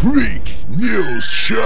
Freak 0.00 0.56
News 0.66 1.24
Show. 1.24 1.60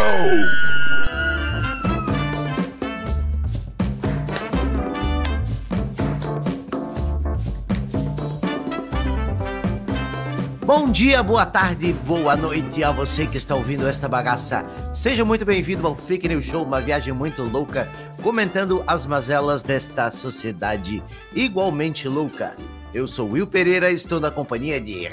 Bom 10.67 10.91
dia, 10.91 11.23
boa 11.23 11.47
tarde, 11.47 11.93
boa 11.93 12.35
noite 12.35 12.83
a 12.83 12.91
você 12.91 13.25
que 13.25 13.37
está 13.37 13.55
ouvindo 13.55 13.87
esta 13.87 14.09
bagaça. 14.09 14.69
Seja 14.93 15.25
muito 15.25 15.45
bem-vindo 15.45 15.87
ao 15.87 15.95
Freak 15.95 16.27
News 16.27 16.45
Show, 16.45 16.65
uma 16.65 16.81
viagem 16.81 17.15
muito 17.15 17.45
louca, 17.45 17.89
comentando 18.21 18.83
as 18.85 19.07
mazelas 19.07 19.63
desta 19.63 20.11
sociedade 20.11 21.01
igualmente 21.33 22.09
louca. 22.09 22.57
Eu 22.93 23.07
sou 23.07 23.31
Will 23.31 23.47
Pereira 23.47 23.93
estou 23.93 24.19
na 24.19 24.33
companhia 24.33 24.81
de 24.81 25.07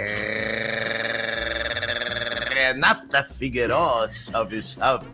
Renata 2.72 3.24
Figueiró. 3.24 4.08
Salve, 4.10 4.62
salve. 4.62 5.06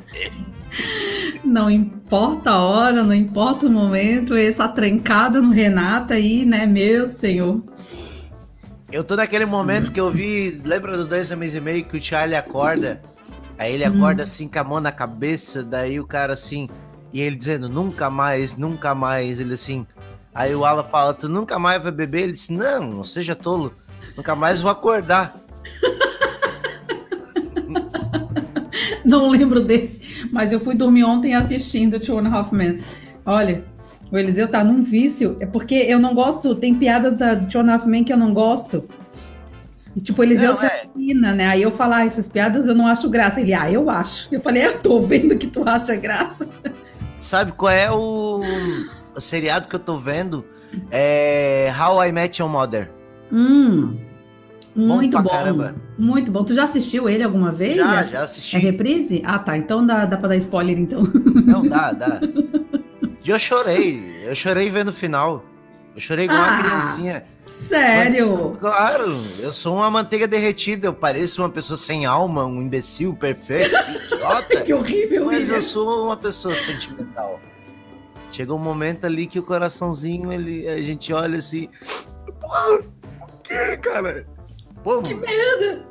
Não 1.44 1.70
importa 1.70 2.52
a 2.52 2.62
hora, 2.62 3.04
não 3.04 3.13
importa 3.13 3.66
o 3.66 3.70
momento, 3.70 4.36
essa 4.36 4.68
trencada 4.68 5.41
no 5.41 5.52
Renata 5.52 6.13
aí, 6.13 6.46
né, 6.46 6.66
meu 6.66 7.08
senhor. 7.08 7.63
Eu 8.91 9.04
tô 9.04 9.16
naquele 9.16 9.46
momento 9.46 9.91
que 9.91 9.99
eu 9.99 10.12
vi, 10.12 10.62
lembra 10.63 10.96
do 10.96 11.05
dois 11.05 11.32
homens 11.32 11.55
e 11.55 11.59
meio 11.59 11.84
que 11.84 11.98
o 11.98 12.02
Charlie 12.02 12.35
acorda? 12.35 13.02
Aí 13.58 13.74
ele 13.74 13.84
acorda 13.84 14.24
assim 14.24 14.48
com 14.48 14.60
a 14.60 14.63
mão 14.63 14.80
na 14.80 14.91
cabeça, 14.91 15.63
daí 15.63 15.99
o 15.99 16.05
cara 16.05 16.34
assim, 16.34 16.70
e 17.12 17.21
ele 17.21 17.35
dizendo, 17.35 17.68
nunca 17.68 18.10
mais, 18.10 18.55
nunca 18.55 18.94
mais, 18.94 19.40
ele 19.40 19.55
assim. 19.55 19.85
Aí 20.34 20.54
o 20.54 20.63
Alan 20.63 20.84
fala, 20.84 21.13
tu 21.13 21.27
nunca 21.27 21.58
mais 21.58 21.82
vai 21.82 21.91
beber? 21.91 22.24
Ele 22.24 22.34
disse, 22.34 22.54
não, 22.54 22.88
não 22.91 23.04
seja 23.04 23.35
tolo, 23.35 23.74
nunca 24.16 24.35
mais 24.35 24.62
vou 24.62 24.70
acordar. 24.70 25.35
Não 29.06 29.30
lembro 29.30 29.62
desse, 29.64 30.28
mas 30.32 30.52
eu 30.52 30.60
fui 30.60 30.76
dormir 30.76 31.04
ontem 31.04 31.34
assistindo 31.34 31.99
Two 31.99 32.18
and 32.20 32.27
a 32.27 32.34
Half 32.34 32.52
Men. 32.52 32.80
Olha, 33.26 33.63
o 34.12 34.18
Eliseu 34.18 34.48
tá 34.48 34.63
num 34.63 34.84
vício, 34.84 35.38
é 35.40 35.46
porque 35.46 35.76
eu 35.76 35.99
não 35.99 36.13
gosto, 36.13 36.55
tem 36.55 36.74
piadas 36.74 37.18
da, 37.18 37.34
do 37.34 37.48
Two 37.48 37.62
and 37.62 37.70
a 37.70 37.74
Half 37.76 37.86
Men 37.86 38.04
que 38.04 38.13
eu 38.13 38.18
não 38.18 38.34
gosto. 38.34 38.86
E, 39.98 39.99
tipo, 39.99 40.21
o 40.21 40.24
Eliseu 40.24 40.49
Não, 40.49 40.55
se 40.55 40.66
é. 40.66 41.13
né? 41.16 41.48
Aí 41.48 41.63
eu 41.63 41.71
falar 41.71 42.05
essas 42.05 42.27
piadas 42.27 42.68
eu 42.68 42.76
não 42.76 42.86
acho 42.86 43.10
graça. 43.10 43.41
Ele, 43.41 43.54
ah, 43.54 43.71
eu 43.71 43.90
acho. 43.90 44.27
Eu 44.32 44.40
falei, 44.40 44.63
eu 44.63 44.77
tô 44.77 45.02
vendo 45.02 45.36
que 45.36 45.48
tu 45.48 45.68
acha 45.68 45.96
graça. 45.96 46.48
Sabe 47.20 47.52
qual 47.54 47.71
é 47.71 47.91
o, 47.91 48.41
o 49.16 49.20
seriado 49.20 49.68
que 49.68 49.76
eu 49.76 49.80
tô 49.80 49.98
vendo? 49.98 50.46
É 50.91 51.74
How 51.76 52.05
I 52.05 52.12
Met 52.12 52.40
Your 52.40 52.52
Mother. 52.52 52.91
Hum, 53.32 53.98
muito 54.78 55.12
pra 55.12 55.22
bom. 55.22 55.30
caramba. 55.30 55.76
Muito 55.98 56.32
bom. 56.32 56.44
Tu 56.44 56.54
já 56.54 56.64
assistiu 56.64 57.10
ele 57.10 57.24
alguma 57.24 57.52
vez? 57.52 57.76
Já, 57.78 58.04
já 58.04 58.20
É 58.20 58.24
assisti. 58.24 58.58
reprise? 58.58 59.22
Ah, 59.26 59.40
tá. 59.40 59.58
Então 59.58 59.86
dá, 59.86 60.06
dá 60.06 60.18
pra 60.18 60.30
dar 60.30 60.36
spoiler, 60.38 60.78
então. 60.80 61.02
Não, 61.46 61.68
dá, 61.68 61.92
dá. 61.92 62.20
E 63.26 63.30
eu 63.30 63.38
chorei, 63.38 64.22
eu 64.24 64.34
chorei 64.34 64.70
vendo 64.70 64.88
o 64.88 64.94
final. 64.94 65.44
Eu 65.94 66.00
chorei 66.00 66.24
igual 66.25 66.40
uma 66.40 66.48
Ah. 66.59 66.64
criancinha. 66.64 67.24
Sério? 67.46 68.56
Claro, 68.58 69.03
eu 69.42 69.52
sou 69.52 69.75
uma 69.75 69.92
manteiga 69.92 70.25
derretida, 70.25 70.88
eu 70.88 70.94
pareço 70.94 71.42
uma 71.42 71.50
pessoa 71.50 71.75
sem 71.75 72.06
alma, 72.06 72.46
um 72.46 72.62
imbecil 72.62 73.14
perfeito, 73.14 73.75
idiota. 74.14 74.62
Que 74.62 74.74
horrível, 74.74 75.25
Mas 75.25 75.40
William. 75.42 75.56
eu 75.56 75.62
sou 75.62 76.06
uma 76.06 76.16
pessoa 76.16 76.56
sentimental. 76.56 77.38
Chega 78.31 78.53
um 78.53 78.58
momento 78.59 79.03
ali 79.06 79.28
que 79.28 79.40
o 79.40 79.44
coraçãozinho, 79.44 80.31
ele, 80.31 80.66
a 80.70 80.78
gente 80.78 81.12
olha 81.12 81.40
assim. 81.40 81.68
Porra, 82.40 82.75
o 82.80 83.42
que, 83.44 83.78
cara? 83.78 84.25
Pô, 84.88 85.02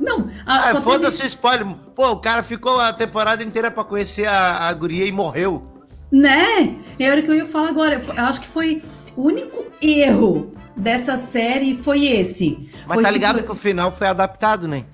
Não, 0.00 0.30
ah, 0.46 0.70
ah, 0.70 0.72
só 0.72 0.80
foda-se 0.80 1.18
teve... 1.18 1.26
o 1.26 1.28
spoiler. 1.28 1.66
Pô, 1.94 2.12
o 2.12 2.16
cara 2.16 2.42
ficou 2.42 2.80
a 2.80 2.94
temporada 2.94 3.44
inteira 3.44 3.70
pra 3.70 3.84
conhecer 3.84 4.24
a, 4.24 4.66
a 4.68 4.72
guria 4.72 5.04
e 5.04 5.12
morreu. 5.12 5.70
Né? 6.10 6.74
É 6.98 7.14
o 7.14 7.22
que 7.22 7.30
eu 7.30 7.34
ia 7.34 7.44
falar 7.44 7.68
agora. 7.68 8.02
Eu 8.16 8.24
acho 8.24 8.40
que 8.40 8.48
foi 8.48 8.82
o 9.14 9.24
único 9.24 9.66
erro 9.82 10.50
dessa 10.74 11.18
série 11.18 11.76
foi 11.76 12.06
esse. 12.06 12.70
Mas 12.86 12.94
Foi 12.94 13.02
tá 13.02 13.10
tipo- 13.10 13.12
ligado 13.12 13.42
que 13.42 13.52
o 13.52 13.54
final 13.54 13.92
foi 13.92 14.06
adaptado, 14.06 14.66
né? 14.66 14.86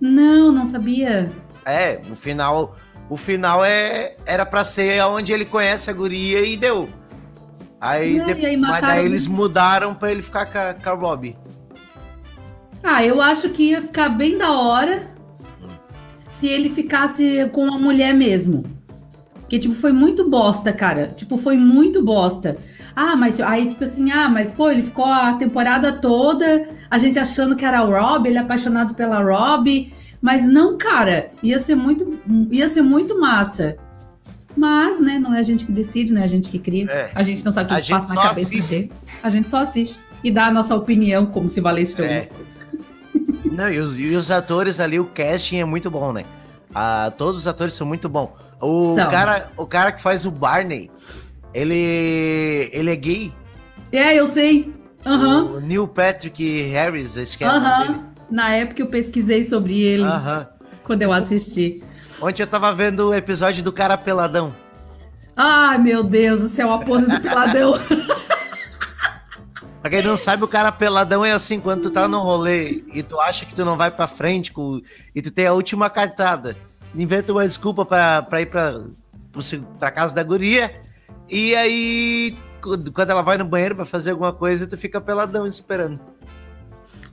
Não, 0.00 0.52
não 0.52 0.64
sabia. 0.64 1.28
É, 1.66 2.00
o 2.08 2.14
final, 2.14 2.76
o 3.10 3.16
final 3.16 3.64
é 3.64 4.14
era 4.24 4.46
para 4.46 4.64
ser 4.64 5.02
onde 5.02 5.32
ele 5.32 5.44
conhece 5.44 5.90
a 5.90 5.92
guria 5.92 6.42
e 6.42 6.56
deu. 6.56 6.88
Aí, 7.80 8.18
Não, 8.18 8.26
aí 8.26 8.56
mas 8.56 8.80
daí 8.80 9.04
eles 9.04 9.26
mudaram 9.26 9.96
pra 9.96 10.12
ele 10.12 10.22
ficar 10.22 10.46
com 10.46 10.58
a, 10.58 10.74
com 10.74 10.90
a 10.90 10.92
Robbie. 10.92 11.36
Ah, 12.82 13.04
eu 13.04 13.20
acho 13.20 13.48
que 13.50 13.70
ia 13.70 13.82
ficar 13.82 14.08
bem 14.08 14.38
da 14.38 14.52
hora 14.52 15.02
se 16.30 16.46
ele 16.46 16.70
ficasse 16.70 17.48
com 17.52 17.72
a 17.72 17.78
mulher 17.78 18.14
mesmo. 18.14 18.64
Porque, 19.40 19.58
tipo, 19.58 19.74
foi 19.74 19.92
muito 19.92 20.28
bosta, 20.28 20.72
cara. 20.72 21.08
Tipo, 21.16 21.38
foi 21.38 21.56
muito 21.56 22.02
bosta. 22.04 22.56
Ah, 22.94 23.16
mas 23.16 23.40
aí, 23.40 23.68
tipo 23.70 23.84
assim, 23.84 24.10
ah, 24.10 24.28
mas 24.28 24.50
pô, 24.52 24.70
ele 24.70 24.82
ficou 24.82 25.04
a 25.06 25.34
temporada 25.34 25.92
toda, 25.92 26.68
a 26.90 26.98
gente 26.98 27.18
achando 27.18 27.54
que 27.56 27.64
era 27.64 27.82
o 27.82 27.90
Rob, 27.90 28.28
ele 28.28 28.38
é 28.38 28.40
apaixonado 28.40 28.94
pela 28.94 29.20
Rob. 29.22 29.92
Mas 30.20 30.46
não, 30.48 30.76
cara, 30.76 31.30
ia 31.42 31.58
ser 31.60 31.76
muito, 31.76 32.18
ia 32.50 32.68
ser 32.68 32.82
muito 32.82 33.18
massa. 33.20 33.76
Mas, 34.56 35.00
né, 35.00 35.18
não 35.20 35.32
é 35.32 35.38
a 35.38 35.42
gente 35.44 35.64
que 35.64 35.70
decide, 35.70 36.12
não 36.12 36.20
é 36.20 36.24
a 36.24 36.28
gente 36.28 36.50
que 36.50 36.58
cria. 36.58 36.90
É. 36.90 37.10
A 37.14 37.22
gente 37.22 37.44
não 37.44 37.52
sabe 37.52 37.72
o 37.72 37.76
que 37.80 37.90
passa 37.90 38.12
na 38.14 38.22
cabeça 38.22 38.48
assiste. 38.54 38.68
deles. 38.68 39.06
A 39.22 39.30
gente 39.30 39.48
só 39.48 39.58
assiste 39.58 40.00
e 40.24 40.32
dá 40.32 40.46
a 40.46 40.50
nossa 40.50 40.74
opinião 40.74 41.26
como 41.26 41.48
se 41.48 41.60
valesse 41.60 42.00
alguma 42.00 42.18
É. 42.18 42.26
coisa. 42.26 42.58
Não, 43.58 43.68
e 43.68 43.78
os, 43.80 43.98
e 43.98 44.14
os 44.14 44.30
atores 44.30 44.78
ali, 44.78 45.00
o 45.00 45.04
casting 45.04 45.56
é 45.58 45.64
muito 45.64 45.90
bom, 45.90 46.12
né? 46.12 46.24
Ah, 46.72 47.12
todos 47.18 47.40
os 47.40 47.46
atores 47.48 47.74
são 47.74 47.84
muito 47.84 48.08
bons. 48.08 48.30
O 48.60 48.94
São. 48.94 49.10
cara, 49.10 49.50
o 49.56 49.66
cara 49.66 49.90
que 49.90 50.00
faz 50.00 50.24
o 50.24 50.30
Barney, 50.30 50.88
ele 51.52 52.70
ele 52.72 52.92
é 52.92 52.94
gay. 52.94 53.32
É, 53.90 54.14
eu 54.14 54.28
sei. 54.28 54.72
Aham. 55.04 55.44
O 55.56 55.60
Neil 55.60 55.88
Patrick 55.88 56.62
Harris, 56.70 57.16
esse 57.16 57.36
que 57.36 57.42
é. 57.42 57.48
Aham. 57.48 58.04
Na 58.30 58.50
época 58.54 58.80
eu 58.80 58.86
pesquisei 58.86 59.42
sobre 59.42 59.80
ele 59.80 60.04
Aham. 60.04 60.46
quando 60.84 61.02
eu 61.02 61.12
assisti. 61.12 61.82
Ontem 62.22 62.42
eu 62.44 62.46
tava 62.46 62.72
vendo 62.72 63.08
o 63.08 63.14
episódio 63.14 63.64
do 63.64 63.72
cara 63.72 63.98
peladão. 63.98 64.52
Ai, 65.36 65.78
meu 65.78 66.04
Deus 66.04 66.42
do 66.42 66.48
céu, 66.48 66.72
a 66.72 66.78
pose 66.78 67.10
do 67.10 67.18
piladão. 67.22 67.74
Pra 69.88 70.02
quem 70.02 70.06
não 70.06 70.18
sabe, 70.18 70.44
o 70.44 70.48
cara 70.48 70.70
peladão 70.70 71.24
é 71.24 71.32
assim, 71.32 71.58
quando 71.58 71.84
tu 71.84 71.90
tá 71.90 72.06
no 72.06 72.18
rolê 72.18 72.84
e 72.92 73.02
tu 73.02 73.18
acha 73.18 73.46
que 73.46 73.54
tu 73.54 73.64
não 73.64 73.74
vai 73.74 73.90
pra 73.90 74.06
frente 74.06 74.52
com, 74.52 74.82
e 75.14 75.22
tu 75.22 75.30
tem 75.30 75.46
a 75.46 75.54
última 75.54 75.88
cartada. 75.88 76.54
Inventa 76.94 77.32
uma 77.32 77.48
desculpa 77.48 77.86
pra, 77.86 78.20
pra 78.20 78.42
ir 78.42 78.46
pra, 78.46 78.82
pra 79.78 79.90
casa 79.90 80.14
da 80.14 80.22
guria. 80.22 80.78
E 81.26 81.56
aí, 81.56 82.36
quando 82.60 83.10
ela 83.10 83.22
vai 83.22 83.38
no 83.38 83.46
banheiro 83.46 83.76
pra 83.76 83.86
fazer 83.86 84.10
alguma 84.10 84.30
coisa, 84.30 84.66
tu 84.66 84.76
fica 84.76 85.00
peladão 85.00 85.46
esperando. 85.46 85.98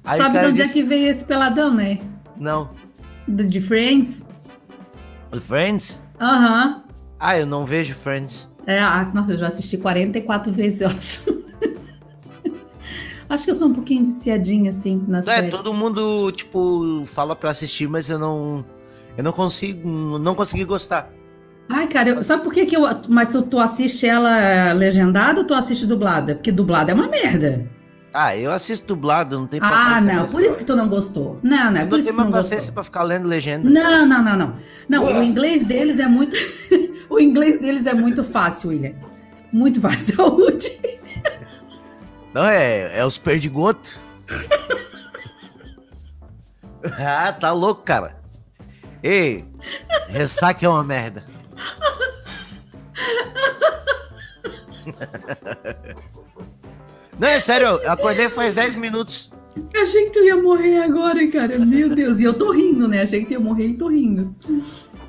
Aí 0.04 0.20
Sabe 0.20 0.40
de 0.40 0.46
onde 0.48 0.62
é 0.62 0.64
disse, 0.66 0.74
que 0.74 0.84
veio 0.84 1.08
esse 1.08 1.24
peladão, 1.24 1.74
né? 1.74 2.00
Não. 2.36 2.72
De 3.26 3.46
de 3.46 3.62
Friends? 3.62 4.28
Friends? 5.40 5.98
Aham. 6.20 6.84
Ah, 7.18 7.38
eu 7.38 7.46
não 7.46 7.64
vejo 7.64 7.96
Friends. 7.96 8.52
É, 8.68 8.80
ah, 8.82 9.10
nossa, 9.14 9.32
eu 9.32 9.38
já 9.38 9.48
assisti 9.48 9.78
44 9.78 10.52
vezes, 10.52 10.82
eu 10.82 10.90
acho. 10.90 11.45
Acho 13.30 13.44
que 13.46 13.52
eu 13.52 13.56
sou 13.56 13.68
um 13.70 13.74
pouquinho 13.74 14.06
viciadinha, 14.06 14.70
assim, 14.70 15.04
na 15.08 15.20
É, 15.20 15.22
série. 15.24 15.50
todo 15.52 15.74
mundo, 15.74 16.32
tipo, 16.32 17.04
fala 17.06 17.36
pra 17.36 17.52
assistir, 17.52 17.88
mas 17.88 18.10
eu 18.10 18.20
não. 18.20 18.66
Eu 19.18 19.24
não 19.24 19.32
consigo. 19.32 20.18
Não 20.20 20.36
consegui 20.36 20.66
gostar. 20.66 21.10
Ai, 21.70 21.88
cara, 21.88 22.10
eu- 22.10 22.24
sabe 22.24 22.44
por 22.44 22.54
que 22.54 22.66
que 22.66 22.76
eu... 22.78 22.84
Mas 23.10 23.30
tu, 23.32 23.42
tu 23.42 23.58
assiste 23.60 24.06
ela 24.06 24.72
legendada 24.74 25.40
ou 25.42 25.48
tu 25.48 25.54
assiste 25.56 25.88
dublada? 25.88 26.36
Porque 26.36 26.52
dublada 26.52 26.92
é 26.92 26.94
uma 26.94 27.08
merda. 27.08 27.66
Ah, 28.14 28.38
eu 28.38 28.52
assisto 28.52 28.86
dublado, 28.86 29.40
não 29.40 29.48
tem 29.48 29.60
Ah, 29.64 29.70
paciência. 29.70 30.02
não, 30.02 30.22
mesmo. 30.22 30.28
por 30.32 30.42
isso 30.44 30.58
que 30.60 30.64
tu 30.64 30.76
não 30.76 30.88
gostou. 30.88 31.40
Não, 31.42 31.72
não, 31.72 31.82
é 31.82 31.86
por 31.86 31.94
não 31.94 31.98
isso 32.00 32.08
que 32.08 32.14
tu 32.14 32.18
não 32.18 32.24
mais 32.26 32.32
gostou. 32.36 32.42
paciência 32.58 32.72
pra 32.72 32.84
ficar 32.84 33.04
lendo 33.04 33.28
legenda. 33.28 33.68
Não, 33.70 34.06
não, 34.06 34.24
não, 34.24 34.38
não. 34.38 34.54
Não, 34.88 35.20
o 35.20 35.24
inglês 35.24 35.66
deles 35.66 35.98
é 35.98 36.08
muito. 36.08 36.38
o 37.10 37.20
inglês 37.20 37.60
deles 37.60 37.88
é 37.88 37.94
muito 37.96 38.24
fácil, 38.24 38.70
William. 38.70 38.94
Muito 39.52 39.82
fácil. 39.82 40.16
Saúde. 40.16 40.72
Não, 42.36 42.46
é, 42.46 43.00
é 43.00 43.06
os 43.06 43.18
perdigotos. 43.18 43.98
ah, 47.00 47.32
tá 47.32 47.54
louco, 47.54 47.84
cara. 47.84 48.18
Ei, 49.02 49.46
ressaca 50.10 50.66
é 50.66 50.68
uma 50.68 50.84
merda. 50.84 51.24
Não, 57.18 57.30
é 57.30 57.40
sério, 57.40 57.68
eu 57.68 57.90
acordei 57.90 58.28
faz 58.28 58.54
10 58.54 58.76
minutos. 58.76 59.32
Achei 59.74 60.08
que 60.08 60.12
tu 60.12 60.20
ia 60.20 60.36
morrer 60.36 60.84
agora, 60.84 61.26
cara. 61.32 61.58
Meu 61.58 61.88
Deus. 61.88 62.20
E 62.20 62.26
eu 62.26 62.34
tô 62.34 62.52
rindo, 62.52 62.86
né? 62.86 63.04
Achei 63.04 63.22
que 63.22 63.28
tu 63.28 63.32
ia 63.32 63.40
morrer 63.40 63.68
e 63.68 63.78
tô 63.78 63.88
rindo. 63.88 64.36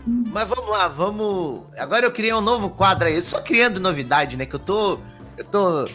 Mas 0.06 0.48
vamos 0.48 0.70
lá, 0.70 0.86
vamos. 0.86 1.64
Agora 1.76 2.06
eu 2.06 2.12
criei 2.12 2.32
um 2.32 2.40
novo 2.40 2.70
quadro 2.70 3.08
aí. 3.08 3.20
Só 3.20 3.42
criando 3.42 3.80
novidade, 3.80 4.36
né? 4.36 4.46
Que 4.46 4.54
eu 4.54 4.60
tô. 4.60 5.00
Eu 5.36 5.44
tô. 5.44 5.88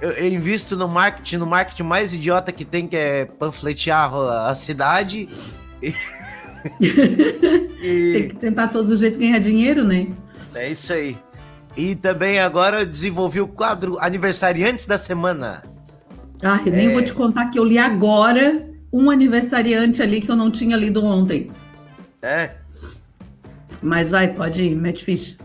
Eu, 0.00 0.10
eu 0.12 0.28
invisto 0.32 0.76
no 0.76 0.88
marketing, 0.88 1.36
no 1.36 1.46
marketing 1.46 1.82
mais 1.82 2.14
idiota 2.14 2.50
que 2.52 2.64
tem, 2.64 2.86
que 2.86 2.96
é 2.96 3.24
panfletear 3.26 4.14
a, 4.14 4.54
cidade. 4.56 5.28
E, 5.82 5.92
Tem 6.78 8.28
que 8.28 8.36
tentar 8.38 8.68
todos 8.68 8.90
os 8.90 9.00
jeitos 9.00 9.18
ganhar 9.18 9.38
dinheiro, 9.38 9.84
né? 9.84 10.08
é 10.54 10.70
isso 10.70 10.92
aí. 10.92 11.16
E 11.76 11.94
também 11.94 12.38
agora 12.40 12.80
eu 12.80 12.86
desenvolvi 12.86 13.40
o 13.40 13.46
quadro 13.46 13.96
Aniversariantes 14.00 14.84
da 14.86 14.98
Semana. 14.98 15.62
Ah, 16.42 16.60
eu 16.66 16.72
nem 16.72 16.88
É. 16.88 16.92
vou 16.92 17.02
te 17.02 17.12
contar 17.14 17.46
que 17.46 17.58
eu 17.58 17.64
li 17.64 17.78
agora 17.78 18.68
um 18.92 19.10
aniversariante 19.10 20.02
ali 20.02 20.20
que 20.20 20.30
eu 20.30 20.36
não 20.36 20.50
tinha 20.50 20.76
lido 20.76 21.04
ontem. 21.04 21.50
É. 22.22 22.50
Mas 23.80 24.10
vai, 24.10 24.34
pode 24.34 24.62
ir, 24.64 24.74
mete 24.74 25.04
ficha. 25.04 25.36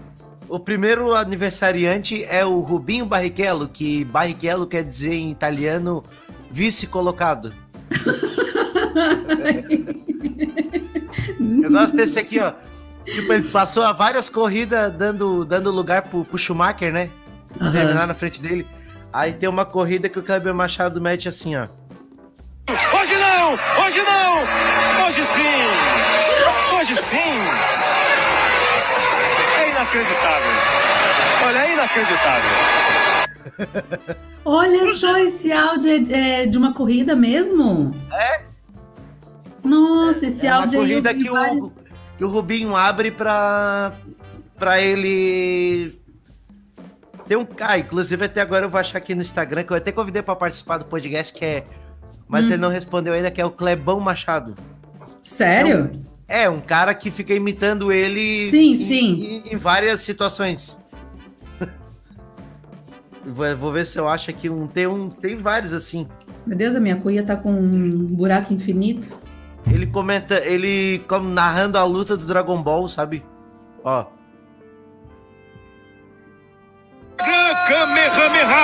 O 0.48 0.60
primeiro 0.60 1.14
aniversariante 1.16 2.24
é 2.26 2.46
o 2.46 2.60
Rubinho 2.60 3.06
Barrichello, 3.06 3.68
que 3.68 4.06
Barrichello 4.06 4.68
quer 4.68 4.84
dizer 4.84 5.14
em 5.14 5.32
italiano 5.32 6.04
vice-colocado. 6.52 7.52
Eu 11.64 11.72
gosto 11.72 11.98
desse 11.98 12.20
aqui, 12.20 12.40
ó. 12.40 12.54
Tipo, 13.06 13.34
ele 13.34 13.44
passou 13.44 13.84
a 13.84 13.92
várias 13.92 14.30
corridas 14.30 14.92
dando, 14.94 15.46
dando 15.46 15.72
lugar 15.72 16.04
pro, 16.04 16.24
pro 16.26 16.38
Schumacher, 16.38 16.92
né? 16.92 17.10
Aham. 17.60 17.72
Terminar 17.72 18.08
na 18.08 18.14
frente 18.14 18.42
dele. 18.42 18.66
Aí 19.12 19.34
tem 19.34 19.48
uma 19.48 19.66
corrida 19.66 20.10
que 20.10 20.20
o 20.20 20.24
Kleber 20.24 20.54
Machado 20.54 21.00
mete 21.00 21.28
assim, 21.28 21.56
ó. 21.56 21.68
Hoje 22.68 23.16
não! 23.16 23.54
Hoje 23.54 24.02
não! 24.02 25.06
Hoje 25.06 25.22
sim! 25.28 26.76
Hoje 26.76 26.96
sim! 26.96 27.75
É 29.86 29.98
inacreditável! 29.98 30.52
Olha, 31.46 31.60
é 31.60 31.74
inacreditável! 31.74 32.50
Olha 34.44 34.96
só, 34.96 35.18
esse 35.18 35.52
áudio 35.52 35.90
é, 36.12 36.42
é 36.42 36.46
de 36.46 36.58
uma 36.58 36.74
corrida 36.74 37.16
mesmo? 37.16 37.92
É? 38.12 38.44
Nossa, 39.64 40.26
esse 40.28 40.46
é 40.48 40.52
uma 40.52 40.62
áudio 40.64 40.82
aí. 40.82 40.92
eu 40.92 41.02
corrida 41.04 41.14
que 41.14 41.30
vários- 41.30 41.72
o, 41.74 41.74
que 42.18 42.26
o 42.26 42.30
Rubinho 42.30 42.76
abre 42.76 43.12
pra, 43.12 43.94
pra 44.58 44.82
ele. 44.82 46.00
Tem 47.28 47.38
um. 47.38 47.48
Ah, 47.60 47.78
inclusive 47.78 48.26
até 48.26 48.42
agora 48.42 48.66
eu 48.66 48.70
vou 48.70 48.80
achar 48.80 48.98
aqui 49.00 49.16
no 49.16 49.22
Instagram, 49.22 49.64
que 49.64 49.72
eu 49.72 49.78
até 49.78 49.92
convidei 49.92 50.22
pra 50.22 50.36
participar 50.36 50.78
do 50.78 50.86
podcast, 50.86 51.34
que 51.34 51.44
é. 51.46 51.64
Mas 52.28 52.46
Hum. 52.46 52.50
ele 52.50 52.58
não 52.58 52.70
respondeu 52.70 53.14
ainda, 53.14 53.30
que 53.32 53.40
é 53.42 53.46
o 53.46 53.52
Clebão 53.52 54.00
Machado. 54.00 54.56
Sério? 55.24 55.76
É, 55.94 55.98
um 55.98 56.15
cara 56.60 56.94
que 56.94 57.12
fica 57.12 57.34
imitando 57.34 57.92
ele 57.92 58.50
Sim, 58.50 58.74
em, 58.74 58.78
sim. 58.78 59.24
Em, 59.24 59.54
em 59.54 59.58
várias 59.58 60.02
situações. 60.02 60.80
vou, 63.26 63.72
ver 63.72 63.86
se 63.86 63.98
eu 63.98 64.08
acho 64.08 64.32
aqui 64.32 64.50
um. 64.50 64.68
Tem 64.68 64.88
um. 64.88 65.10
Tem 65.10 65.38
vários 65.38 65.72
assim. 65.72 66.08
Meu 66.46 66.58
Deus, 66.58 66.76
a 66.76 66.80
minha 66.80 66.96
cuia 66.96 67.24
tá 67.24 67.36
com 67.36 67.52
um 67.52 68.06
buraco 68.06 68.54
infinito. 68.54 69.10
Ele 69.72 69.88
comenta, 69.88 70.36
ele 70.46 71.00
como 71.08 71.28
narrando 71.28 71.78
a 71.78 71.84
luta 71.84 72.16
do 72.16 72.26
Dragon 72.26 72.62
Ball, 72.62 72.88
sabe? 72.88 73.24
Ó. 73.84 74.06
Kamehameha, 77.18 78.05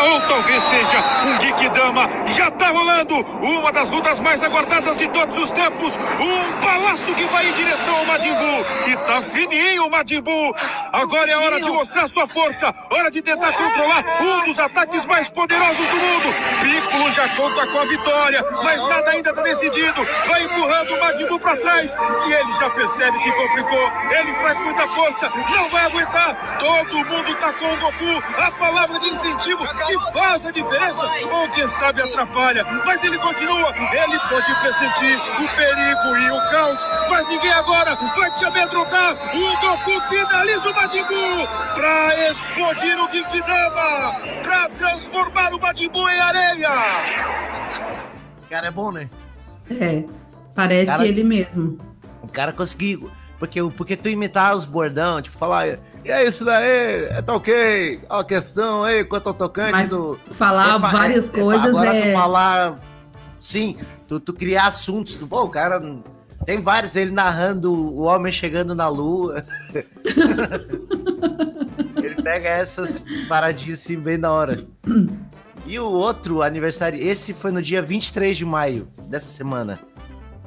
ou 0.04 0.22
talvez 0.22 0.62
seja 0.64 1.04
um 1.26 1.38
Geekdama. 1.38 2.10
Já 2.28 2.50
tá 2.52 2.70
rolando 2.70 3.16
uma 3.42 3.72
das 3.72 3.90
lutas 3.90 4.20
mais 4.20 4.44
aguardadas 4.44 4.98
de 4.98 5.08
todos 5.10 5.38
os 5.38 5.52
tempos. 5.52 5.98
Um 6.20 6.60
palácio 6.60 7.14
que 7.16 7.24
vai 7.26 7.50
em 7.50 7.54
direção 7.54 7.96
ao 7.96 8.06
Majin 8.06 8.34
Buu. 8.34 8.66
E 8.88 8.98
tá 9.06 9.22
fininho 9.22 9.86
o 9.86 9.90
Majin 9.90 10.22
Buu. 10.22 10.54
Agora 10.92 11.30
é 11.30 11.38
hora 11.38 11.62
de 11.62 11.70
mostrar 11.70 12.08
sua 12.08 12.28
força. 12.28 12.74
Hora 12.90 13.12
de 13.12 13.22
tentar 13.22 13.54
controlar 13.54 14.04
um 14.22 14.46
dos 14.46 14.60
ataques 14.60 15.06
mais 15.06 15.30
poderosos 15.30 15.88
do 15.88 15.96
mundo. 15.96 16.34
Piccolo 16.62 17.12
já 17.12 17.30
conta 17.36 17.68
com 17.68 17.80
a 17.80 17.86
vitória, 17.86 18.44
mas 18.64 18.82
nada 18.88 19.12
ainda 19.12 19.34
tá 19.34 19.42
decidido. 19.42 20.06
Vai 20.28 20.44
empurrando 20.44 20.94
o 20.94 21.00
Majin 21.00 21.28
Buu 21.28 21.40
pra 21.40 21.56
trás. 21.58 21.96
E 22.28 22.34
ele 22.34 22.54
já 22.54 22.70
percebe 22.70 23.18
que 23.20 23.32
complicou. 23.32 23.92
Ele 24.12 24.34
faz 24.36 24.58
muita 24.60 24.88
força, 24.90 25.30
não 25.56 25.70
vai 25.70 25.86
aguentar. 25.86 26.58
Todo 26.60 27.06
mundo 27.06 27.36
tá 27.36 27.54
com 27.54 27.66
o 27.66 27.78
Goku. 27.78 28.24
A 28.38 28.52
palavra 28.52 29.00
de 29.00 29.10
incentivo 29.10 29.66
que 29.98 30.14
faz 30.14 30.46
a 30.46 30.52
diferença, 30.52 31.06
ou 31.32 31.50
quem 31.52 31.68
sabe 31.68 32.02
atrapalha. 32.02 32.64
Mas 32.86 33.04
ele 33.04 33.18
continua, 33.20 33.74
ele 33.76 34.20
pode 34.30 34.56
pressentir 34.62 35.16
o 35.18 35.56
perigo 35.56 36.18
e 36.18 36.32
o 36.32 36.52
caos. 36.52 36.80
Mas 37.10 37.28
ninguém 37.28 37.52
agora 37.52 37.96
vai 37.96 38.32
te 38.32 38.46
amedrontar. 38.46 39.14
O 39.36 39.62
Goku 39.62 40.02
finaliza 40.10 40.70
o 40.70 40.76
Majin 40.76 41.04
Buu 41.04 41.48
pra 41.76 42.30
explodir 42.30 42.98
o 43.04 43.10
Genkidama, 43.12 44.14
pra 44.44 44.70
transformar 44.70 45.54
o 45.54 45.60
Majin 45.60 45.90
Buu 45.90 46.10
em 46.10 46.20
areia. 46.20 46.70
Cara, 48.50 48.68
é 48.68 48.72
bom, 48.72 48.92
né? 48.92 49.10
É, 49.70 50.04
parece 50.56 50.86
Cara- 50.88 51.08
ele 51.08 51.24
mesmo. 51.24 51.78
O 52.22 52.28
cara 52.28 52.52
conseguiu. 52.54 53.10
Porque, 53.42 53.60
porque 53.76 53.98
tu 53.98 54.08
imitar 54.08 54.56
os 54.56 54.66
bordão, 54.66 55.20
tipo, 55.20 55.36
falar, 55.36 55.68
e 55.68 55.80
é 56.12 56.24
isso 56.24 56.46
daí, 56.46 57.06
é 57.06 57.24
tá 57.24 57.34
ok, 57.34 58.00
a 58.08 58.24
questão 58.24 58.84
aí, 58.84 59.04
quanto 59.04 59.30
ao 59.30 59.34
tocante 59.34 59.72
Mas 59.72 59.90
do. 59.90 60.20
falar 60.30 60.76
É 60.78 60.80
fa- 60.80 60.90
várias 60.90 61.26
é- 61.34 61.38
é- 61.40 61.42
coisas 61.42 61.66
agora 61.66 61.96
é. 61.96 62.12
tu 62.12 62.18
falar. 62.20 62.76
Sim, 63.42 63.78
tu, 64.08 64.20
tu 64.20 64.32
criar 64.32 64.68
assuntos. 64.68 65.16
Tu, 65.16 65.26
pô, 65.26 65.42
o 65.42 65.50
cara. 65.50 65.82
Tem 66.46 66.62
vários, 66.62 66.96
ele 66.96 67.10
narrando 67.10 67.74
o 67.74 68.02
homem 68.02 68.32
chegando 68.32 68.76
na 68.76 68.88
lua. 68.88 69.44
ele 71.98 72.22
pega 72.22 72.48
essas 72.48 73.04
paradinhas 73.28 73.80
assim 73.82 73.98
bem 73.98 74.20
da 74.20 74.32
hora. 74.32 74.64
E 75.66 75.80
o 75.80 75.86
outro 75.90 76.44
aniversário, 76.44 77.02
esse 77.02 77.34
foi 77.34 77.50
no 77.52 77.60
dia 77.62 77.82
23 77.82 78.38
de 78.38 78.46
maio 78.46 78.88
dessa 79.08 79.26
semana. 79.28 79.80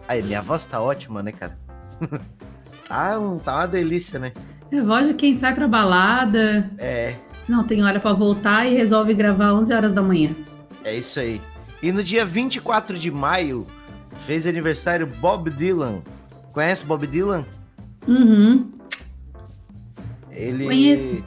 Aí, 0.07 0.23
minha 0.23 0.43
voz 0.43 0.65
tá 0.65 0.81
ótima, 0.81 1.25
né, 1.25 1.33
cara? 1.33 1.59
tá, 2.89 3.19
um, 3.19 3.39
tá 3.39 3.57
uma 3.57 3.67
delícia, 3.67 4.19
né? 4.19 4.33
É 4.71 4.81
voz 4.81 5.09
de 5.09 5.15
quem 5.15 5.35
sai 5.35 5.55
pra 5.55 5.69
balada. 5.69 6.71
É, 6.79 7.15
Não, 7.49 7.65
tem 7.65 7.83
hora 7.85 8.01
pra 8.01 8.13
voltar 8.13 8.67
e 8.67 8.75
resolve 8.75 9.15
gravar 9.15 9.53
11 9.55 9.73
horas 9.75 9.95
da 9.95 10.03
manhã. 10.03 10.31
É 10.83 10.95
isso 10.97 11.21
aí. 11.21 11.41
E 11.83 11.93
no 11.93 12.03
dia 12.03 12.25
24 12.25 12.99
de 12.99 13.11
maio, 13.11 13.67
fez 14.27 14.47
aniversário 14.47 15.07
Bob 15.07 15.51
Dylan. 15.51 16.03
Conhece 16.53 16.85
Bob 16.85 17.07
Dylan? 17.07 17.45
Uhum. 18.09 18.73
Ele. 20.31 20.65
Conheço. 20.65 21.23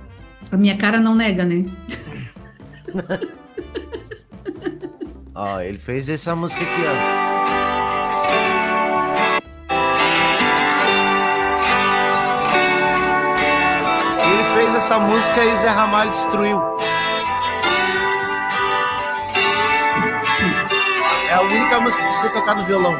A 0.52 0.58
minha 0.58 0.78
cara 0.78 1.00
não 1.00 1.14
nega, 1.16 1.44
né? 1.46 1.66
Ó, 5.36 5.60
ele 5.62 5.78
fez 5.78 6.10
essa 6.10 6.36
música 6.36 6.62
aqui, 6.64 6.82
ó. 6.82 7.87
Essa 14.78 15.00
música 15.00 15.44
e 15.44 15.54
o 15.54 15.58
Zé 15.58 15.70
Ramalho 15.70 16.12
destruiu. 16.12 16.62
É 21.30 21.34
a 21.34 21.42
única 21.42 21.80
música 21.82 22.04
que 22.04 22.14
você 22.14 22.30
tocar 22.30 22.56
no 22.56 22.64
violão. 22.66 22.94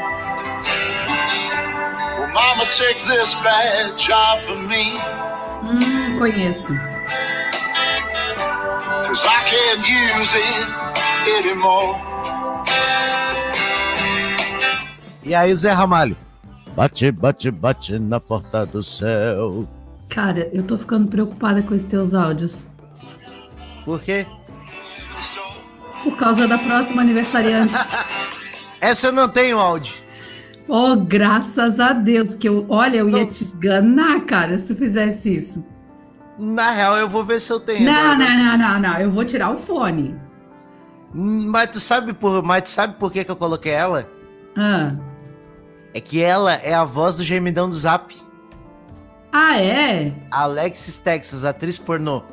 Well, 2.18 2.28
mama, 2.34 2.66
take 2.66 3.00
this 3.08 3.36
badge 3.36 4.12
off 4.12 4.52
of 4.52 4.60
me, 4.64 4.94
Hum, 5.64 6.18
conheço. 6.18 6.74
cause 9.08 9.24
I 9.24 9.44
can't 9.46 9.88
use 10.20 10.36
it 10.36 11.46
anymore. 11.46 12.00
E 15.24 15.36
aí 15.36 15.56
Zé 15.56 15.72
Ramalho. 15.72 16.18
Bate, 16.76 17.12
bate, 17.12 17.52
bate 17.52 18.00
na 18.00 18.20
porta 18.20 18.66
do 18.66 18.82
céu. 18.84 19.68
Cara, 20.10 20.50
eu 20.54 20.64
tô 20.64 20.78
ficando 20.78 21.10
preocupada 21.10 21.62
com 21.62 21.74
esses 21.76 21.88
teus 21.88 22.14
áudios. 22.14 22.68
Por 23.86 24.02
quê? 24.02 24.26
Por 26.04 26.16
causa 26.18 26.48
da 26.48 26.58
próxima 26.58 27.02
aniversariante. 27.02 27.74
Essa 28.80 29.08
eu 29.08 29.12
não 29.12 29.28
tenho 29.28 29.60
áudio. 29.60 29.94
oh, 30.68 30.96
graças 30.96 31.80
a 31.80 31.94
Deus, 31.94 32.34
que 32.34 32.48
eu. 32.48 32.66
Olha, 32.70 32.98
eu 32.98 33.10
ia 33.10 33.26
te 33.26 33.44
esganar, 33.44 34.22
cara, 34.26 34.58
se 34.58 34.68
tu 34.68 34.76
fizesse 34.76 35.34
isso. 35.34 35.68
Na 36.38 36.72
real, 36.72 36.98
eu 36.98 37.10
vou 37.10 37.24
ver 37.26 37.42
se 37.42 37.52
eu 37.52 37.60
tenho. 37.60 37.84
Não, 37.84 38.18
não, 38.18 38.38
não, 38.38 38.58
não, 38.58 38.80
não. 38.80 39.00
Eu 39.00 39.12
vou 39.12 39.26
tirar 39.26 39.50
o 39.52 39.58
fone. 39.58 40.16
Hum, 41.16 41.48
Mas 41.50 41.72
tu 41.72 41.80
sabe 41.80 42.14
por, 42.14 42.44
mas 42.44 42.64
tu 42.64 42.70
sabe 42.70 42.96
por 43.00 43.12
que, 43.12 43.24
que 43.24 43.32
eu 43.32 43.36
coloquei 43.36 43.72
ela? 43.72 44.08
Ah. 44.56 44.96
É 45.94 46.00
que 46.00 46.22
ela 46.22 46.54
é 46.54 46.74
a 46.76 46.84
voz 46.84 47.16
do 47.16 47.24
gemidão 47.24 47.68
do 47.70 47.76
Zap. 47.76 48.16
Ah, 49.40 49.62
é? 49.62 50.12
Alexis 50.32 50.98
Texas, 50.98 51.46
atriz 51.46 51.78
pornô. 51.78 52.24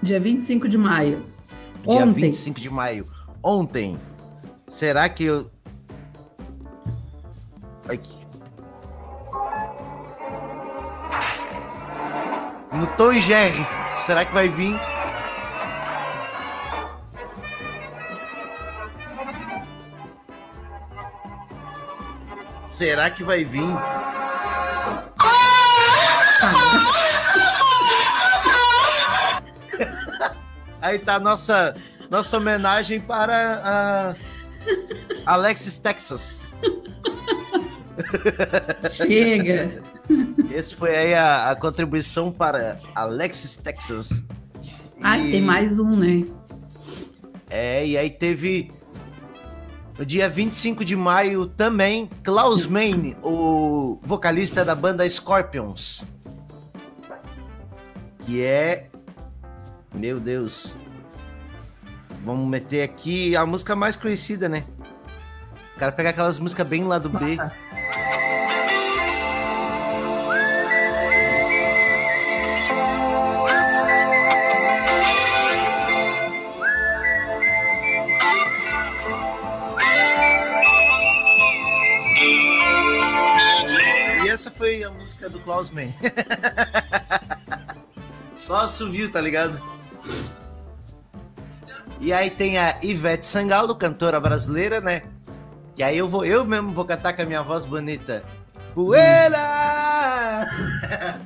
Dia 0.00 0.20
25 0.20 0.68
de 0.68 0.78
maio. 0.78 1.26
Dia 1.82 2.04
Ontem. 2.04 2.12
25 2.12 2.60
de 2.60 2.70
maio. 2.70 3.04
Ontem. 3.42 3.98
Será 4.68 5.08
que 5.08 5.24
eu. 5.24 5.50
Aqui. 7.88 8.16
No 12.72 12.86
Tom 12.96 13.12
e 13.14 13.20
Jerry. 13.20 13.66
Será 14.06 14.24
que 14.24 14.32
vai 14.32 14.48
vir? 14.48 14.78
Será 22.66 23.10
que 23.10 23.24
vai 23.24 23.42
vir 23.44 23.66
Aí 30.86 30.98
tá 31.00 31.16
a 31.16 31.20
nossa, 31.20 31.74
nossa 32.08 32.36
homenagem 32.36 33.00
para 33.00 34.14
a 35.26 35.32
Alexis 35.34 35.78
Texas. 35.78 36.54
Chega. 38.92 39.82
Esse 40.52 40.74
foi 40.76 40.94
aí 40.96 41.14
a, 41.14 41.50
a 41.50 41.56
contribuição 41.56 42.30
para 42.30 42.78
Alexis 42.94 43.56
Texas. 43.56 44.10
Ah, 45.02 45.18
E- 45.18 45.30
tem 45.32 45.42
mais 45.42 45.78
um, 45.80 45.96
né? 45.96 46.24
É, 47.50 47.84
e 47.86 47.98
aí 47.98 48.10
teve 48.10 48.70
no 49.98 50.04
dia 50.06 50.28
25 50.28 50.84
de 50.84 50.94
maio 50.94 51.46
também 51.46 52.08
Klaus 52.22 52.66
Meine, 52.66 53.16
o 53.22 53.98
vocalista 54.02 54.64
da 54.64 54.74
banda 54.74 55.08
Scorpions. 55.08 56.04
Que 58.24 58.42
é. 58.42 58.88
Meu 59.94 60.20
Deus. 60.20 60.76
Vamos 62.24 62.48
meter 62.48 62.82
aqui 62.82 63.36
a 63.36 63.46
música 63.46 63.76
mais 63.76 63.96
conhecida, 63.96 64.48
né? 64.48 64.64
O 65.74 65.78
cara 65.78 65.92
pega 65.92 66.10
aquelas 66.10 66.38
músicas 66.38 66.66
bem 66.66 66.84
lá 66.84 66.98
do 66.98 67.08
B. 67.08 67.38
Foi 84.56 84.82
a 84.82 84.90
música 84.90 85.28
do 85.28 85.38
Klaus 85.40 85.70
Meine. 85.70 85.94
Só 88.36 88.62
assobio, 88.62 89.12
tá 89.12 89.20
ligado? 89.20 89.62
E 92.00 92.12
aí 92.12 92.30
tem 92.30 92.58
a 92.58 92.76
Ivete 92.82 93.26
Sangalo, 93.26 93.74
cantora 93.74 94.20
brasileira, 94.20 94.80
né? 94.80 95.02
E 95.76 95.82
aí 95.82 95.96
eu 95.98 96.08
vou, 96.08 96.24
eu 96.24 96.44
mesmo 96.44 96.70
vou 96.72 96.84
cantar 96.84 97.14
com 97.14 97.22
a 97.22 97.24
minha 97.24 97.42
voz 97.42 97.64
bonita. 97.64 98.22
Poeira! 98.74 100.46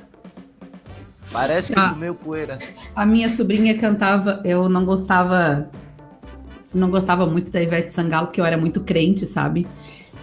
Parece 1.31 1.71
que 1.73 1.79
Ah. 1.79 1.89
comeu 1.89 2.13
poeira. 2.15 2.57
A 2.95 3.05
minha 3.05 3.29
sobrinha 3.29 3.77
cantava, 3.77 4.41
eu 4.43 4.67
não 4.67 4.83
gostava, 4.83 5.69
não 6.73 6.89
gostava 6.89 7.25
muito 7.25 7.49
da 7.51 7.61
Ivete 7.61 7.91
Sangalo, 7.91 8.27
porque 8.27 8.41
eu 8.41 8.45
era 8.45 8.57
muito 8.57 8.81
crente, 8.81 9.25
sabe? 9.25 9.65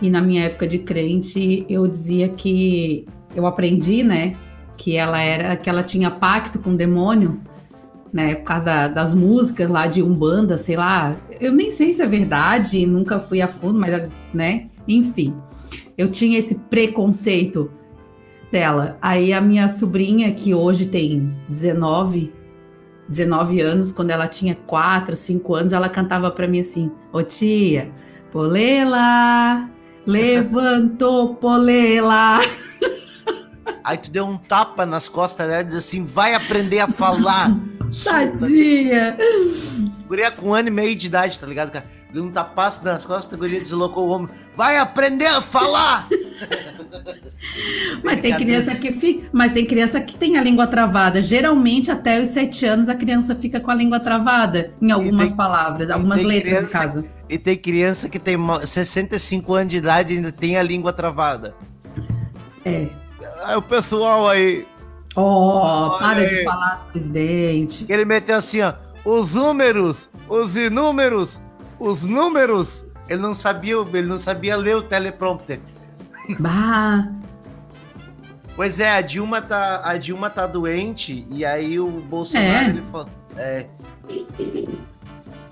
E 0.03 0.11
na 0.11 0.21
minha 0.21 0.45
época 0.45 0.67
de 0.69 0.79
crente, 0.79 1.65
eu 1.69 1.87
dizia 1.87 2.29
que 2.29 3.07
eu 3.35 3.47
aprendi, 3.47 4.03
né, 4.03 4.37
que 4.77 4.97
ela 4.97 5.19
era, 5.21 5.57
que 5.57 5.69
ela 5.69 5.83
tinha 5.83 6.11
pacto 6.11 6.59
com 6.59 6.71
o 6.71 6.77
demônio, 6.77 7.41
né, 8.13 8.35
por 8.37 8.45
causa 8.45 8.65
da- 8.65 8.89
das 8.89 9.15
músicas 9.15 9.69
lá 9.69 9.87
de 9.87 10.03
Umbanda, 10.03 10.57
sei 10.57 10.77
lá. 10.77 11.15
Eu 11.41 11.53
nem 11.53 11.71
sei 11.71 11.93
se 11.93 12.03
é 12.03 12.07
verdade, 12.07 12.85
nunca 12.87 13.21
fui 13.21 13.41
a 13.43 13.49
fundo, 13.49 13.79
mas, 13.79 14.11
né, 14.33 14.67
enfim. 14.87 15.35
Eu 15.97 16.11
tinha 16.11 16.39
esse 16.39 16.55
preconceito 16.55 17.71
dela. 18.53 18.97
Aí 19.03 19.33
a 19.33 19.41
minha 19.41 19.69
sobrinha, 19.69 20.33
que 20.33 20.55
hoje 20.55 20.87
tem 20.87 21.35
19, 21.49 22.33
19 23.09 23.61
anos, 23.61 23.91
quando 23.93 24.11
ela 24.11 24.27
tinha 24.29 24.55
4, 24.67 25.17
5 25.17 25.55
anos, 25.55 25.73
ela 25.73 25.89
cantava 25.89 26.31
pra 26.31 26.47
mim 26.49 26.61
assim: 26.61 26.91
Ô 27.13 27.23
tia, 27.23 27.91
Polela, 28.31 29.69
levantou 30.07 31.35
Polela. 31.35 32.39
Aí 33.85 33.97
tu 33.99 34.11
deu 34.11 34.27
um 34.27 34.37
tapa 34.37 34.85
nas 34.87 35.09
costas 35.09 35.47
dela 35.49 35.63
e 35.63 35.65
diz 35.65 35.77
assim: 35.77 36.05
vai 36.05 36.35
aprender 36.35 36.81
a 36.81 36.87
falar. 36.89 37.57
Tadinha. 38.05 39.17
Guria 40.07 40.31
com 40.31 40.49
um 40.51 40.55
ano 40.55 40.69
e 40.69 40.71
meio 40.71 40.95
de 40.97 41.07
idade, 41.07 41.39
tá 41.39 41.47
ligado, 41.47 41.71
cara? 41.71 41.85
Deu 42.13 42.25
um 42.25 42.31
tapaço 42.31 42.83
nas 42.85 43.05
costas, 43.05 43.35
a 43.35 43.37
guria 43.37 43.61
deslocou 43.61 44.09
o 44.09 44.11
ombro. 44.13 44.33
Vai 44.57 44.79
aprender 44.79 45.27
a 45.27 45.41
falar! 45.43 46.09
Mas 48.03 48.21
tem 48.21 48.35
criança 48.35 48.75
que 48.75 48.91
fica, 48.93 49.29
mas 49.33 49.53
tem 49.53 49.65
criança 49.67 50.01
que 50.01 50.15
tem 50.17 50.37
a 50.39 50.43
língua 50.43 50.67
travada. 50.67 51.21
Geralmente, 51.21 51.91
até 51.91 52.21
os 52.23 52.31
7 52.31 52.65
anos, 52.67 52.89
a 52.89 52.95
criança 52.95 53.35
fica 53.35 53.61
com 53.61 53.71
a 53.71 53.75
língua 53.75 54.01
travada 54.01 54.73
em 54.81 54.91
algumas 54.91 55.29
tem- 55.29 55.37
palavras, 55.37 55.91
algumas 55.91 56.23
letras, 56.23 56.53
no 56.63 56.69
criança- 56.69 56.79
caso. 56.79 57.05
E 57.29 57.37
tem 57.39 57.57
criança 57.57 58.09
que 58.09 58.19
tem 58.19 58.37
mo- 58.37 58.67
65 58.67 59.53
anos 59.55 59.71
de 59.71 59.77
idade 59.77 60.15
e 60.15 60.17
ainda 60.17 60.33
tem 60.33 60.57
a 60.57 60.63
língua 60.63 60.93
travada. 60.93 61.55
É. 62.65 62.87
Aí 63.45 63.57
o 63.57 63.63
pessoal 63.63 64.29
aí, 64.29 64.67
Ó, 65.21 65.89
Olha 65.91 65.99
para 65.99 66.19
aí. 66.21 66.29
de 66.39 66.45
falar, 66.45 66.87
presidente. 66.93 67.87
ele 67.89 68.05
meteu 68.05 68.37
assim, 68.37 68.61
ó, 68.63 68.73
os 69.05 69.33
números, 69.35 70.09
os 70.29 70.55
inúmeros, 70.57 71.41
os 71.79 72.03
números. 72.03 72.85
Ele 73.09 73.23
não 73.23 73.33
sabia, 73.33 73.75
ele 73.95 74.07
não 74.07 74.19
sabia 74.19 74.55
ler 74.57 74.77
o 74.77 74.83
teleprompter. 74.83 75.61
Bah, 76.39 77.09
Pois 78.55 78.81
é, 78.81 78.91
a 78.91 79.01
Dilma 79.01 79.41
tá, 79.41 79.83
a 79.85 79.97
Dilma 79.97 80.29
tá 80.29 80.45
doente 80.47 81.25
e 81.31 81.45
aí 81.45 81.79
o 81.79 81.87
Bolsonaro 81.87 82.49
É? 82.49 82.69
ele 82.69 82.83
falou, 82.91 83.09
é. 83.37 83.67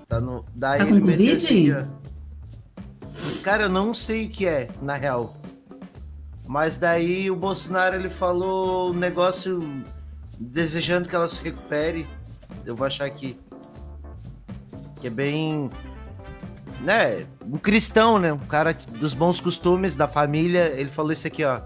Tá 0.09 0.19
no, 0.19 0.43
daí 0.53 0.79
Tá 0.79 0.85
com 0.85 0.91
ele 0.91 1.01
meteu 1.01 1.33
Covid? 1.35 1.73
ó. 1.73 1.83
Cara, 3.43 3.63
eu 3.63 3.69
não 3.69 3.93
sei 3.93 4.25
o 4.25 4.29
que 4.29 4.45
é, 4.45 4.67
na 4.81 4.95
real. 4.95 5.36
Mas 6.47 6.77
daí 6.77 7.29
o 7.29 7.35
Bolsonaro 7.35 7.95
ele 7.95 8.09
falou 8.09 8.91
um 8.91 8.93
negócio 8.93 9.83
desejando 10.39 11.09
que 11.09 11.15
ela 11.15 11.27
se 11.27 11.43
recupere. 11.43 12.07
Eu 12.65 12.75
vou 12.75 12.87
achar 12.87 13.05
aqui. 13.05 13.37
Que 15.01 15.07
é 15.07 15.09
bem. 15.09 15.69
Né? 16.81 17.25
Um 17.43 17.57
cristão, 17.57 18.17
né? 18.17 18.31
Um 18.31 18.37
cara 18.37 18.73
dos 18.73 19.13
bons 19.13 19.41
costumes 19.41 19.95
da 19.95 20.07
família. 20.07 20.73
Ele 20.75 20.89
falou 20.89 21.11
isso 21.11 21.27
aqui, 21.27 21.43
ó. 21.43 21.59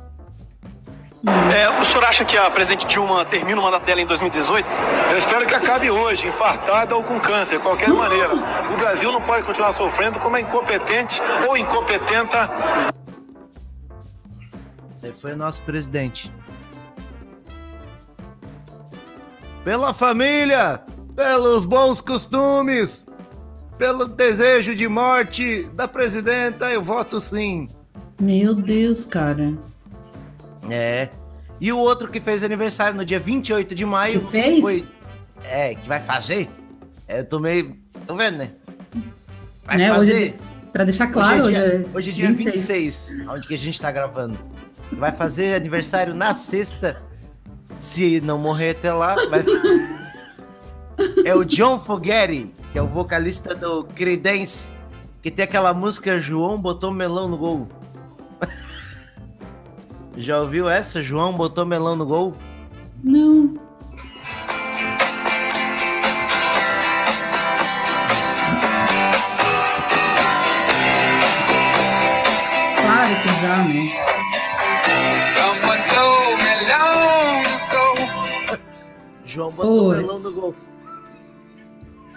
É, 1.56 1.70
o 1.80 1.84
senhor 1.84 2.04
acha 2.06 2.26
que 2.26 2.36
a 2.36 2.50
presidente 2.50 2.88
Dilma 2.88 3.24
termina 3.24 3.60
o 3.60 3.64
mandato 3.64 3.86
dela 3.86 4.02
em 4.02 4.08
2018? 4.08 4.68
Eu 5.12 5.18
espero 5.18 5.46
que 5.46 5.54
acabe 5.54 5.92
hoje, 5.92 6.28
infartada 6.28 6.96
ou 6.96 7.04
com 7.04 7.20
câncer, 7.20 7.58
de 7.58 7.64
qualquer 7.64 7.90
maneira. 7.90 8.34
O 8.34 8.78
Brasil 8.78 9.12
não 9.12 9.22
pode 9.22 9.46
continuar 9.46 9.74
sofrendo 9.74 10.18
como 10.20 10.36
é 10.36 10.42
incompetente 10.42 11.22
ou 11.48 11.56
incompetenta 11.56 12.50
Aí 15.04 15.12
foi 15.20 15.34
o 15.34 15.38
nosso 15.38 15.62
presidente. 15.62 16.32
Pela 19.64 19.94
família, 19.94 20.82
pelos 21.16 21.66
bons 21.66 22.02
costumes, 22.02 23.06
pelo 23.78 24.06
desejo 24.08 24.76
de 24.76 24.88
morte 24.88 25.64
da 25.74 25.88
presidenta, 25.88 26.72
eu 26.72 26.82
voto 26.84 27.22
sim. 27.22 27.68
meu 28.20 28.56
Deus, 28.56 29.06
cara. 29.06 29.54
É. 30.70 31.10
E 31.60 31.72
o 31.72 31.78
outro 31.78 32.08
que 32.10 32.20
fez 32.20 32.44
aniversário 32.44 32.98
no 32.98 33.06
dia 33.06 33.20
28 33.20 33.76
de 33.76 33.86
maio. 33.86 34.20
Que 34.22 34.32
fez? 34.32 34.62
Foi... 34.62 34.86
É, 35.44 35.76
que 35.76 35.88
vai 35.88 36.02
fazer? 36.02 36.50
É, 37.08 37.20
eu 37.20 37.26
tô 37.26 37.40
meio. 37.40 37.76
Tô 38.08 38.16
vendo, 38.16 38.38
né? 38.38 38.50
Vai 39.64 39.78
Né, 39.78 39.90
fazer. 39.90 40.14
hoje, 40.14 40.36
pra 40.72 40.84
deixar 40.84 41.08
claro, 41.08 41.44
hoje, 41.46 41.56
é 41.56 41.78
dia, 41.78 41.88
hoje 41.94 42.10
é 42.10 42.14
dia 42.14 42.34
26, 42.34 43.10
onde 43.30 43.48
que 43.48 43.54
a 43.54 43.58
gente 43.58 43.80
tá 43.80 43.92
gravando. 43.92 44.38
Vai 44.94 45.12
fazer 45.12 45.56
aniversário 45.56 46.14
na 46.14 46.36
sexta. 46.36 47.02
Se 47.80 48.22
não 48.22 48.38
morrer 48.38 48.72
até 48.72 48.94
lá, 48.94 49.16
vai... 49.30 49.44
É 51.26 51.34
o 51.34 51.44
John 51.44 51.80
Fogerty, 51.80 52.54
que 52.72 52.78
é 52.78 52.82
o 52.82 52.88
vocalista 52.88 53.56
do 53.56 53.84
Creedence, 53.84 54.72
que 55.22 55.32
tem 55.32 55.44
aquela 55.44 55.74
música 55.74 56.22
João 56.22 56.62
botou 56.62 56.92
melão 56.92 57.28
no 57.28 57.38
gol. 57.38 57.68
Já 60.16 60.40
ouviu 60.40 60.70
essa? 60.70 61.02
João 61.02 61.34
botou 61.34 61.66
melão 61.66 61.96
no 61.96 62.06
gol? 62.06 62.36
Não. 63.04 63.56
Claro 72.76 73.16
que 73.24 73.42
já, 73.42 73.64
né? 73.64 74.01
João 79.32 79.52
botou 79.52 79.94
Puts. 79.94 80.02
melão 80.02 80.20
no 80.20 80.32
gol. 80.34 80.56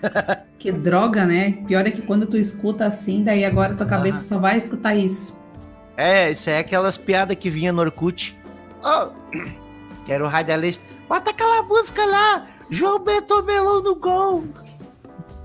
Que 0.58 0.72
droga, 0.72 1.26
né? 1.26 1.52
Pior 1.66 1.86
é 1.86 1.90
que 1.90 2.00
quando 2.00 2.26
tu 2.26 2.38
escuta 2.38 2.86
assim, 2.86 3.22
daí 3.22 3.44
agora 3.44 3.74
tua 3.74 3.84
cabeça 3.84 4.22
só 4.22 4.38
vai 4.38 4.56
escutar 4.56 4.94
isso. 4.94 5.38
É, 5.94 6.30
isso 6.30 6.48
é 6.48 6.58
aquelas 6.58 6.96
piadas 6.96 7.36
que 7.36 7.50
vinha 7.50 7.70
no 7.70 7.82
Orkut. 7.82 8.34
Ó, 8.82 9.10
quero 10.06 10.24
o 10.24 10.28
radialista. 10.28 10.82
Bota 11.06 11.30
aquela 11.30 11.62
música 11.62 12.04
lá, 12.06 12.46
João 12.70 12.98
Beto 12.98 13.42
Melão 13.44 13.82
no 13.82 13.94
gol. 13.94 14.44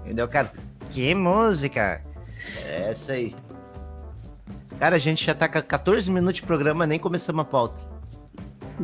Entendeu, 0.06 0.26
cara? 0.28 0.54
Que 0.90 1.14
música? 1.14 2.02
É 2.66 2.92
essa 2.92 3.12
aí. 3.12 3.36
Cara, 4.80 4.96
a 4.96 5.00
gente 5.00 5.26
já 5.26 5.36
tá 5.36 5.50
com 5.50 5.62
14 5.62 6.10
minutos 6.10 6.36
de 6.38 6.44
programa, 6.44 6.88
nem 6.88 6.98
começamos 6.98 7.42
a 7.42 7.46
pauta. 7.46 7.76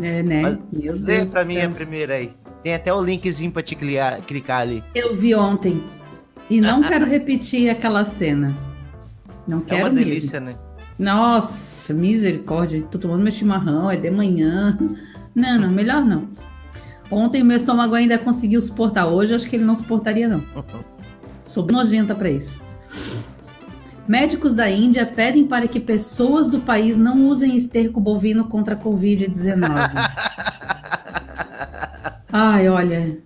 É, 0.02 0.22
né? 0.22 0.42
Mas 0.42 0.60
Meu 0.84 0.98
Deus. 1.00 1.32
pra 1.32 1.44
do 1.44 1.48
mim 1.48 1.62
a 1.62 1.70
primeira 1.70 2.16
aí. 2.16 2.34
Tem 2.66 2.74
até 2.74 2.92
o 2.92 3.00
linkzinho 3.00 3.52
pra 3.52 3.62
te 3.62 3.76
clicar, 3.76 4.20
clicar 4.24 4.62
ali. 4.62 4.84
Eu 4.96 5.16
vi 5.16 5.36
ontem. 5.36 5.84
E 6.50 6.60
não 6.60 6.82
quero 6.90 7.06
repetir 7.06 7.70
aquela 7.70 8.04
cena. 8.04 8.56
Não 9.48 9.60
É 9.60 9.62
quero 9.62 9.82
uma 9.84 9.90
mesmo. 9.92 10.10
delícia, 10.10 10.40
né? 10.40 10.56
Nossa, 10.98 11.94
misericórdia. 11.94 12.82
Tô 12.90 12.98
tomando 12.98 13.22
meu 13.22 13.32
chimarrão, 13.32 13.92
é 13.92 13.96
de 13.98 14.10
manhã. 14.10 14.76
Não, 15.36 15.60
não, 15.60 15.70
melhor 15.70 16.04
não. 16.04 16.30
Ontem 17.12 17.44
meu 17.44 17.58
estômago 17.58 17.94
ainda 17.94 18.18
conseguiu 18.18 18.62
suportar. 18.62 19.06
Hoje 19.06 19.36
acho 19.36 19.50
que 19.50 19.58
ele 19.58 19.66
não 19.66 19.76
suportaria, 19.76 20.30
não. 20.30 20.42
Sou 21.46 21.68
nojenta 21.68 22.16
pra 22.16 22.30
isso. 22.30 22.64
Médicos 24.08 24.54
da 24.54 24.70
Índia 24.70 25.06
pedem 25.06 25.46
para 25.46 25.68
que 25.68 25.78
pessoas 25.78 26.50
do 26.50 26.62
país 26.62 26.96
não 26.98 27.28
usem 27.28 27.58
esterco 27.58 28.00
bovino 28.00 28.46
contra 28.46 28.76
a 28.76 28.78
Covid-19. 28.78 29.92
Ai, 32.38 32.68
olha. 32.68 33.18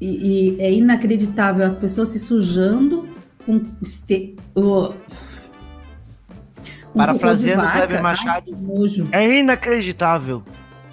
E, 0.00 0.54
e 0.56 0.60
é 0.60 0.72
inacreditável 0.72 1.66
as 1.66 1.74
pessoas 1.74 2.10
se 2.10 2.20
sujando 2.20 3.08
com 3.44 3.60
esterco. 3.82 4.94
Parafraseando 6.94 7.68
Kleber 7.68 8.00
Machado. 8.00 8.52
Ai. 9.12 9.24
É 9.24 9.38
inacreditável. 9.40 10.40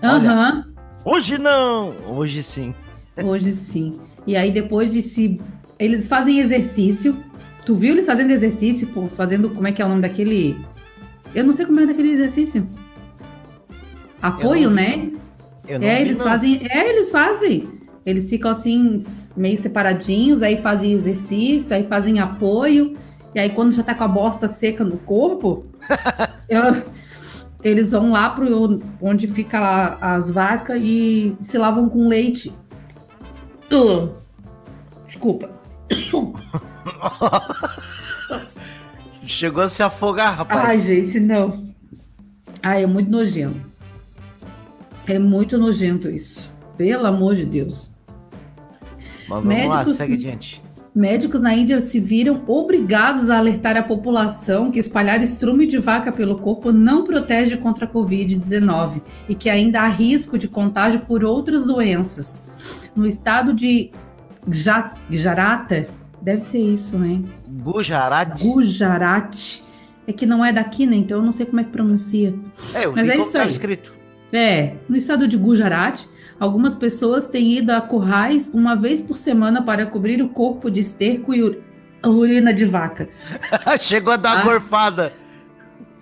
Aham. 0.02 0.74
Hoje 1.06 1.38
não! 1.38 1.94
Hoje 2.08 2.42
sim. 2.42 2.74
Hoje 3.24 3.52
sim. 3.52 4.02
E 4.26 4.36
aí 4.36 4.50
depois 4.50 4.92
de 4.92 5.04
se. 5.04 5.40
Eles 5.78 6.08
fazem 6.08 6.40
exercício. 6.40 7.16
Tu 7.64 7.76
viu 7.76 7.94
eles 7.94 8.08
fazendo 8.08 8.32
exercício, 8.32 8.88
pô, 8.88 9.08
fazendo. 9.08 9.52
Como 9.52 9.68
é 9.68 9.72
que 9.72 9.84
é 9.84 9.86
o 9.86 9.90
nome 9.90 10.02
daquele. 10.02 10.60
Eu 11.36 11.44
não 11.44 11.54
sei 11.54 11.68
como 11.68 11.80
é 11.80 11.86
daquele 11.86 12.14
exercício. 12.14 12.68
Apoio, 14.20 14.72
né? 14.72 15.12
Eu 15.68 15.80
não 15.80 15.88
É, 15.88 15.96
vi, 15.98 16.02
eles 16.02 16.18
não. 16.18 16.26
fazem. 16.26 16.60
É, 16.70 16.90
eles 16.90 17.12
fazem. 17.12 17.68
Eles 18.06 18.30
ficam 18.30 18.50
assim, 18.50 18.98
meio 19.38 19.58
separadinhos, 19.58 20.42
aí 20.42 20.60
fazem 20.62 20.92
exercício, 20.94 21.76
aí 21.76 21.86
fazem 21.88 22.20
apoio. 22.20 22.98
E 23.36 23.40
aí, 23.40 23.50
quando 23.52 23.72
já 23.72 23.84
tá 23.84 23.94
com 23.94 24.04
a 24.04 24.08
bosta 24.08 24.48
seca 24.48 24.84
no 24.84 24.98
corpo, 24.98 25.66
eu- 26.50 26.82
eles 27.64 27.92
vão 27.92 28.12
lá 28.12 28.30
pro 28.32 28.80
onde 29.00 29.28
fica 29.28 29.60
lá 29.60 29.98
as 30.02 30.32
vacas 30.32 30.82
e 30.84 31.38
se 31.44 31.58
lavam 31.60 31.88
com 31.88 32.08
leite. 32.08 32.52
Uh, 33.72 34.10
desculpa. 35.06 35.50
Chegou 39.26 39.64
a 39.64 39.70
se 39.70 39.84
afogar, 39.84 40.36
rapaz. 40.38 40.66
Ai, 40.66 40.78
gente, 40.80 41.20
não. 41.20 41.72
Ai, 42.64 42.84
é 42.84 42.88
muito 42.88 43.10
nojento. 43.12 43.71
É 45.12 45.20
muito 45.20 45.58
nojento 45.58 46.10
isso. 46.10 46.50
Pelo 46.78 47.06
amor 47.06 47.36
de 47.36 47.46
Deus. 47.46 47.92
Mas 49.28 49.44
vamos 49.44 49.68
lá, 49.68 49.76
Médicos- 49.78 49.96
segue 49.98 50.14
adiante. 50.14 50.62
Médicos 50.94 51.42
na 51.42 51.54
Índia 51.56 51.80
se 51.80 52.00
viram 52.02 52.42
obrigados 52.48 53.30
a 53.30 53.38
alertar 53.38 53.78
a 53.78 53.84
população 53.84 54.70
que 54.72 54.78
espalhar 54.80 55.22
estrume 55.24 55.66
de 55.66 55.78
vaca 55.78 56.12
pelo 56.12 56.38
corpo 56.40 56.72
não 56.72 57.06
protege 57.06 57.56
contra 57.56 57.86
a 57.86 57.88
Covid-19 57.88 59.02
e 59.30 59.34
que 59.36 59.50
ainda 59.50 59.82
há 59.82 59.88
risco 59.88 60.38
de 60.38 60.50
contágio 60.50 61.02
por 61.02 61.24
outras 61.24 61.66
doenças. 61.68 62.90
No 62.94 63.06
estado 63.08 63.54
de 63.54 63.90
Ja- 64.50 64.94
Gujarata, 65.10 65.88
deve 66.22 66.42
ser 66.42 66.60
isso, 66.60 66.98
né? 67.00 67.22
Gujarat. 67.64 68.42
Gujarat. 68.44 69.62
É 70.06 70.12
que 70.12 70.26
não 70.26 70.44
é 70.44 70.52
daqui, 70.52 70.86
né? 70.86 70.98
Então 70.98 71.20
eu 71.20 71.24
não 71.24 71.32
sei 71.32 71.46
como 71.46 71.62
é 71.62 71.64
que 71.64 71.70
pronuncia. 71.70 72.34
É, 72.74 72.86
eu 72.86 72.92
Mas 72.94 73.08
é 73.08 73.12
como 73.14 73.24
isso 73.24 73.32
tava 73.34 73.46
aí. 73.46 73.50
escrito. 73.50 73.94
É, 74.34 74.76
no 74.88 74.96
estado 74.96 75.28
de 75.28 75.36
Gujarat, 75.38 76.04
algumas 76.40 76.74
pessoas 76.76 77.28
têm 77.28 77.58
ido 77.58 77.72
a 77.72 77.82
currais 77.82 78.50
uma 78.54 78.76
vez 78.76 79.02
por 79.02 79.16
semana 79.16 79.62
para 79.64 79.86
cobrir 79.86 80.22
o 80.22 80.30
corpo 80.30 80.70
de 80.72 80.80
esterco 80.80 81.34
e 81.34 81.44
ur- 81.44 81.58
urina 82.06 82.54
de 82.54 82.66
vaca. 82.66 83.10
Chegou 83.80 84.14
a 84.14 84.18
dar 84.18 84.36
uma 84.36 84.42
Ah. 84.42 84.44
gorfada. 84.46 85.14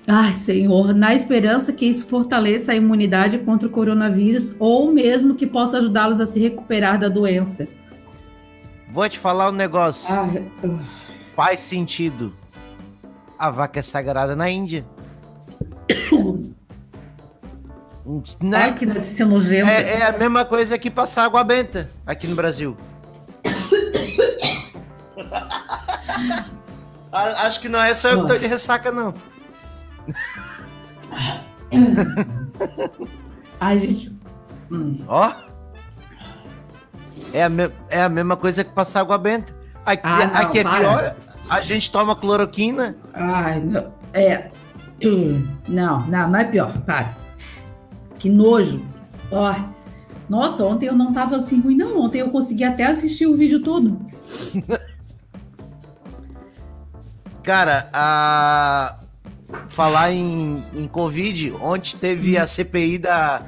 Ai, 0.07 0.33
Senhor, 0.33 0.93
na 0.93 1.13
esperança 1.13 1.71
que 1.71 1.85
isso 1.85 2.05
fortaleça 2.07 2.71
a 2.71 2.75
imunidade 2.75 3.37
contra 3.39 3.67
o 3.67 3.71
coronavírus 3.71 4.55
ou 4.59 4.91
mesmo 4.91 5.35
que 5.35 5.45
possa 5.45 5.77
ajudá-los 5.77 6.19
a 6.19 6.25
se 6.25 6.39
recuperar 6.39 6.99
da 6.99 7.09
doença. 7.09 7.67
Vou 8.91 9.07
te 9.07 9.19
falar 9.19 9.49
um 9.49 9.53
negócio. 9.53 10.11
Ai, 10.13 10.43
Faz 11.35 11.61
sentido. 11.61 12.33
A 13.37 13.51
vaca 13.51 13.79
é 13.79 13.83
sagrada 13.83 14.35
na 14.35 14.49
Índia. 14.49 14.83
Né? 18.41 18.57
ai 18.57 18.73
que 18.73 18.85
notícia 18.85 19.25
nojenta. 19.25 19.69
É, 19.69 19.99
é 19.99 20.05
a 20.07 20.11
mesma 20.17 20.43
coisa 20.45 20.77
que 20.77 20.89
passar 20.89 21.25
água 21.25 21.43
benta 21.43 21.89
aqui 22.05 22.27
no 22.27 22.35
Brasil. 22.35 22.75
Acho 27.11 27.59
que 27.59 27.69
não 27.69 27.81
é 27.81 27.93
só 27.93 28.09
eu 28.09 28.21
que 28.21 28.27
tô 28.27 28.37
de 28.37 28.47
ressaca, 28.47 28.91
não. 28.91 29.13
Ai, 33.59 33.79
gente. 33.79 34.17
Ó. 35.07 35.31
É 37.33 37.43
a, 37.43 37.49
é 37.89 38.01
a 38.03 38.09
mesma 38.09 38.35
coisa 38.35 38.63
que 38.63 38.71
passar 38.71 39.01
água 39.01 39.17
benta. 39.17 39.53
Aqui, 39.85 40.01
Ah, 40.03 40.27
não, 40.27 40.35
aqui 40.35 40.59
é 40.59 40.63
para. 40.63 40.79
pior. 40.79 41.15
A 41.49 41.61
gente 41.61 41.91
toma 41.91 42.15
cloroquina. 42.15 42.95
Ai, 43.13 43.59
não. 43.59 43.91
É. 44.13 44.49
Hum, 45.03 45.47
Não, 45.67 46.05
não, 46.07 46.29
não 46.29 46.39
é 46.39 46.43
pior. 46.45 46.71
Para. 46.81 47.13
Que 48.19 48.29
nojo. 48.29 48.85
Ó. 49.31 49.55
Nossa, 50.29 50.63
ontem 50.63 50.85
eu 50.85 50.95
não 50.95 51.11
tava 51.11 51.37
assim 51.37 51.59
ruim, 51.59 51.75
não. 51.75 51.99
Ontem 51.99 52.19
eu 52.19 52.29
consegui 52.29 52.63
até 52.63 52.85
assistir 52.85 53.25
o 53.25 53.35
vídeo 53.35 53.61
todo. 53.61 53.99
Cara, 57.41 57.89
a... 57.91 58.99
falar 59.69 60.11
em, 60.11 60.63
em 60.75 60.87
Covid, 60.87 61.53
ontem 61.53 61.95
teve 61.97 62.37
a 62.37 62.45
CPI 62.45 62.99
da. 62.99 63.41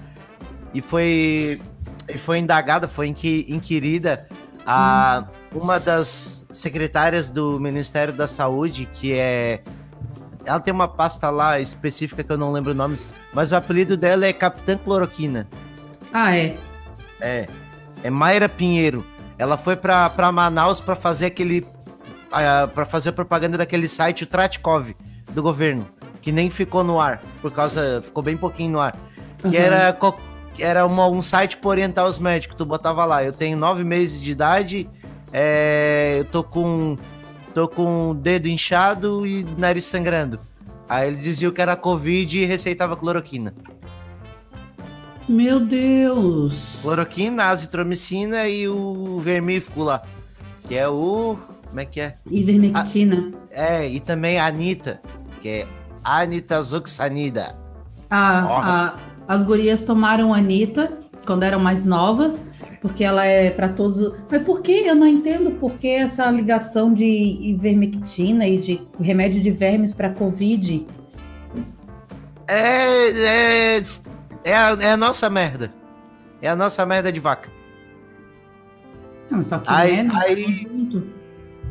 E 0.73 0.81
foi. 0.81 1.61
E 2.09 2.17
foi 2.17 2.39
indagada, 2.39 2.87
foi 2.87 3.07
inqui- 3.07 3.45
inquirida 3.47 4.27
a 4.65 5.25
uma 5.53 5.79
das 5.79 6.45
secretárias 6.51 7.29
do 7.29 7.59
Ministério 7.59 8.13
da 8.13 8.27
Saúde, 8.27 8.89
que 8.93 9.13
é. 9.13 9.61
Ela 10.45 10.59
tem 10.59 10.73
uma 10.73 10.87
pasta 10.87 11.29
lá 11.29 11.59
específica 11.59 12.23
que 12.23 12.31
eu 12.31 12.37
não 12.37 12.51
lembro 12.51 12.71
o 12.71 12.75
nome, 12.75 12.97
mas 13.33 13.51
o 13.51 13.55
apelido 13.55 13.95
dela 13.95 14.25
é 14.25 14.33
Capitã 14.33 14.77
Cloroquina. 14.77 15.47
Ah, 16.11 16.35
é. 16.35 16.55
É. 17.19 17.47
É 18.03 18.09
Mayra 18.09 18.49
Pinheiro. 18.49 19.05
Ela 19.37 19.57
foi 19.57 19.75
pra, 19.75 20.09
pra 20.09 20.31
Manaus 20.31 20.81
pra 20.81 20.95
fazer 20.95 21.27
aquele. 21.27 21.65
pra 22.73 22.85
fazer 22.85 23.11
propaganda 23.11 23.57
daquele 23.57 23.87
site, 23.87 24.23
o 24.23 24.27
Tratkov, 24.27 24.95
do 25.31 25.41
governo. 25.43 25.87
Que 26.21 26.31
nem 26.31 26.49
ficou 26.49 26.83
no 26.83 26.99
ar. 26.99 27.21
Por 27.41 27.51
causa. 27.51 28.01
Ficou 28.03 28.21
bem 28.23 28.35
pouquinho 28.37 28.71
no 28.73 28.79
ar. 28.79 28.95
Que 29.39 29.47
Aham. 29.57 29.65
era, 29.65 29.97
era 30.59 30.85
uma- 30.85 31.07
um 31.07 31.21
site 31.21 31.57
pra 31.57 31.69
orientar 31.69 32.05
os 32.05 32.19
médicos. 32.19 32.55
Tu 32.57 32.65
botava 32.65 33.05
lá. 33.05 33.23
Eu 33.23 33.33
tenho 33.33 33.57
nove 33.57 33.83
meses 33.83 34.19
de 34.21 34.31
idade. 34.31 34.89
é, 35.33 36.17
eu 36.19 36.25
tô 36.25 36.43
com. 36.43 36.97
Tô 37.53 37.67
com 37.67 38.11
o 38.11 38.13
dedo 38.13 38.47
inchado 38.47 39.25
e 39.25 39.43
nariz 39.57 39.85
sangrando. 39.85 40.39
Aí 40.87 41.07
ele 41.07 41.17
dizia 41.17 41.51
que 41.51 41.61
era 41.61 41.75
Covid 41.75 42.39
e 42.39 42.45
receitava 42.45 42.95
cloroquina. 42.95 43.53
Meu 45.27 45.59
Deus. 45.59 46.79
Cloroquina, 46.81 47.45
azitromicina 47.45 48.47
e 48.47 48.67
o 48.67 49.19
vermífugo 49.19 49.83
lá. 49.83 50.01
Que 50.67 50.75
é 50.75 50.87
o. 50.87 51.37
Como 51.67 51.79
é 51.79 51.85
que 51.85 52.01
é? 52.01 52.15
Ivermectina. 52.29 53.31
É, 53.49 53.87
e 53.87 53.99
também 53.99 54.37
a 54.39 54.47
Anitta, 54.47 54.99
que 55.41 55.47
é 55.49 55.67
Anitazoxanida. 56.03 57.55
Ah, 58.09 58.45
Ó. 58.49 58.57
a- 58.59 58.97
as 59.27 59.43
gurias 59.45 59.85
tomaram 59.85 60.33
a 60.33 60.37
Anitta 60.37 60.91
quando 61.25 61.43
eram 61.43 61.59
mais 61.59 61.85
novas, 61.85 62.45
porque 62.81 63.03
ela 63.03 63.23
é 63.25 63.51
pra 63.51 63.69
todos. 63.69 64.17
Mas 64.29 64.41
por 64.43 64.61
que? 64.61 64.71
Eu 64.71 64.95
não 64.95 65.05
entendo 65.07 65.51
por 65.51 65.73
que 65.73 65.87
essa 65.87 66.29
ligação 66.31 66.91
de 66.93 67.05
ivermectina 67.05 68.47
e 68.47 68.57
de 68.57 68.81
remédio 68.99 69.39
de 69.41 69.51
vermes 69.51 69.93
pra 69.93 70.09
Covid. 70.09 70.85
É, 72.47 73.77
é, 73.77 73.81
é, 74.43 74.53
a, 74.55 74.77
é 74.81 74.91
a 74.91 74.97
nossa 74.97 75.29
merda. 75.29 75.71
É 76.41 76.49
a 76.49 76.55
nossa 76.55 76.83
merda 76.85 77.11
de 77.11 77.19
vaca. 77.19 77.49
Não, 79.29 79.43
só 79.43 79.59
que 79.59 79.69
Aí- 79.69 79.97
né, 79.97 80.03
não 80.03 80.19
aí-. 80.19 80.67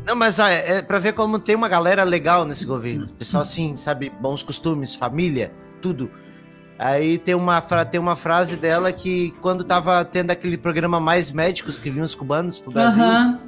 Não, 0.07 0.17
mas 0.17 0.39
ó, 0.39 0.47
é, 0.47 0.79
é 0.79 0.83
pra 0.83 0.99
ver 0.99 1.13
como 1.13 1.39
tem 1.39 1.55
uma 1.55 1.69
galera 1.69 2.05
legal 2.05 2.45
nesse 2.47 2.65
governo. 2.65 3.09
Pessoal 3.19 3.43
assim, 3.43 3.77
sabe, 3.77 4.11
bons 4.21 4.43
costumes, 4.43 4.95
família, 4.95 5.53
tudo. 5.83 6.11
Aí 6.83 7.19
tem 7.19 7.35
uma, 7.35 7.61
tem 7.61 8.01
uma 8.01 8.17
frase 8.17 8.57
dela 8.57 8.91
que 8.91 9.33
quando 9.43 9.63
tava 9.63 10.03
tendo 10.03 10.31
aquele 10.31 10.57
programa 10.57 10.99
Mais 10.99 11.31
Médicos 11.31 11.77
que 11.79 11.91
vinham 11.91 12.07
os 12.07 12.15
cubanos 12.15 12.59
pro 12.59 12.73
Brasil, 12.73 13.03
Aham. 13.05 13.39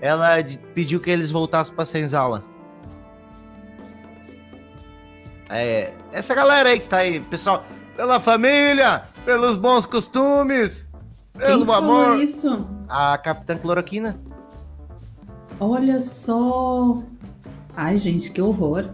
ela 0.00 0.28
pediu 0.74 0.98
que 0.98 1.10
eles 1.10 1.30
voltassem 1.30 1.74
pra 1.74 1.84
senzala. 1.84 2.42
É, 5.50 5.92
essa 6.12 6.34
galera 6.34 6.70
aí 6.70 6.80
que 6.80 6.88
tá 6.88 6.96
aí, 6.98 7.20
pessoal, 7.20 7.62
pela 7.94 8.18
família, 8.18 9.02
Pelos 9.22 9.58
bons 9.58 9.84
costumes. 9.84 10.88
Quem 11.36 11.46
Pelo 11.46 11.66
falou 11.66 12.02
amor. 12.06 12.22
isso? 12.22 12.66
A 12.88 13.18
Capitã 13.18 13.58
Cloroquina. 13.58 14.16
Olha 15.60 16.00
só. 16.00 17.02
Ai, 17.76 17.98
gente, 17.98 18.32
que 18.32 18.40
horror. 18.40 18.88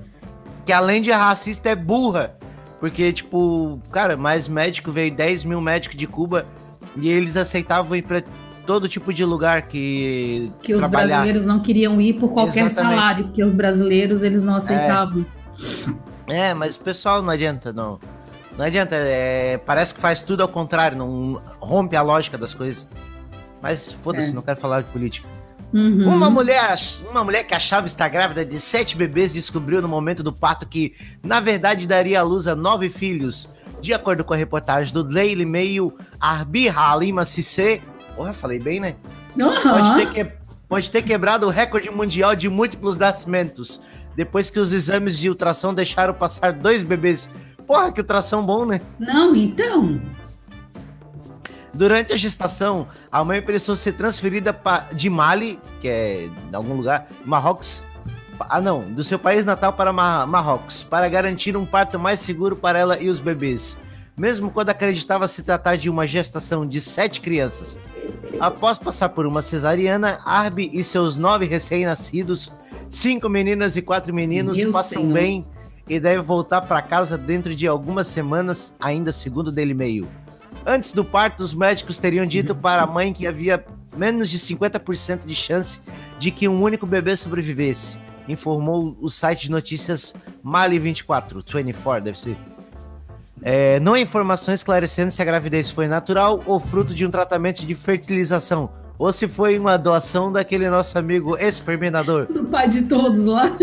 Que 0.66 0.72
além 0.72 1.00
de 1.00 1.12
racista 1.12 1.68
é 1.70 1.76
burra. 1.76 2.36
Porque, 2.84 3.10
tipo, 3.14 3.80
cara, 3.90 4.14
mais 4.14 4.46
médico 4.46 4.92
veio 4.92 5.10
10 5.10 5.46
mil 5.46 5.58
médicos 5.58 5.96
de 5.96 6.06
Cuba 6.06 6.44
e 7.00 7.08
eles 7.08 7.34
aceitavam 7.34 7.96
ir 7.96 8.02
pra 8.02 8.22
todo 8.66 8.86
tipo 8.86 9.10
de 9.10 9.24
lugar 9.24 9.62
que, 9.62 10.52
Que 10.62 10.74
os 10.74 10.80
trabalhar. 10.80 11.06
brasileiros 11.06 11.46
não 11.46 11.60
queriam 11.60 11.98
ir 11.98 12.12
por 12.20 12.28
qualquer 12.34 12.66
Exatamente. 12.66 12.94
salário, 12.98 13.24
porque 13.24 13.42
os 13.42 13.54
brasileiros 13.54 14.20
eles 14.22 14.42
não 14.42 14.56
aceitavam. 14.56 15.24
É, 16.26 16.52
mas 16.52 16.76
o 16.76 16.80
pessoal 16.80 17.22
não 17.22 17.30
adianta, 17.30 17.72
não. 17.72 17.98
Não 18.58 18.66
adianta, 18.66 18.94
é, 18.96 19.56
parece 19.56 19.94
que 19.94 20.00
faz 20.02 20.20
tudo 20.20 20.42
ao 20.42 20.48
contrário, 20.48 20.98
não 20.98 21.40
rompe 21.60 21.96
a 21.96 22.02
lógica 22.02 22.36
das 22.36 22.52
coisas. 22.52 22.86
Mas 23.62 23.92
foda-se, 23.92 24.28
É. 24.28 24.32
não 24.34 24.42
quero 24.42 24.60
falar 24.60 24.82
de 24.82 24.90
política. 24.90 25.26
Uhum. 25.74 26.06
Uma 26.08 26.30
mulher, 26.30 26.78
uma 27.10 27.24
mulher 27.24 27.42
que 27.42 27.52
achava 27.52 27.88
estar 27.88 28.08
grávida 28.08 28.44
de 28.44 28.60
sete 28.60 28.96
bebês 28.96 29.32
descobriu 29.32 29.82
no 29.82 29.88
momento 29.88 30.22
do 30.22 30.32
parto 30.32 30.66
que, 30.68 30.94
na 31.20 31.40
verdade, 31.40 31.84
daria 31.84 32.20
à 32.20 32.22
luz 32.22 32.46
a 32.46 32.54
nove 32.54 32.88
filhos. 32.88 33.48
De 33.82 33.92
acordo 33.92 34.22
com 34.22 34.32
a 34.32 34.36
reportagem 34.36 34.94
do 34.94 35.02
Daily 35.02 35.44
Mail, 35.44 35.92
Arbi 36.20 36.68
Halima 36.68 37.24
Cissé, 37.26 37.82
porra, 38.14 38.32
falei 38.32 38.60
bem, 38.60 38.78
né? 38.78 38.94
Pode 39.36 39.66
Aham. 39.66 39.96
ter, 39.96 40.10
que- 40.12 40.32
pode 40.68 40.90
ter 40.92 41.02
quebrado 41.02 41.44
o 41.46 41.50
recorde 41.50 41.90
mundial 41.90 42.36
de 42.36 42.48
múltiplos 42.48 42.96
nascimentos, 42.96 43.80
depois 44.14 44.48
que 44.48 44.60
os 44.60 44.72
exames 44.72 45.18
de 45.18 45.28
ultrassom 45.28 45.74
deixaram 45.74 46.14
passar 46.14 46.52
dois 46.52 46.84
bebês. 46.84 47.28
Porra, 47.66 47.90
que 47.90 48.00
ultrassom 48.00 48.44
bom, 48.46 48.64
né? 48.64 48.80
Não, 48.98 49.34
então. 49.34 50.00
Durante 51.74 52.12
a 52.12 52.16
gestação, 52.16 52.86
a 53.10 53.24
mãe 53.24 53.42
precisou 53.42 53.74
ser 53.76 53.92
transferida 53.94 54.52
pa- 54.52 54.86
de 54.92 55.10
Mali, 55.10 55.58
que 55.80 55.88
é 55.88 56.28
de 56.48 56.54
algum 56.56 56.74
lugar, 56.76 57.08
Marrocos. 57.24 57.82
Ah, 58.38 58.60
não, 58.60 58.82
do 58.92 59.02
seu 59.02 59.18
país 59.18 59.44
natal 59.44 59.72
para 59.72 59.92
Ma- 59.92 60.26
Marrocos, 60.26 60.84
para 60.84 61.08
garantir 61.08 61.56
um 61.56 61.64
parto 61.66 61.98
mais 61.98 62.20
seguro 62.20 62.54
para 62.56 62.78
ela 62.78 62.98
e 63.00 63.08
os 63.08 63.18
bebês, 63.20 63.78
mesmo 64.16 64.50
quando 64.50 64.70
acreditava 64.70 65.26
se 65.28 65.42
tratar 65.42 65.76
de 65.76 65.88
uma 65.90 66.06
gestação 66.06 66.66
de 66.66 66.80
sete 66.80 67.20
crianças. 67.20 67.80
Após 68.40 68.78
passar 68.78 69.08
por 69.10 69.26
uma 69.26 69.40
cesariana, 69.42 70.20
Arby 70.24 70.70
e 70.72 70.82
seus 70.84 71.16
nove 71.16 71.46
recém-nascidos, 71.46 72.52
cinco 72.90 73.28
meninas 73.28 73.76
e 73.76 73.82
quatro 73.82 74.12
meninos, 74.14 74.58
Meu 74.58 74.72
passam 74.72 75.02
Senhor. 75.02 75.12
bem 75.14 75.46
e 75.88 75.98
devem 76.00 76.24
voltar 76.24 76.62
para 76.62 76.80
casa 76.82 77.16
dentro 77.18 77.54
de 77.54 77.66
algumas 77.66 78.08
semanas, 78.08 78.74
ainda 78.80 79.12
segundo 79.12 79.48
o 79.48 79.52
Daily 79.52 79.74
Mail. 79.74 80.08
Antes 80.66 80.92
do 80.92 81.04
parto, 81.04 81.42
os 81.42 81.52
médicos 81.52 81.98
teriam 81.98 82.24
dito 82.24 82.54
para 82.54 82.82
a 82.82 82.86
mãe 82.86 83.12
que 83.12 83.26
havia 83.26 83.62
menos 83.96 84.30
de 84.30 84.38
50% 84.38 85.26
de 85.26 85.34
chance 85.34 85.80
de 86.18 86.30
que 86.30 86.48
um 86.48 86.62
único 86.62 86.86
bebê 86.86 87.14
sobrevivesse, 87.16 87.98
informou 88.26 88.96
o 89.00 89.10
site 89.10 89.42
de 89.42 89.50
notícias 89.50 90.14
Mali 90.42 90.78
24, 90.78 91.44
24 91.46 92.04
deve 92.04 92.18
ser. 92.18 92.36
É, 93.42 93.78
não 93.80 93.92
há 93.92 94.00
informações 94.00 94.60
esclarecendo 94.60 95.10
se 95.10 95.20
a 95.20 95.24
gravidez 95.24 95.68
foi 95.70 95.86
natural 95.86 96.42
ou 96.46 96.58
fruto 96.58 96.94
de 96.94 97.04
um 97.04 97.10
tratamento 97.10 97.66
de 97.66 97.74
fertilização, 97.74 98.70
ou 98.98 99.12
se 99.12 99.28
foi 99.28 99.58
uma 99.58 99.76
doação 99.76 100.32
daquele 100.32 100.70
nosso 100.70 100.98
amigo 100.98 101.36
exterminador. 101.36 102.24
Do 102.26 102.44
pai 102.44 102.70
de 102.70 102.82
todos 102.82 103.26
lá. 103.26 103.50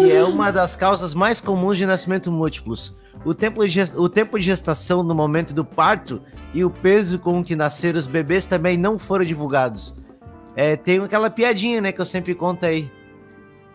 que 0.00 0.10
é 0.10 0.24
uma 0.24 0.50
das 0.50 0.74
causas 0.74 1.14
mais 1.14 1.40
comuns 1.40 1.76
de 1.76 1.86
nascimento 1.86 2.32
múltiplos. 2.32 2.92
O 3.24 3.34
tempo, 3.34 3.62
o 3.96 4.08
tempo 4.08 4.38
de 4.38 4.44
gestação 4.44 5.02
no 5.02 5.14
momento 5.14 5.54
do 5.54 5.64
parto 5.64 6.20
e 6.52 6.64
o 6.64 6.70
peso 6.70 7.18
com 7.18 7.42
que 7.42 7.56
nasceram 7.56 7.98
os 7.98 8.06
bebês 8.06 8.44
também 8.44 8.76
não 8.76 8.98
foram 8.98 9.24
divulgados. 9.24 9.94
É, 10.54 10.76
tem 10.76 11.00
aquela 11.00 11.30
piadinha, 11.30 11.80
né, 11.80 11.90
que 11.90 12.00
eu 12.00 12.06
sempre 12.06 12.34
conto 12.34 12.66
aí. 12.66 12.90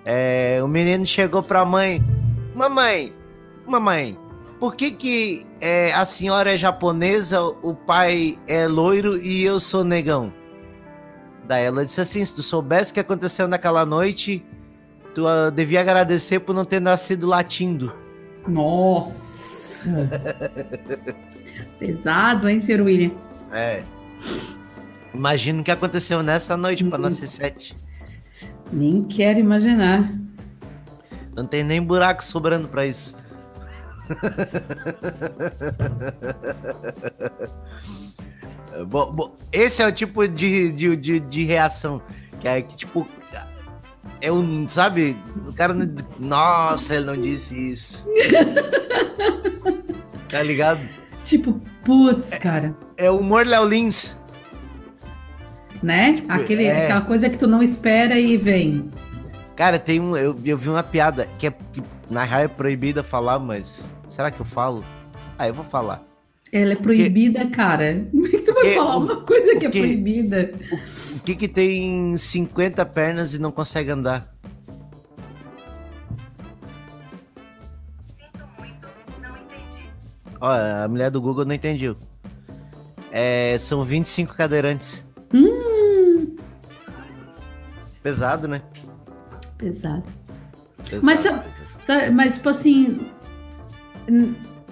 É, 0.05 0.59
o 0.63 0.67
menino 0.67 1.05
chegou 1.05 1.41
pra 1.41 1.65
mãe: 1.65 2.03
Mamãe, 2.55 3.13
mamãe, 3.65 4.17
por 4.59 4.75
que 4.75 4.91
que 4.91 5.45
é, 5.59 5.91
a 5.93 6.05
senhora 6.05 6.53
é 6.53 6.57
japonesa, 6.57 7.41
o 7.41 7.73
pai 7.73 8.37
é 8.47 8.67
loiro 8.67 9.17
e 9.17 9.43
eu 9.43 9.59
sou 9.59 9.83
negão? 9.83 10.31
Daí 11.47 11.65
ela 11.65 11.83
disse 11.83 11.99
assim: 11.99 12.23
se 12.23 12.35
tu 12.35 12.43
soubesse 12.43 12.91
o 12.91 12.93
que 12.93 12.99
aconteceu 12.99 13.47
naquela 13.47 13.85
noite, 13.85 14.45
tu 15.15 15.27
ah, 15.27 15.49
devia 15.49 15.81
agradecer 15.81 16.39
por 16.39 16.53
não 16.53 16.63
ter 16.63 16.79
nascido 16.79 17.25
latindo. 17.25 17.91
Nossa. 18.47 20.09
Pesado, 21.79 22.49
hein, 22.49 22.59
Sr. 22.59 22.81
William? 22.81 23.11
É. 23.51 23.81
Imagina 25.13 25.61
o 25.61 25.63
que 25.63 25.71
aconteceu 25.71 26.21
nessa 26.21 26.57
noite 26.57 26.83
pra 26.83 26.97
nascer 26.97 27.27
sete. 27.27 27.75
Nem 28.71 29.03
quero 29.03 29.39
imaginar. 29.39 30.11
Não 31.35 31.45
tem 31.45 31.63
nem 31.63 31.81
buraco 31.81 32.23
sobrando 32.23 32.67
pra 32.67 32.85
isso. 32.85 33.17
bom, 38.87 39.11
bom, 39.11 39.35
esse 39.51 39.83
é 39.83 39.87
o 39.87 39.91
tipo 39.91 40.27
de, 40.27 40.71
de, 40.71 40.95
de, 40.95 41.19
de 41.19 41.45
reação 41.45 42.01
que 42.39 42.47
é 42.47 42.61
que, 42.61 42.75
tipo, 42.75 43.07
é 44.21 44.31
um, 44.31 44.67
sabe, 44.67 45.17
o 45.47 45.53
cara, 45.53 45.73
não- 45.73 45.89
nossa, 46.19 46.95
ele 46.95 47.05
não 47.05 47.17
disse 47.17 47.55
isso. 47.71 48.05
tá 50.29 50.41
ligado? 50.43 50.81
Tipo, 51.23 51.59
putz, 51.83 52.29
cara. 52.31 52.75
É 52.97 53.09
o 53.09 53.17
humor 53.19 53.45
Léo 53.45 53.65
Lins. 53.65 54.17
Né? 55.81 56.23
Aquele, 56.27 56.65
é. 56.65 56.85
Aquela 56.85 57.01
coisa 57.01 57.29
que 57.29 57.37
tu 57.37 57.47
não 57.47 57.63
espera 57.63 58.19
e 58.19 58.37
vem. 58.37 58.89
Cara, 59.55 59.79
tem 59.79 59.99
um. 59.99 60.15
Eu, 60.15 60.37
eu 60.43 60.57
vi 60.57 60.69
uma 60.69 60.83
piada 60.83 61.27
que, 61.37 61.47
é, 61.47 61.51
que 61.51 61.81
na 62.09 62.23
real 62.23 62.41
é 62.41 62.47
proibida 62.47 63.03
falar, 63.03 63.39
mas. 63.39 63.83
Será 64.09 64.31
que 64.31 64.39
eu 64.39 64.45
falo? 64.45 64.83
Ah, 65.37 65.47
eu 65.47 65.53
vou 65.53 65.63
falar. 65.65 66.03
Ela 66.51 66.73
é 66.73 66.75
proibida, 66.75 67.47
cara. 67.49 68.05
Como 68.11 68.25
é 68.25 68.29
que 68.29 68.39
tu 68.39 68.53
vai 68.53 68.63
Porque 68.63 68.75
falar 68.75 68.97
o- 68.97 69.03
uma 69.03 69.21
coisa 69.21 69.59
que 69.59 69.65
é 69.67 69.69
que- 69.69 69.79
proibida? 69.79 70.51
O 71.08 71.08
que 71.19 71.35
que 71.35 71.47
tem 71.47 72.15
50 72.17 72.85
pernas 72.85 73.33
e 73.33 73.39
não 73.39 73.51
consegue 73.51 73.91
andar? 73.91 74.33
Sinto 78.05 78.45
muito, 78.57 78.87
não 79.21 79.35
entendi. 79.37 79.89
Ó, 80.39 80.51
a 80.51 80.87
mulher 80.87 81.11
do 81.11 81.21
Google 81.21 81.45
não 81.45 81.55
entendeu. 81.55 81.95
É, 83.11 83.57
são 83.59 83.83
25 83.83 84.35
cadeirantes. 84.35 85.03
Hum, 85.33 86.35
Pesado, 88.01 88.47
né? 88.47 88.61
pesado. 89.57 90.03
Pesado. 90.89 91.03
Mas, 91.03 91.23
tá, 91.85 92.11
mas 92.11 92.35
tipo 92.35 92.49
assim. 92.49 92.99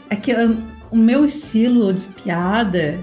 É 0.10 0.16
que 0.16 0.34
hum, 0.34 0.62
o 0.90 0.96
meu 0.96 1.26
estilo 1.26 1.94
de 1.94 2.08
piada, 2.08 2.98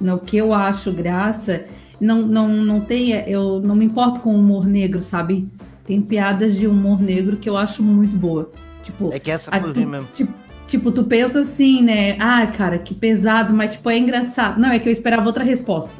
no 0.00 0.18
que 0.18 0.36
eu 0.36 0.52
acho 0.52 0.92
graça, 0.92 1.64
não, 2.00 2.22
não, 2.22 2.48
não 2.48 2.80
tem. 2.80 3.10
Eu 3.28 3.60
não 3.60 3.74
me 3.76 3.84
importo 3.84 4.20
com 4.20 4.34
humor 4.34 4.66
negro, 4.66 5.00
sabe? 5.00 5.48
Tem 5.86 6.00
piadas 6.00 6.54
de 6.56 6.66
humor 6.66 7.00
negro 7.00 7.36
que 7.36 7.48
eu 7.48 7.56
acho 7.56 7.82
muito 7.82 8.16
boa. 8.16 8.50
Tipo, 8.82 9.10
É 9.12 9.18
que 9.18 9.30
essa 9.30 9.50
foi 9.50 9.72
tu- 9.72 9.80
mesmo. 9.88 10.08
tipo, 10.12 10.32
tipo, 10.66 10.92
tu 10.92 11.04
pensa 11.04 11.40
assim, 11.40 11.82
né? 11.82 12.16
Ah, 12.18 12.46
cara, 12.46 12.78
que 12.78 12.94
pesado, 12.94 13.52
mas 13.54 13.72
tipo, 13.72 13.88
é 13.90 13.98
engraçado. 13.98 14.58
Não, 14.60 14.70
é 14.70 14.78
que 14.78 14.88
eu 14.88 14.92
esperava 14.92 15.26
outra 15.26 15.44
resposta. 15.44 15.90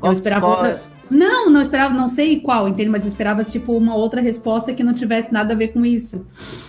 Qual- 0.00 0.12
esperava 0.12 0.46
outra- 0.46 0.76
Não, 1.10 1.50
não 1.50 1.62
esperava, 1.62 1.94
não 1.94 2.08
sei 2.08 2.40
qual, 2.40 2.68
entende? 2.68 2.90
Mas 2.90 3.04
eu 3.04 3.08
esperava, 3.08 3.42
tipo, 3.44 3.76
uma 3.76 3.94
outra 3.94 4.20
resposta 4.20 4.72
que 4.72 4.84
não 4.84 4.92
tivesse 4.92 5.32
nada 5.32 5.54
a 5.54 5.56
ver 5.56 5.68
com 5.68 5.84
isso. 5.84 6.26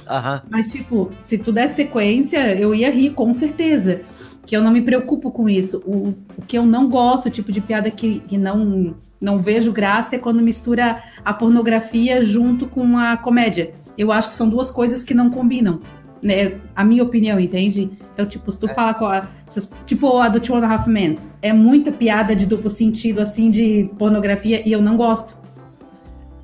Aham. 0.08 0.42
Mas, 0.50 0.72
tipo, 0.72 1.12
se 1.24 1.38
tu 1.38 1.52
desse 1.52 1.76
sequência, 1.76 2.58
eu 2.58 2.74
ia 2.74 2.90
rir, 2.92 3.12
com 3.12 3.34
certeza. 3.34 4.02
Que 4.46 4.56
eu 4.56 4.62
não 4.62 4.72
me 4.72 4.82
preocupo 4.82 5.32
com 5.32 5.50
isso. 5.50 5.84
O, 5.86 6.16
o 6.38 6.42
que 6.48 6.58
eu 6.58 6.66
não 6.66 6.88
gosto, 6.88 7.28
o 7.28 7.32
tipo 7.32 7.52
de 7.52 7.62
piada 7.62 7.92
que, 7.92 8.20
que 8.22 8.38
não, 8.38 8.96
não 9.20 9.40
vejo 9.40 9.72
graça, 9.72 10.16
é 10.16 10.20
quando 10.20 10.42
mistura 10.42 11.04
a 11.24 11.34
pornografia 11.34 12.22
junto 12.22 12.66
com 12.66 12.98
a 12.98 13.18
comédia. 13.18 13.74
Eu 13.98 14.12
acho 14.12 14.30
que 14.30 14.34
são 14.34 14.50
duas 14.50 14.72
coisas 14.72 15.04
que 15.04 15.14
não 15.14 15.30
combinam. 15.30 15.80
Né? 16.22 16.60
A 16.76 16.84
minha 16.84 17.02
opinião, 17.04 17.40
entende? 17.40 17.90
Então, 18.14 18.26
tipo, 18.26 18.52
se 18.52 18.60
tu 18.60 18.68
fala 18.68 18.94
com 18.94 19.06
a. 19.06 19.26
essas- 19.48 19.72
tipo 19.86 20.18
a 20.20 20.28
do 20.28 20.40
Two 20.40 20.56
and 20.58 20.66
a 20.66 20.74
Half 20.74 20.88
Men, 20.88 21.18
é 21.42 21.54
muita 21.54 21.92
piada 21.92 22.36
de 22.36 22.46
duplo 22.46 22.70
sentido, 22.70 23.22
assim, 23.22 23.50
de 23.50 23.90
pornografia, 23.98 24.62
e 24.68 24.72
eu 24.72 24.82
não 24.82 24.98
gosto. 24.98 25.38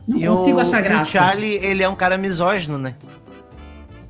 Não 0.07 0.17
E 0.17 0.25
consigo 0.27 0.57
o- 0.57 0.61
achar 0.61 0.81
graça. 0.81 1.03
O 1.03 1.05
Charlie, 1.05 1.55
ele 1.55 1.83
é 1.83 1.89
um 1.89 1.95
cara 1.95 2.17
misógino, 2.17 2.77
né? 2.77 2.95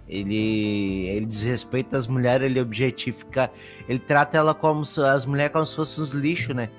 Ele, 0.08 1.08
ele 1.08 1.26
desrespeita 1.26 1.98
as 1.98 2.06
mulheres, 2.06 2.46
ele 2.46 2.60
objetifica, 2.62 3.50
ele 3.90 3.98
trata 3.98 4.38
ela 4.38 4.54
como 4.54 4.84
as 4.84 5.26
mulheres 5.26 5.52
como 5.52 5.66
se 5.66 5.76
fossem 5.76 6.04
os 6.04 6.12
lixos, 6.12 6.56
né? 6.56 6.70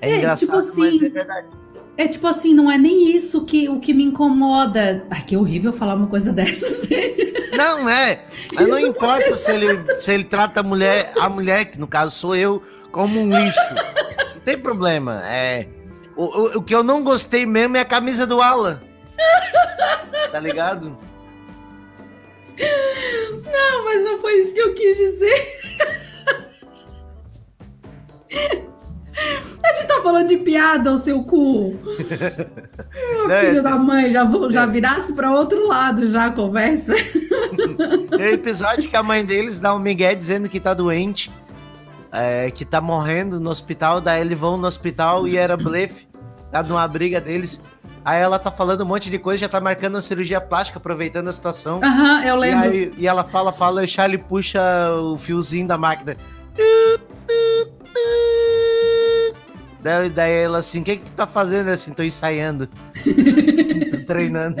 É, 0.00 0.10
É, 0.12 0.16
engraçado, 0.18 0.38
tipo 0.46 0.56
mas 0.56 0.68
assim, 0.68 1.04
é 1.04 1.08
verdade. 1.08 1.46
É 1.98 2.06
tipo 2.06 2.28
assim, 2.28 2.54
não 2.54 2.70
é 2.70 2.78
nem 2.78 3.10
isso 3.10 3.44
que 3.44 3.68
o 3.68 3.80
que 3.80 3.92
me 3.92 4.04
incomoda. 4.04 5.04
Ai, 5.10 5.20
que 5.22 5.36
horrível 5.36 5.72
falar 5.72 5.96
uma 5.96 6.06
coisa 6.06 6.32
dessas. 6.32 6.88
Não, 7.56 7.88
é. 7.88 8.20
Mas 8.54 8.68
não 8.68 8.78
importa 8.78 9.34
se 9.36 9.50
ele, 9.50 10.00
se 10.00 10.12
ele 10.14 10.22
trata 10.22 10.60
a 10.60 10.62
mulher, 10.62 11.12
a 11.18 11.28
mulher, 11.28 11.64
que 11.64 11.78
no 11.78 11.88
caso 11.88 12.16
sou 12.16 12.36
eu, 12.36 12.62
como 12.92 13.20
um 13.20 13.36
lixo. 13.36 13.58
Não 14.34 14.40
tem 14.44 14.56
problema. 14.56 15.22
É. 15.26 15.66
O, 16.16 16.24
o, 16.24 16.58
o 16.58 16.62
que 16.62 16.72
eu 16.72 16.84
não 16.84 17.02
gostei 17.02 17.44
mesmo 17.44 17.76
é 17.76 17.80
a 17.80 17.84
camisa 17.84 18.24
do 18.24 18.40
Alan. 18.40 18.80
Tá 20.30 20.38
ligado? 20.38 20.96
Não, 23.52 23.84
mas 23.84 24.04
não 24.04 24.20
foi 24.20 24.34
isso 24.34 24.54
que 24.54 24.60
eu 24.60 24.74
quis 24.74 24.96
dizer. 24.96 25.58
A 29.62 29.74
gente 29.74 29.86
tá 29.88 30.00
falando 30.02 30.28
de 30.28 30.36
piada, 30.38 30.92
o 30.92 30.98
seu 30.98 31.22
cu. 31.22 31.76
Meu 33.12 33.28
Não, 33.28 33.40
filho 33.40 33.58
é- 33.58 33.62
da 33.62 33.76
mãe, 33.76 34.10
já, 34.10 34.24
vou- 34.24 34.50
já 34.52 34.64
virasse 34.66 35.12
pra 35.12 35.30
outro 35.32 35.66
lado 35.66 36.06
já 36.08 36.26
a 36.26 36.30
conversa. 36.30 36.94
Tem 38.16 38.30
um 38.30 38.34
episódio 38.34 38.88
que 38.88 38.96
a 38.96 39.02
mãe 39.02 39.24
deles 39.24 39.58
dá 39.58 39.74
um 39.74 39.78
migué 39.78 40.14
dizendo 40.14 40.48
que 40.48 40.60
tá 40.60 40.72
doente, 40.74 41.30
é, 42.12 42.50
que 42.50 42.64
tá 42.64 42.80
morrendo 42.80 43.40
no 43.40 43.50
hospital, 43.50 44.00
daí 44.00 44.20
eles 44.20 44.38
vão 44.38 44.56
no 44.56 44.66
hospital 44.66 45.26
e 45.26 45.36
era 45.36 45.56
blefe, 45.56 46.06
tá 46.52 46.62
numa 46.62 46.86
briga 46.86 47.20
deles. 47.20 47.60
Aí 48.04 48.20
ela 48.22 48.38
tá 48.38 48.50
falando 48.50 48.82
um 48.82 48.86
monte 48.86 49.10
de 49.10 49.18
coisa, 49.18 49.40
já 49.40 49.48
tá 49.48 49.60
marcando 49.60 49.96
uma 49.96 50.00
cirurgia 50.02 50.40
plástica, 50.40 50.78
aproveitando 50.78 51.28
a 51.28 51.32
situação. 51.32 51.80
Aham, 51.82 52.22
eu 52.24 52.36
E, 52.36 52.38
lembro. 52.38 52.70
aí, 52.70 52.92
e 52.96 53.06
ela 53.06 53.24
fala, 53.24 53.52
fala, 53.52 53.82
e 53.82 53.84
o 53.84 53.88
Charlie 53.88 54.16
puxa 54.18 54.60
o 54.94 55.18
fiozinho 55.18 55.66
da 55.66 55.76
máquina. 55.76 56.16
Daí, 59.88 60.10
daí 60.10 60.32
ela 60.42 60.58
assim, 60.58 60.82
o 60.82 60.84
que 60.84 60.96
que 60.96 61.04
tu 61.06 61.12
tá 61.12 61.26
fazendo? 61.26 61.68
Assim, 61.70 61.92
tô 61.92 62.02
ensaiando. 62.02 62.66
tô 62.66 64.04
treinando. 64.06 64.58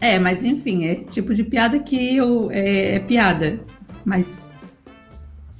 É, 0.00 0.18
mas 0.18 0.42
enfim, 0.42 0.86
é 0.86 0.94
tipo 0.94 1.34
de 1.34 1.44
piada 1.44 1.78
que 1.78 2.16
eu, 2.16 2.50
é, 2.50 2.94
é 2.94 2.98
piada. 3.00 3.60
Mas 4.06 4.50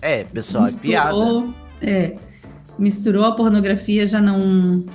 É, 0.00 0.24
pessoal, 0.24 0.66
é 0.66 0.72
piada. 0.72 1.10
misturou, 1.14 1.54
é, 1.82 2.16
misturou 2.78 3.24
a 3.26 3.32
pornografia, 3.32 4.06
já 4.06 4.22
não. 4.22 4.86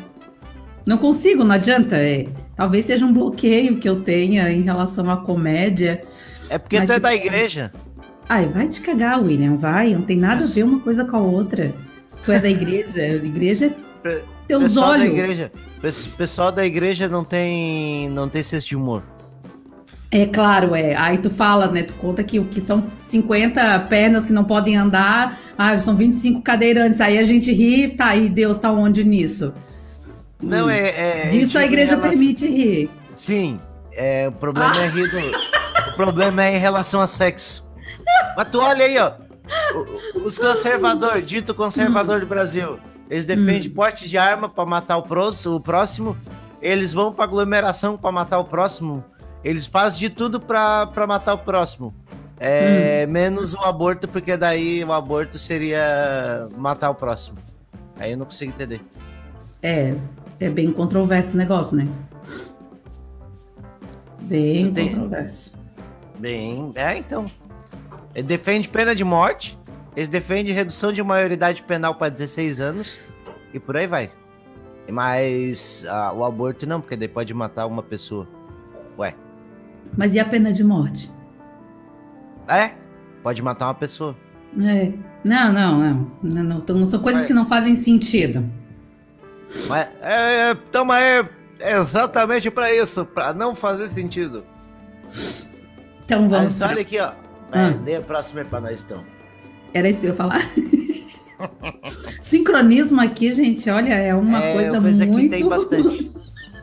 Não 0.88 0.98
consigo, 0.98 1.44
não 1.44 1.54
adianta. 1.54 1.98
É, 1.98 2.26
talvez 2.56 2.88
seja 2.88 3.06
um 3.06 3.14
bloqueio 3.14 3.78
que 3.78 3.88
eu 3.88 4.02
tenha 4.02 4.52
em 4.52 4.64
relação 4.64 5.08
à 5.12 5.18
comédia. 5.18 6.02
É 6.50 6.58
porque 6.58 6.80
Mas 6.80 6.90
tu 6.90 6.94
é 6.94 7.00
da 7.00 7.14
igreja. 7.14 7.70
Ai, 8.34 8.46
vai 8.48 8.66
te 8.70 8.80
cagar, 8.80 9.22
William, 9.22 9.58
vai. 9.58 9.94
Não 9.94 10.04
tem 10.04 10.16
nada 10.16 10.46
a 10.46 10.48
ver 10.48 10.64
uma 10.64 10.80
coisa 10.80 11.04
com 11.04 11.18
a 11.18 11.20
outra. 11.20 11.74
Tu 12.24 12.32
é 12.32 12.40
da 12.40 12.50
igreja, 12.50 13.02
a 13.02 13.08
igreja 13.16 13.74
é 14.06 14.22
teus 14.48 14.64
pessoal 14.64 14.92
olhos. 14.92 15.04
da 15.10 15.10
igreja. 15.18 15.52
pes- 15.82 16.08
Pessoal 16.08 16.50
da 16.50 16.66
igreja 16.66 17.10
não 17.10 17.26
tem, 17.26 18.08
não 18.10 18.30
tem 18.30 18.42
senso 18.42 18.68
de 18.70 18.76
humor. 18.78 19.04
É 20.10 20.26
claro, 20.26 20.74
é. 20.76 20.96
Aí 20.96 21.18
tu 21.18 21.30
fala, 21.30 21.68
né? 21.68 21.84
Tu 21.84 21.92
conta 21.96 22.24
que 22.24 22.40
o 22.40 22.46
que 22.46 22.62
são 22.62 22.86
50 23.02 23.80
pernas 23.90 24.26
que 24.26 24.32
não 24.32 24.46
podem 24.46 24.78
andar, 24.78 25.38
ah, 25.58 25.78
são 25.80 25.96
25 25.98 26.42
cadeirantes. 26.42 27.02
Aí 27.02 27.18
a 27.18 27.24
gente 27.24 27.52
ri, 27.52 27.90
tá, 27.98 28.16
e 28.16 28.30
Deus 28.30 28.58
tá 28.60 28.72
onde 28.72 29.04
nisso? 29.04 29.54
Não, 30.42 30.68
Hum. 30.68 30.70
é. 30.70 31.26
é 31.26 31.30
Disso 31.32 31.58
a 31.58 31.62
tipo, 31.64 31.74
igreja 31.74 31.96
relação- 31.96 32.10
permite 32.12 32.48
rir. 32.48 32.90
Sim. 33.14 33.60
É, 33.92 34.30
o 34.30 34.32
problema 34.32 34.74
é 34.78 34.88
rir 34.88 35.10
do- 35.10 35.18
O 35.92 35.96
problema 35.98 36.46
é 36.46 36.56
em 36.56 36.60
relação 36.60 37.02
a 37.02 37.08
sexo. 37.08 37.70
Mas 38.36 38.48
tu 38.50 38.60
olha 38.60 38.86
aí, 38.86 38.98
ó. 38.98 39.12
Os 40.24 40.38
conservadores, 40.40 41.26
dito 41.26 41.54
conservador 41.54 42.20
do 42.22 42.26
Brasil, 42.26 42.80
eles 43.10 43.26
defendem 43.26 43.70
Hum. 43.70 43.74
porte 43.74 44.08
de 44.08 44.18
arma 44.18 44.48
pra 44.48 44.66
matar 44.66 44.98
o 44.98 45.04
próximo, 45.04 45.56
o 45.56 45.60
próximo. 45.60 46.16
Eles 46.62 46.94
vão 46.94 47.12
pra 47.12 47.24
aglomeração 47.26 47.98
pra 47.98 48.12
matar 48.12 48.40
o 48.40 48.46
próximo. 48.46 49.04
Eles 49.44 49.66
fazem 49.68 50.00
de 50.00 50.10
tudo 50.10 50.40
pra, 50.40 50.86
pra 50.88 51.08
matar 51.08 51.34
o 51.34 51.40
próximo. 51.40 51.94
É, 52.40 53.06
Hum. 53.08 53.12
Menos 53.12 53.54
o 53.54 53.60
aborto, 53.60 54.08
porque 54.08 54.38
daí 54.38 54.84
o 54.84 54.92
aborto 54.94 55.38
seria 55.38 56.48
matar 56.58 56.90
o 56.92 56.96
próximo. 56.96 57.38
Aí 58.00 58.12
eu 58.12 58.18
não 58.18 58.26
consigo 58.26 58.52
entender. 58.52 58.82
É, 59.62 59.94
é 60.40 60.50
bem 60.50 60.72
controverso 60.72 61.34
o 61.34 61.38
negócio, 61.38 61.76
né? 61.78 61.88
Bem 64.22 64.74
controverso. 64.74 65.52
Bem, 66.18 66.72
é 66.76 66.98
então. 66.98 67.26
Ele 68.14 68.28
defende 68.28 68.68
pena 68.68 68.94
de 68.94 69.04
morte, 69.04 69.58
eles 69.96 70.10
defendem 70.10 70.54
redução 70.54 70.92
de 70.92 71.02
maioridade 71.04 71.64
penal 71.64 71.96
para 71.96 72.10
16 72.10 72.60
anos 72.60 72.98
e 73.54 73.60
por 73.60 73.78
aí 73.78 73.88
vai. 73.88 74.12
Mas 74.90 75.86
ah, 75.88 76.12
o 76.14 76.24
aborto 76.26 76.66
não, 76.66 76.82
porque 76.82 76.96
daí 76.98 77.08
pode 77.08 77.34
matar 77.34 77.66
uma 77.68 77.82
pessoa. 77.84 78.28
Ué, 78.98 79.14
Mas 79.98 80.16
e 80.16 80.20
a 80.20 80.26
pena 80.26 80.52
de 80.52 80.64
morte? 80.64 81.12
é? 82.48 82.72
Pode 83.24 83.42
matar 83.42 83.68
uma 83.68 83.76
pessoa. 83.76 84.16
É. 84.60 84.92
Não, 85.24 85.54
não, 85.54 85.80
não. 85.80 86.12
Não, 86.24 86.44
não, 86.44 86.58
não 86.76 86.86
são 86.86 87.00
coisas 87.00 87.22
Mas- 87.22 87.28
que 87.28 87.34
não 87.34 87.46
fazem 87.48 87.76
sentido. 87.76 88.44
Mas 89.68 89.88
é, 90.02 90.50
é, 90.50 90.56
tamo 90.56 90.92
aí, 90.92 91.24
é 91.60 91.78
exatamente 91.78 92.50
para 92.50 92.74
isso, 92.74 93.06
para 93.06 93.34
não 93.34 93.54
fazer 93.54 93.90
sentido. 93.90 94.44
Então 96.04 96.28
vamos. 96.28 96.58
Mas 96.60 96.70
olha 96.70 96.82
aqui, 96.82 97.00
ó. 97.00 97.12
É, 97.52 97.70
dê 97.72 97.96
a 97.96 98.02
próxima 98.02 98.42
aí 98.42 98.48
pra 98.48 98.62
nós 98.62 98.84
então. 98.84 99.04
Era 99.74 99.90
isso 99.90 100.02
que 100.02 100.08
eu 100.08 100.12
ia 100.12 100.16
falar? 100.16 100.42
Sincronismo 102.22 103.02
aqui, 103.02 103.32
gente, 103.34 103.70
olha, 103.70 103.94
é 103.94 104.14
uma 104.14 104.44
é, 104.44 104.54
coisa, 104.54 104.82
coisa 104.82 105.06
muito. 105.06 105.30
que 105.32 105.38
tem 105.38 105.48
bastante. 105.48 106.12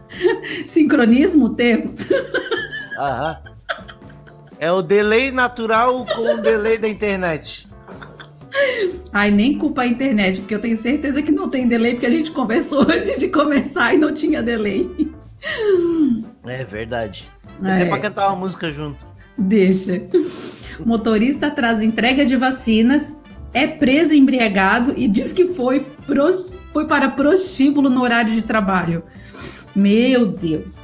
Sincronismo 0.65 1.51
temos. 1.51 2.07
Aham. 2.99 3.39
É 4.61 4.73
o 4.73 4.83
delay 4.83 5.31
natural 5.31 6.05
com 6.07 6.35
o 6.35 6.39
delay 6.39 6.79
da 6.79 6.89
internet. 6.89 7.69
Ai, 9.13 9.31
nem 9.31 9.57
culpa 9.57 9.83
a 9.83 9.87
internet, 9.87 10.41
porque 10.41 10.55
eu 10.55 10.61
tenho 10.61 10.77
certeza 10.77 11.23
que 11.23 11.31
não 11.31 11.49
tem 11.49 11.69
delay, 11.69 11.93
porque 11.93 12.07
a 12.07 12.11
gente 12.11 12.31
conversou 12.33 12.83
antes 12.83 13.19
de 13.19 13.29
começar 13.29 13.95
e 13.95 13.99
não 13.99 14.13
tinha 14.13 14.43
delay. 14.43 14.91
É 16.45 16.65
verdade. 16.65 17.29
É. 17.63 17.83
É 17.83 17.85
pra 17.87 18.01
cantar 18.01 18.29
uma 18.29 18.37
música 18.37 18.73
junto. 18.73 19.08
Deixa. 19.39 20.03
Motorista 20.85 21.47
atrasa 21.47 21.85
entrega 21.85 22.27
de 22.27 22.37
vacinas, 22.37 23.17
é 23.53 23.67
preso 23.67 24.15
embriagado 24.15 24.95
e 24.97 25.09
diz 25.09 25.33
que 25.33 25.47
foi, 25.47 25.81
pros- 26.07 26.51
foi 26.73 26.87
para 26.87 27.09
prostíbulo 27.09 27.89
no 27.89 28.03
horário 28.03 28.33
de 28.35 28.43
trabalho. 28.43 29.03
Meu 29.75 30.27
Deus. 30.27 30.75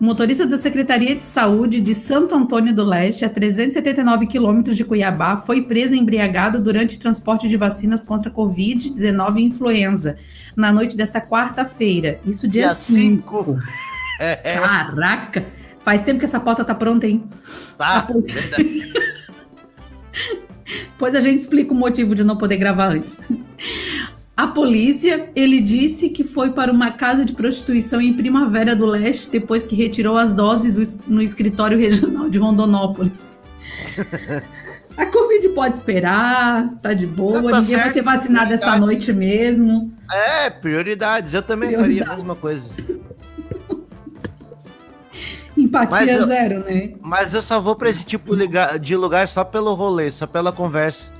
Motorista 0.00 0.44
da 0.46 0.58
Secretaria 0.58 1.14
de 1.14 1.22
Saúde 1.22 1.80
de 1.80 1.94
Santo 1.94 2.34
Antônio 2.34 2.74
do 2.74 2.84
Leste, 2.84 3.24
a 3.24 3.28
379 3.30 4.26
quilômetros 4.26 4.76
de 4.76 4.84
Cuiabá, 4.84 5.36
foi 5.36 5.62
preso 5.62 5.94
embriagado 5.94 6.60
durante 6.60 6.98
transporte 6.98 7.48
de 7.48 7.56
vacinas 7.56 8.02
contra 8.02 8.30
Covid-19 8.30 9.38
e 9.38 9.42
influenza, 9.44 10.16
na 10.56 10.72
noite 10.72 10.96
desta 10.96 11.20
quarta-feira. 11.20 12.20
Isso 12.26 12.46
dia 12.48 12.66
Dia 12.66 12.74
5. 12.74 13.56
É, 14.20 14.40
é, 14.54 14.60
Caraca! 14.60 15.44
Faz 15.84 16.02
tempo 16.02 16.18
que 16.18 16.24
essa 16.24 16.40
pauta 16.40 16.64
tá 16.64 16.74
pronta, 16.74 17.06
hein? 17.06 17.24
tá. 17.78 18.06
Verdade. 18.10 18.92
Pois 20.96 21.14
a 21.14 21.20
gente 21.20 21.40
explica 21.40 21.72
o 21.72 21.76
motivo 21.76 22.14
de 22.14 22.24
não 22.24 22.36
poder 22.38 22.56
gravar 22.56 22.92
antes. 22.92 23.18
A 24.36 24.46
polícia, 24.46 25.28
ele 25.36 25.60
disse 25.60 26.08
que 26.08 26.24
foi 26.24 26.52
para 26.52 26.72
uma 26.72 26.92
casa 26.92 27.24
de 27.24 27.32
prostituição 27.34 28.00
em 28.00 28.14
Primavera 28.14 28.74
do 28.74 28.86
Leste 28.86 29.30
depois 29.30 29.66
que 29.66 29.76
retirou 29.76 30.16
as 30.16 30.32
doses 30.32 30.72
do 30.72 30.82
no 31.12 31.20
escritório 31.20 31.78
regional 31.78 32.30
de 32.30 32.38
Rondonópolis. 32.38 33.38
A 34.96 35.06
Covid 35.06 35.48
pode 35.50 35.74
esperar, 35.74 36.68
tá 36.80 36.94
de 36.94 37.04
boa, 37.06 37.42
Tá- 37.42 37.50
tá 37.50 37.60
ninguém 37.60 37.74
vai 37.76 37.84
certo, 37.84 37.94
ser 37.94 38.02
vacinado 38.02 38.52
essa 38.54 38.62
prioridade. 38.70 38.86
noite 38.86 39.12
mesmo. 39.12 39.92
É, 40.10 40.48
prioridades. 40.48 41.34
Eu 41.34 41.42
também 41.42 41.70
faria 41.70 41.80
a 41.80 41.84
Prioridade. 41.84 42.16
mesma 42.16 42.34
coisa. 42.36 42.70
Empatia 45.82 46.06
Mas 46.06 46.16
eu- 46.16 46.26
zero, 46.26 46.64
né? 46.64 46.90
Mas 47.00 47.34
eu 47.34 47.42
só 47.42 47.60
vou 47.60 47.74
pra 47.76 47.90
esse 47.90 48.04
tipo 48.04 48.34
de 48.80 48.96
lugar 48.96 49.28
só 49.28 49.42
pelo 49.44 49.74
rolê, 49.74 50.10
só 50.12 50.26
pela 50.26 50.52
conversa. 50.52 51.10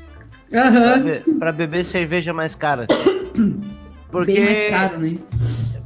Pra, 0.50 0.68
Aham. 0.68 1.02
be- 1.02 1.32
pra 1.38 1.52
beber 1.52 1.84
cerveja 1.84 2.32
mais 2.32 2.54
cara. 2.54 2.86
Porque, 4.10 4.32
Bem 4.32 4.44
mais 4.44 4.70
caro, 4.70 4.98
né? 5.00 5.16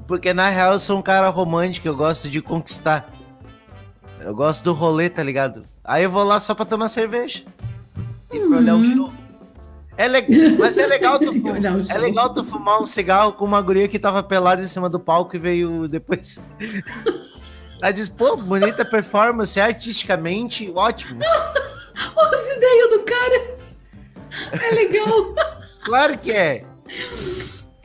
porque 0.06 0.34
na 0.34 0.50
real 0.50 0.74
eu 0.74 0.78
sou 0.78 0.98
um 0.98 1.02
cara 1.02 1.28
romântico, 1.30 1.88
eu 1.88 1.96
gosto 1.96 2.28
de 2.28 2.42
conquistar. 2.42 3.10
Eu 4.20 4.34
gosto 4.34 4.62
do 4.64 4.74
rolê, 4.74 5.08
tá 5.08 5.22
ligado? 5.22 5.62
Aí 5.82 6.04
eu 6.04 6.10
vou 6.10 6.24
lá 6.24 6.38
só 6.38 6.54
pra 6.54 6.66
tomar 6.66 6.88
cerveja. 6.88 7.42
E 8.30 8.38
pra 8.38 8.58
olhar 8.58 8.74
o 8.74 8.78
Uhum. 8.78 8.96
show. 8.96 9.12
É 9.96 10.06
le... 10.06 10.24
Mas 10.58 10.76
é 10.76 10.86
legal, 10.86 11.18
tu 11.18 11.32
fu- 11.40 11.48
Olhar 11.52 11.74
o 11.76 11.90
é 11.90 11.96
legal 11.98 12.28
tu 12.34 12.44
fumar 12.44 12.80
um 12.80 12.84
cigarro 12.84 13.32
com 13.32 13.46
uma 13.46 13.62
guria 13.62 13.88
que 13.88 13.98
tava 13.98 14.22
pelada 14.22 14.62
em 14.62 14.68
cima 14.68 14.90
do 14.90 15.00
palco 15.00 15.34
e 15.34 15.38
veio 15.38 15.88
depois. 15.88 16.38
Ela 17.80 17.92
diz, 17.92 18.08
pô, 18.08 18.36
bonita 18.36 18.84
performance, 18.84 19.58
artisticamente, 19.60 20.70
ótimo. 20.74 21.20
Olha 22.16 22.36
as 22.36 22.56
ideias 22.56 22.90
do 22.90 22.98
cara! 23.00 23.58
É 24.62 24.74
legal! 24.74 25.34
Claro 25.84 26.18
que 26.18 26.30
é. 26.32 26.64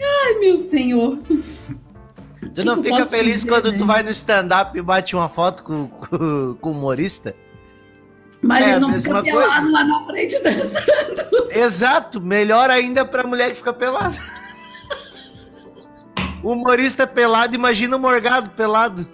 Ai, 0.02 0.34
meu 0.40 0.58
senhor. 0.58 1.18
Tu 1.20 2.52
que 2.54 2.64
não 2.66 2.82
que 2.82 2.90
fica 2.90 3.06
feliz 3.06 3.36
dizer, 3.36 3.48
quando 3.48 3.72
né? 3.72 3.78
tu 3.78 3.86
vai 3.86 4.04
no 4.04 4.10
stand-up 4.10 4.78
e 4.78 4.82
bate 4.82 5.16
uma 5.16 5.30
foto 5.30 5.64
com, 5.64 5.88
com, 5.88 6.54
com 6.60 6.70
o 6.70 6.74
humorista? 6.74 7.34
Mas 8.42 8.66
É 8.66 8.72
ele 8.72 8.80
não 8.80 8.94
fica 8.94 9.22
pelado 9.22 9.54
coisa. 9.54 9.72
lá 9.72 9.84
na 9.86 10.06
frente 10.06 10.38
dançando. 10.44 11.50
Exato, 11.50 12.20
melhor 12.20 12.70
ainda 12.70 13.06
pra 13.06 13.24
mulher 13.26 13.52
que 13.52 13.58
fica 13.58 13.72
pelada. 13.72 14.18
Humorista 16.44 17.08
pelado, 17.08 17.56
imagina 17.56 17.96
o 17.96 18.00
morgado 18.00 18.50
pelado. 18.50 19.08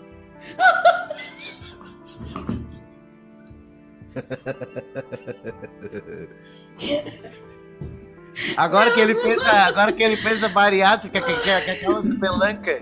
Agora 8.55 8.91
que 8.91 8.99
ele 8.99 9.15
fez 9.15 9.41
a, 9.41 9.65
agora 9.65 9.91
que 9.91 10.01
ele 10.01 10.17
fez 10.17 10.43
a 10.43 10.49
bariátrica, 10.49 11.19
que, 11.21 11.33
que, 11.33 11.41
que 11.41 11.71
aquelas 11.71 12.07
pelancas. 12.07 12.81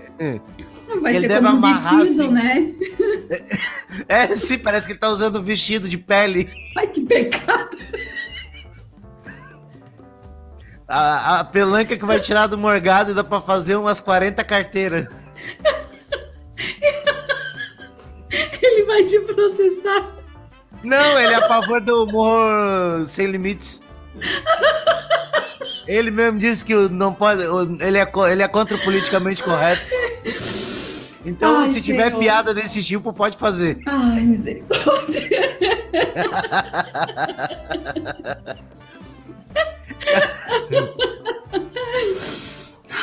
Vai 1.02 1.16
Ele 1.16 1.22
ser 1.22 1.28
deve 1.28 1.46
como 1.46 1.58
amarrar, 1.58 1.98
vestido, 2.02 2.22
assim. 2.24 2.32
né? 2.32 2.72
É, 4.06 4.28
sim, 4.36 4.58
parece 4.58 4.86
que 4.86 4.92
ele 4.92 5.00
tá 5.00 5.08
usando 5.08 5.42
vestido 5.42 5.88
de 5.88 5.98
pele. 5.98 6.48
Ai, 6.76 6.86
que 6.86 7.00
pecado. 7.00 7.76
A, 10.86 11.40
a 11.40 11.44
pelanca 11.44 11.96
que 11.96 12.04
vai 12.04 12.20
tirar 12.20 12.46
do 12.46 12.56
morgado 12.56 13.14
dá 13.14 13.24
pra 13.24 13.40
fazer 13.40 13.76
umas 13.76 14.00
40 14.00 14.42
carteiras. 14.44 15.06
Ele 18.78 18.86
vai 18.86 19.02
te 19.04 19.18
processar. 19.20 20.06
Não, 20.84 21.18
ele 21.18 21.32
é 21.32 21.34
a 21.34 21.48
favor 21.48 21.80
do 21.80 22.04
humor 22.04 23.04
sem 23.08 23.26
limites. 23.26 23.82
Ele 25.88 26.12
mesmo 26.12 26.38
disse 26.38 26.64
que 26.64 26.72
não 26.74 27.12
pode. 27.12 27.42
Ele 27.82 27.98
é, 27.98 28.08
ele 28.30 28.42
é 28.44 28.46
contra 28.46 28.76
o 28.76 28.84
politicamente 28.84 29.42
correto. 29.42 29.82
Então, 31.26 31.58
Ai, 31.58 31.70
se 31.70 31.82
tiver 31.82 32.06
Senhor. 32.10 32.20
piada 32.20 32.54
desse 32.54 32.84
tipo, 32.84 33.12
pode 33.12 33.36
fazer. 33.36 33.80
Ai, 33.84 34.20
misericórdia. 34.20 35.28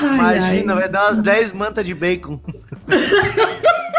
Ai, 0.01 0.37
Imagina, 0.37 0.73
ai. 0.73 0.79
vai 0.79 0.89
dar 0.89 1.05
umas 1.07 1.19
10 1.19 1.53
mantas 1.53 1.85
de 1.85 1.93
bacon. 1.93 2.39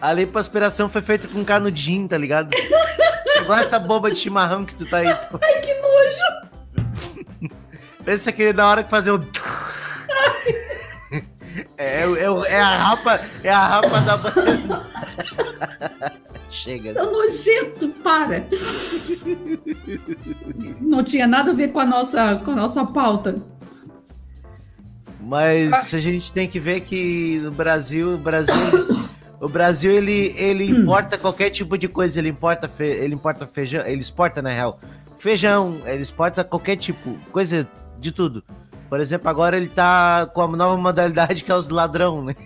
A 0.00 0.12
lipoaspiração 0.12 0.88
foi 0.88 1.00
feita 1.02 1.26
com 1.28 1.44
canudinho, 1.44 2.06
tá 2.08 2.16
ligado? 2.18 2.50
Igual 3.40 3.58
essa 3.60 3.78
boba 3.78 4.10
de 4.10 4.16
chimarrão 4.18 4.64
que 4.64 4.74
tu 4.74 4.86
tá 4.86 4.98
aí. 4.98 5.14
tu- 5.14 5.38
Ai, 5.42 5.60
que 5.60 5.74
nojo. 5.74 7.50
Pensa 8.04 8.30
que 8.32 8.52
na 8.52 8.68
hora 8.68 8.84
que 8.84 8.90
fazer 8.90 9.10
o. 9.12 9.20
É, 11.78 12.02
é, 12.02 12.30
o- 12.30 12.44
é 12.44 12.60
a 12.60 12.76
rapa, 12.76 13.20
é 13.42 13.50
a 13.50 13.66
rapa 13.66 14.00
da 14.00 14.16
banda. 14.16 14.86
Chega. 16.50 16.94
Tá 16.94 17.04
nojento, 17.04 17.88
para. 18.02 18.46
Não 20.80 21.02
tinha 21.04 21.26
nada 21.26 21.50
a 21.50 21.54
ver 21.54 21.68
com 21.68 21.80
a 21.80 21.86
nossa, 21.86 22.36
com 22.36 22.52
a 22.52 22.56
nossa 22.56 22.84
pauta. 22.84 23.36
Mas 25.20 25.92
a 25.92 25.98
gente 25.98 26.32
tem 26.32 26.46
que 26.48 26.60
ver 26.60 26.80
que 26.82 27.40
no 27.42 27.50
Brasil, 27.50 28.14
o 28.14 28.18
Brasil, 28.18 28.54
o 29.40 29.48
Brasil 29.48 29.92
ele, 29.92 30.34
ele 30.36 30.64
importa 30.64 31.18
qualquer 31.18 31.50
tipo 31.50 31.76
de 31.76 31.88
coisa, 31.88 32.18
ele 32.18 32.28
importa, 32.28 32.68
fe, 32.68 32.84
ele 32.84 33.14
importa 33.14 33.46
feijão, 33.46 33.84
ele 33.86 34.00
exporta 34.00 34.40
na 34.40 34.50
real. 34.50 34.80
Feijão, 35.18 35.80
ele 35.84 36.02
exporta 36.02 36.44
qualquer 36.44 36.76
tipo, 36.76 37.18
coisa 37.30 37.68
de 37.98 38.12
tudo. 38.12 38.42
Por 38.88 39.00
exemplo, 39.00 39.28
agora 39.28 39.56
ele 39.56 39.68
tá 39.68 40.26
com 40.26 40.42
a 40.42 40.48
nova 40.48 40.76
modalidade 40.76 41.42
que 41.42 41.50
é 41.50 41.54
os 41.54 41.68
ladrão, 41.68 42.24
né? 42.24 42.36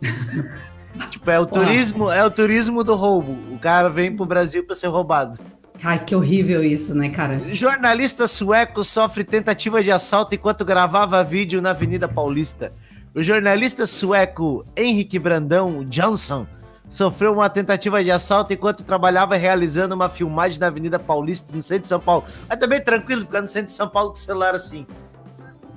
tipo, 1.10 1.30
é 1.30 1.38
o 1.38 1.46
turismo, 1.46 2.10
é 2.10 2.24
o 2.24 2.30
turismo 2.30 2.82
do 2.82 2.94
roubo. 2.94 3.38
O 3.54 3.58
cara 3.58 3.88
vem 3.88 4.14
pro 4.14 4.24
Brasil 4.24 4.64
pra 4.64 4.74
ser 4.74 4.88
roubado. 4.88 5.38
Ai, 5.82 6.02
que 6.02 6.16
horrível 6.16 6.64
isso, 6.64 6.94
né, 6.94 7.10
cara? 7.10 7.38
Jornalista 7.52 8.26
sueco 8.26 8.82
sofre 8.82 9.22
tentativa 9.22 9.82
de 9.82 9.92
assalto 9.92 10.34
enquanto 10.34 10.64
gravava 10.64 11.22
vídeo 11.22 11.60
na 11.60 11.70
Avenida 11.70 12.08
Paulista. 12.08 12.72
O 13.16 13.22
jornalista 13.22 13.86
sueco 13.86 14.62
Henrik 14.76 15.18
Brandão 15.18 15.82
Johnson 15.88 16.46
sofreu 16.90 17.32
uma 17.32 17.48
tentativa 17.48 18.04
de 18.04 18.10
assalto 18.10 18.52
enquanto 18.52 18.84
trabalhava 18.84 19.36
realizando 19.36 19.94
uma 19.94 20.10
filmagem 20.10 20.60
na 20.60 20.66
Avenida 20.66 20.98
Paulista, 20.98 21.50
no 21.56 21.62
centro 21.62 21.84
de 21.84 21.88
São 21.88 21.98
Paulo. 21.98 22.24
Mas 22.46 22.58
também 22.58 22.78
tranquilo 22.78 23.24
ficar 23.24 23.40
no 23.40 23.48
centro 23.48 23.68
de 23.68 23.72
São 23.72 23.88
Paulo 23.88 24.10
com 24.10 24.16
o 24.16 24.18
celular 24.18 24.54
assim. 24.54 24.86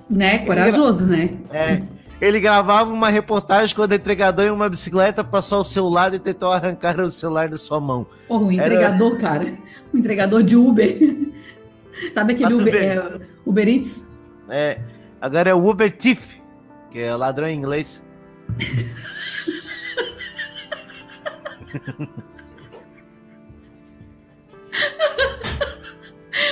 Né? 0.09 0.39
Corajoso, 0.39 1.05
né? 1.05 1.37
É. 1.49 1.81
Ele 2.19 2.41
gravava 2.41 2.91
uma 2.91 3.07
reportagem 3.07 3.73
quando 3.73 3.93
o 3.93 3.95
entregador 3.95 4.43
em 4.43 4.51
uma 4.51 4.67
bicicleta 4.67 5.23
passou 5.23 5.59
ao 5.59 5.63
seu 5.63 5.87
lado 5.87 6.17
e 6.17 6.19
tentou 6.19 6.51
arrancar 6.51 6.99
o 6.99 7.09
celular 7.09 7.47
da 7.47 7.55
sua 7.55 7.79
mão. 7.79 8.05
Porra, 8.27 8.43
um 8.43 8.51
entregador, 8.51 9.17
cara. 9.17 9.53
Um 9.93 9.99
entregador 9.99 10.43
de 10.43 10.57
Uber. 10.57 11.31
Sabe 12.13 12.33
aquele 12.33 12.53
Uber, 12.53 12.75
é, 12.75 13.19
Uber 13.45 13.65
Eats? 13.65 14.05
É, 14.49 14.81
agora 15.21 15.49
é 15.49 15.53
o 15.53 15.65
Uber 15.65 15.89
Thief, 15.89 16.38
que 16.91 16.99
é 16.99 17.15
ladrão 17.15 17.47
em 17.47 17.57
inglês. 17.57 18.03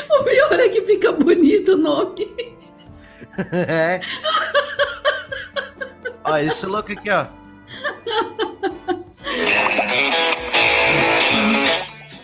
O 0.10 0.24
pior 0.24 0.60
é 0.60 0.70
que 0.70 0.82
fica 0.82 1.12
bonito 1.12 1.74
o 1.74 1.78
nome. 1.78 2.36
É. 3.52 4.02
ó, 6.24 6.38
esse 6.38 6.66
louco 6.66 6.92
aqui, 6.92 7.10
ó. 7.10 7.28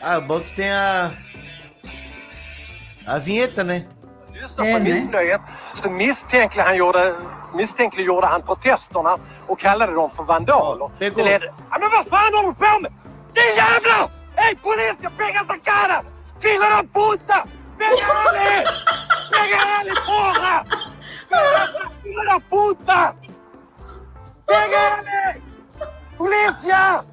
Ah, 0.01 0.17
o 0.17 0.21
bom 0.21 0.41
que 0.41 0.55
tem 0.55 0.71
a. 0.71 1.13
A 3.05 3.19
vinheta, 3.19 3.63
né? 3.63 3.85
É, 4.57 4.73
på 4.73 4.79
nej. 4.79 4.79
missnöjet 4.79 5.41
så 5.73 5.89
misstänklig 5.89 6.63
han 6.63 6.75
gjorde, 6.75 7.13
misstänkliggjorde 7.53 8.27
han 8.27 8.41
protesterna 8.41 9.17
och 9.47 9.59
kallade 9.59 9.93
dem 9.93 10.09
för 10.09 10.23
vandaler. 10.23 10.89
det 10.99 11.09
går. 11.09 11.23
Det 11.23 11.29
ledde... 11.29 11.53
Ja, 11.71 11.77
men 11.79 11.91
vad 11.91 12.07
fan 12.07 12.33
håller 12.33 12.49
du 12.49 12.55
på 12.55 12.79
med? 12.79 12.93
Din 13.33 13.55
jävla! 13.55 14.09
Hej 14.35 14.55
polis, 14.55 14.95
jag 15.01 15.17
pega 15.17 15.41
essa 15.41 15.57
cara! 15.57 16.03
Filha 16.39 16.69
da 16.69 16.83
puta! 16.93 17.45
Pega 17.77 18.07
ele! 18.29 18.65
Pega 19.31 19.81
ele, 19.81 19.93
porra! 20.05 20.65
Pega 21.29 21.63
essa 21.63 21.89
filha 22.03 22.23
da 22.23 22.39
puta! 22.49 23.13
Pega 24.45 24.77
ele! 24.97 25.41
Polícia! 26.17 27.03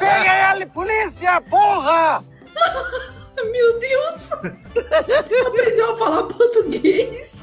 Pega 0.00 0.52
ele, 0.52 0.66
polícia, 0.66 1.42
porra! 1.50 2.22
Meu 3.36 3.78
Deus! 3.80 4.32
Aprendeu 5.46 5.92
a 5.92 5.96
falar 5.96 6.22
português. 6.24 7.42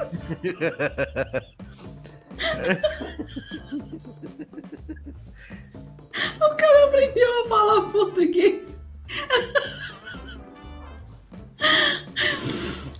O 6.37 6.55
cara 6.55 6.85
aprendeu 6.85 7.43
a 7.43 7.47
falar 7.47 7.81
português. 7.89 8.81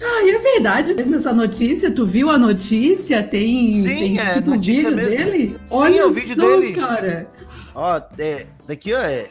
Ai, 0.04 0.30
é 0.30 0.40
verdade 0.40 0.94
mesmo 0.94 1.16
essa 1.16 1.34
notícia? 1.34 1.92
Tu 1.92 2.06
viu 2.06 2.30
a 2.30 2.38
notícia? 2.38 3.22
Tem, 3.24 3.74
Sim, 3.74 3.84
tem 3.84 4.20
é 4.20 4.34
tipo, 4.36 4.50
notícia 4.52 4.90
vídeo 4.90 4.96
mesmo. 4.96 5.10
dele? 5.32 5.48
Sim, 5.50 5.60
Olha 5.70 6.00
é 6.00 6.06
o 6.06 6.12
vídeo 6.12 6.36
só, 6.36 6.42
dele. 6.42 6.74
cara. 6.74 7.28
Ó, 7.76 8.02
é, 8.18 8.46
daqui, 8.68 8.94
ó, 8.94 9.00
é. 9.00 9.30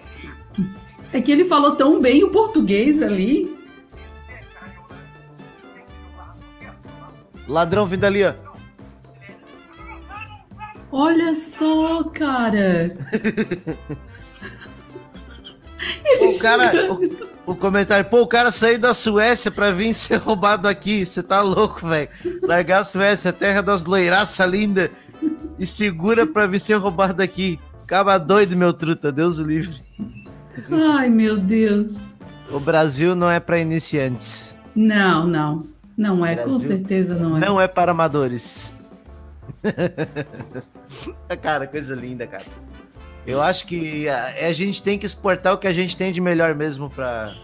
É 1.13 1.21
que 1.21 1.33
ele 1.33 1.45
falou 1.45 1.75
tão 1.77 2.01
bem 2.01 2.23
o 2.23 2.31
português 2.31 3.03
ali. 3.03 3.59
Ladrão 7.49 7.87
vindo 7.87 8.05
ali, 8.05 8.25
ó. 8.25 8.35
Olha 10.93 11.35
só, 11.35 12.05
cara. 12.05 12.97
O 16.21 16.39
cara. 16.39 16.93
O, 16.93 17.53
o 17.53 17.57
comentário, 17.57 18.05
pô, 18.05 18.21
o 18.21 18.27
cara 18.27 18.53
saiu 18.53 18.79
da 18.79 18.93
Suécia 18.93 19.51
pra 19.51 19.71
vir 19.71 19.95
ser 19.95 20.17
roubado 20.17 20.69
aqui. 20.69 21.07
Você 21.07 21.23
tá 21.23 21.41
louco, 21.43 21.87
velho. 21.87 22.09
Largar 22.43 22.83
a 22.83 22.85
Suécia, 22.85 23.33
terra 23.33 23.63
das 23.63 23.85
loiraças 23.85 24.47
linda. 24.49 24.91
E 25.59 25.67
segura 25.67 26.27
pra 26.27 26.47
vir 26.47 26.61
ser 26.61 26.75
roubado 26.75 27.23
aqui. 27.23 27.59
Acaba 27.83 28.19
doido, 28.19 28.57
meu 28.57 28.73
truta. 28.73 29.11
Deus 29.11 29.39
o 29.39 29.43
livre. 29.43 29.75
Ai, 30.71 31.09
meu 31.09 31.37
Deus. 31.37 32.17
O 32.51 32.61
Brasil 32.61 33.15
não 33.15 33.31
é 33.31 33.39
pra 33.39 33.59
iniciantes. 33.59 34.57
Não, 34.75 35.27
não. 35.27 35.67
Não 35.97 36.25
é, 36.25 36.35
com 36.37 36.45
Brasil 36.45 36.61
certeza 36.61 37.15
não 37.15 37.37
é. 37.37 37.41
Não 37.41 37.61
é 37.61 37.69
para 37.69 37.93
amadores. 37.93 38.73
cara, 41.43 41.67
coisa 41.67 41.95
linda, 41.95 42.27
cara. 42.27 42.45
Eu 43.27 43.43
acho 43.43 43.67
que 43.67 44.09
a, 44.09 44.49
a 44.49 44.53
gente 44.53 44.83
tem 44.83 44.99
que 44.99 45.07
exportar 45.07 45.55
o 45.55 45.59
que 45.59 45.67
a 45.67 45.73
gente 45.73 45.97
tem 45.97 46.11
de 46.11 46.21
melhor 46.21 46.55
mesmo 46.55 46.89
pra, 46.89 47.35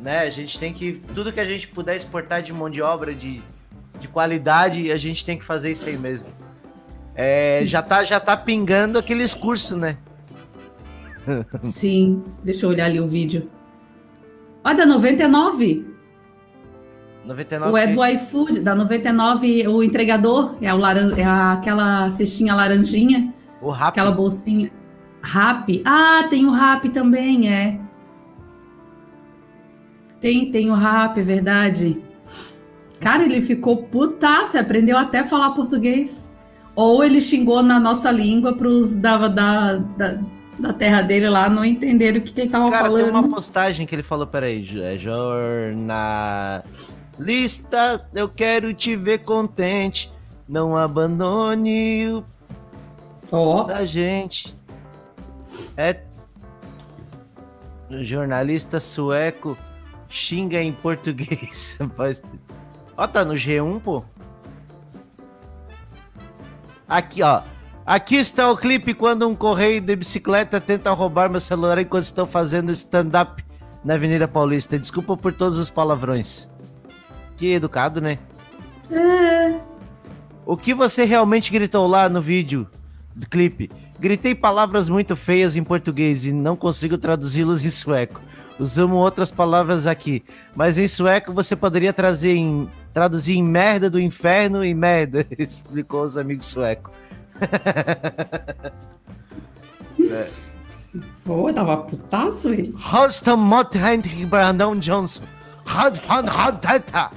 né? 0.00 0.20
A 0.20 0.30
gente 0.30 0.58
tem 0.58 0.72
que. 0.72 1.02
Tudo 1.14 1.32
que 1.32 1.40
a 1.40 1.44
gente 1.44 1.68
puder 1.68 1.96
exportar 1.96 2.42
de 2.42 2.52
mão 2.52 2.70
de 2.70 2.80
obra 2.80 3.14
de, 3.14 3.42
de 4.00 4.08
qualidade, 4.08 4.90
a 4.92 4.96
gente 4.96 5.24
tem 5.24 5.38
que 5.38 5.44
fazer 5.44 5.70
isso 5.70 5.88
aí 5.88 5.98
mesmo. 5.98 6.28
É, 7.14 7.62
já, 7.64 7.82
tá, 7.82 8.04
já 8.04 8.20
tá 8.20 8.36
pingando 8.36 8.98
aqueles 8.98 9.34
cursos, 9.34 9.76
né? 9.76 9.96
Sim, 11.60 12.22
deixa 12.42 12.66
eu 12.66 12.70
olhar 12.70 12.86
ali 12.86 13.00
o 13.00 13.08
vídeo. 13.08 13.50
Ó, 14.64 14.72
da 14.72 14.84
99. 14.86 15.86
99. 17.24 17.72
O 17.72 17.76
é 17.76 17.86
do 17.86 18.04
iFood, 18.04 18.60
da 18.60 18.74
99, 18.74 19.68
o 19.68 19.82
entregador, 19.82 20.56
é, 20.62 20.72
o 20.72 20.78
laran... 20.78 21.14
é 21.16 21.24
aquela 21.24 22.08
cestinha 22.10 22.54
laranjinha, 22.54 23.34
o 23.60 23.70
rápido. 23.70 23.88
aquela 23.88 24.10
bolsinha. 24.10 24.70
Rap. 25.22 25.82
Ah, 25.84 26.26
tem 26.30 26.46
o 26.46 26.50
rap 26.50 26.88
também, 26.90 27.52
é. 27.52 27.78
Tem, 30.20 30.50
tem 30.50 30.70
o 30.70 30.74
rap, 30.74 31.18
é 31.18 31.22
verdade. 31.22 32.02
Cara, 33.00 33.24
ele 33.24 33.42
ficou 33.42 33.84
putaço, 33.84 34.58
aprendeu 34.58 34.96
até 34.96 35.20
a 35.20 35.26
falar 35.26 35.50
português. 35.50 36.32
Ou 36.74 37.02
ele 37.04 37.20
xingou 37.20 37.62
na 37.62 37.78
nossa 37.78 38.10
língua 38.10 38.54
pros 38.54 38.96
da, 38.96 39.28
da, 39.28 39.76
da, 39.76 40.20
da 40.58 40.72
terra 40.72 41.02
dele 41.02 41.28
lá 41.28 41.48
não 41.48 41.64
entenderam 41.64 42.18
o 42.18 42.22
que, 42.22 42.32
que 42.32 42.40
ele 42.42 42.50
tava 42.50 42.70
Cara, 42.70 42.88
tem 42.90 42.98
falando. 42.98 43.10
uma 43.10 43.28
postagem 43.36 43.86
que 43.86 43.94
ele 43.94 44.02
falou, 44.02 44.26
peraí, 44.26 44.66
é 44.82 44.98
jornalista, 44.98 46.62
eu 48.14 48.28
quero 48.28 48.74
te 48.74 48.96
ver 48.96 49.18
contente, 49.20 50.12
não 50.48 50.76
abandone 50.76 52.08
o 52.08 52.24
Ó, 53.30 53.64
da 53.64 53.84
gente. 53.84 54.56
É 55.76 56.00
jornalista 58.02 58.80
sueco 58.80 59.56
xinga 60.08 60.62
em 60.62 60.72
português. 60.72 61.78
Ó, 62.96 63.06
tá 63.06 63.24
no 63.24 63.34
G1, 63.34 63.80
pô. 63.80 64.02
Aqui, 66.88 67.22
ó. 67.22 67.40
Aqui 67.88 68.16
está 68.16 68.50
o 68.50 68.54
clipe 68.54 68.92
quando 68.92 69.26
um 69.26 69.34
correio 69.34 69.80
de 69.80 69.96
bicicleta 69.96 70.60
tenta 70.60 70.92
roubar 70.92 71.30
meu 71.30 71.40
celular 71.40 71.78
enquanto 71.78 72.04
estou 72.04 72.26
fazendo 72.26 72.70
stand-up 72.70 73.42
na 73.82 73.94
Avenida 73.94 74.28
Paulista. 74.28 74.78
Desculpa 74.78 75.16
por 75.16 75.32
todos 75.32 75.56
os 75.56 75.70
palavrões. 75.70 76.46
Que 77.38 77.54
educado, 77.54 77.98
né? 77.98 78.18
é. 78.90 79.58
O 80.44 80.54
que 80.54 80.74
você 80.74 81.04
realmente 81.04 81.50
gritou 81.50 81.86
lá 81.86 82.10
no 82.10 82.20
vídeo 82.20 82.68
do 83.16 83.26
clipe? 83.26 83.70
Gritei 83.98 84.34
palavras 84.34 84.90
muito 84.90 85.16
feias 85.16 85.56
em 85.56 85.64
português 85.64 86.26
e 86.26 86.30
não 86.30 86.56
consigo 86.56 86.98
traduzi-las 86.98 87.64
em 87.64 87.70
sueco. 87.70 88.20
Usamos 88.58 88.98
outras 88.98 89.30
palavras 89.30 89.86
aqui, 89.86 90.22
mas 90.54 90.76
em 90.76 90.88
sueco 90.88 91.32
você 91.32 91.56
poderia 91.56 91.94
trazer 91.94 92.34
em, 92.34 92.68
traduzir 92.92 93.38
em 93.38 93.42
merda 93.42 93.88
do 93.88 93.98
inferno 93.98 94.62
e 94.62 94.74
merda, 94.74 95.26
explicou 95.38 96.02
os 96.02 96.18
amigos 96.18 96.48
suecos. 96.48 97.07
Pô, 101.24 101.52
tava 101.52 101.76
putaço 101.78 102.48
ele. 102.48 102.74
Holston 102.78 103.36
Mothend 103.36 104.24
Brandon 104.26 104.76
Johnson. 104.76 105.22
Hot 105.66 105.98
fan 105.98 106.24
hot 106.24 106.58
teta. 106.60 107.10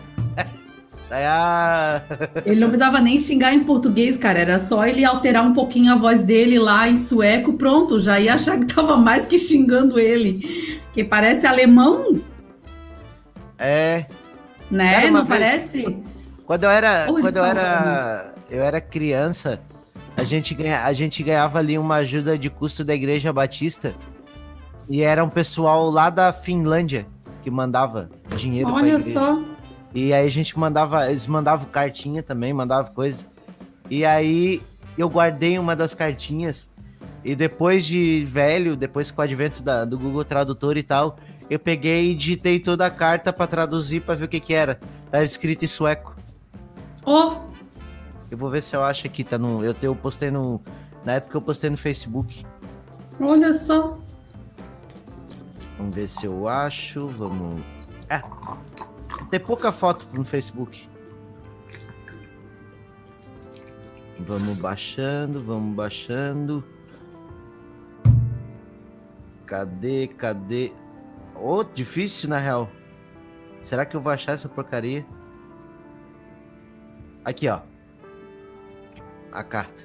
Isso 1.02 1.14
aí 1.14 1.24
é. 1.24 2.02
Ele 2.46 2.60
não 2.60 2.68
precisava 2.68 3.00
nem 3.00 3.20
xingar 3.22 3.54
em 3.54 3.64
português, 3.64 4.18
cara. 4.18 4.40
Era 4.40 4.60
só 4.60 4.86
ele 4.86 5.06
alterar 5.06 5.46
um 5.46 5.54
pouquinho 5.54 5.94
a 5.94 5.98
voz 5.98 6.24
dele 6.24 6.60
lá 6.60 6.90
em 6.90 6.98
sueco, 6.98 7.54
pronto. 7.54 8.00
Já 8.00 8.20
ia 8.20 8.34
achar 8.34 8.60
que 8.60 8.66
tava 8.66 8.98
mais 8.98 9.26
que 9.26 9.40
xingando 9.40 9.98
ele. 9.98 10.80
Que 10.94 11.04
parece 11.06 11.48
alemão, 11.48 12.20
É. 13.58 14.06
né? 14.70 15.10
Não 15.10 15.26
vez- 15.26 15.28
parece? 15.30 15.98
Quando 16.46 16.66
eu 16.66 16.70
era, 16.70 17.06
quando 17.06 17.38
eu 17.38 17.46
era, 17.46 18.34
eu 18.50 18.62
era 18.62 18.82
criança, 18.82 19.58
a 20.16 20.24
gente, 20.24 20.54
ganha, 20.54 20.84
a 20.84 20.94
gente 20.94 21.24
ganhava 21.24 21.60
ali 21.60 21.78
uma 21.78 21.96
ajuda 21.96 22.38
de 22.38 22.50
custo 22.50 22.84
da 22.84 22.94
Igreja 22.94 23.32
Batista 23.34 23.94
e 24.90 25.02
era 25.02 25.24
um 25.24 25.30
pessoal 25.30 25.90
lá 25.90 26.10
da 26.10 26.32
Finlândia 26.34 27.06
que 27.42 27.50
mandava 27.50 28.10
dinheiro 28.38 28.72
Olha 28.72 29.00
só. 29.00 29.40
E 29.94 30.14
aí 30.14 30.26
a 30.26 30.30
gente 30.32 30.58
mandava, 30.58 31.10
eles 31.10 31.28
mandavam 31.28 31.68
cartinha 31.70 32.22
também, 32.24 32.54
mandavam 32.54 32.94
coisa. 32.94 33.26
E 33.90 34.06
aí 34.06 34.62
eu 34.98 35.10
guardei 35.10 35.58
uma 35.60 35.76
das 35.76 35.94
cartinhas 35.94 36.70
e 37.24 37.36
depois 37.36 37.86
de 37.86 38.26
velho, 38.26 38.76
depois 38.76 39.12
com 39.12 39.22
o 39.22 39.24
advento 39.24 39.62
da- 39.62 39.86
do 39.86 39.98
Google 39.98 40.24
Tradutor 40.24 40.78
e 40.78 40.84
tal, 40.84 41.18
eu 41.50 41.60
peguei 41.60 42.12
e 42.12 42.16
digitei 42.16 42.60
toda 42.60 42.86
a 42.86 42.90
carta 42.90 43.34
pra 43.34 43.48
traduzir 43.48 44.02
pra 44.02 44.16
ver 44.16 44.26
o 44.26 44.28
que 44.28 44.40
que 44.40 44.54
era. 44.54 44.80
Tava 45.12 45.24
escrito 45.24 45.66
em 45.66 45.68
sueco. 45.68 46.16
Ó, 47.06 47.36
Eu 48.32 48.38
vou 48.38 48.50
ver 48.50 48.64
se 48.64 48.74
eu 48.74 48.82
acho 48.82 49.06
aqui, 49.06 49.26
tá 49.26 49.38
no. 49.38 49.62
Eu, 49.62 49.76
eu 49.82 49.94
postei 49.94 50.32
no. 50.32 50.62
Na 51.04 51.14
época 51.14 51.38
eu 51.38 51.42
postei 51.42 51.70
no 51.70 51.76
Facebook. 51.76 52.46
olha 53.20 53.52
só. 53.52 54.00
Vamos 55.78 55.94
ver 55.94 56.08
se 56.08 56.26
eu 56.26 56.48
acho. 56.48 57.10
Vamos. 57.10 57.62
É. 58.10 58.24
Tem 59.30 59.40
pouca 59.40 59.70
foto 59.74 60.08
no 60.14 60.24
Facebook. 60.24 60.90
Vamos 64.20 64.58
baixando, 64.60 65.40
vamos 65.42 65.76
baixando. 65.76 66.64
Cadê, 69.46 70.08
cadê? 70.08 70.72
Ô, 71.36 71.64
difícil 71.64 72.30
na 72.30 72.38
real. 72.38 72.70
Será 73.62 73.86
que 73.86 73.96
eu 73.96 74.00
vou 74.00 74.12
achar 74.12 74.34
essa 74.34 74.48
porcaria? 74.48 75.06
Aqui, 77.26 77.50
ó. 77.50 77.71
A 79.32 79.44
carta. 79.44 79.84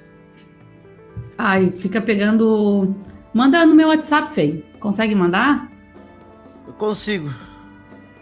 Ai, 1.37 1.71
fica 1.71 2.01
pegando. 2.01 2.95
Manda 3.33 3.65
no 3.65 3.75
meu 3.75 3.89
WhatsApp, 3.89 4.33
Fei. 4.33 4.65
Consegue 4.79 5.13
mandar? 5.15 5.71
Eu 6.65 6.73
consigo. 6.73 7.29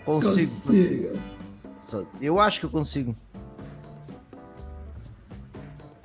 Consigo. 0.03 0.51
consigo. 0.51 1.19
Eu 2.21 2.39
acho 2.39 2.59
que 2.59 2.65
eu 2.65 2.69
consigo. 2.69 3.15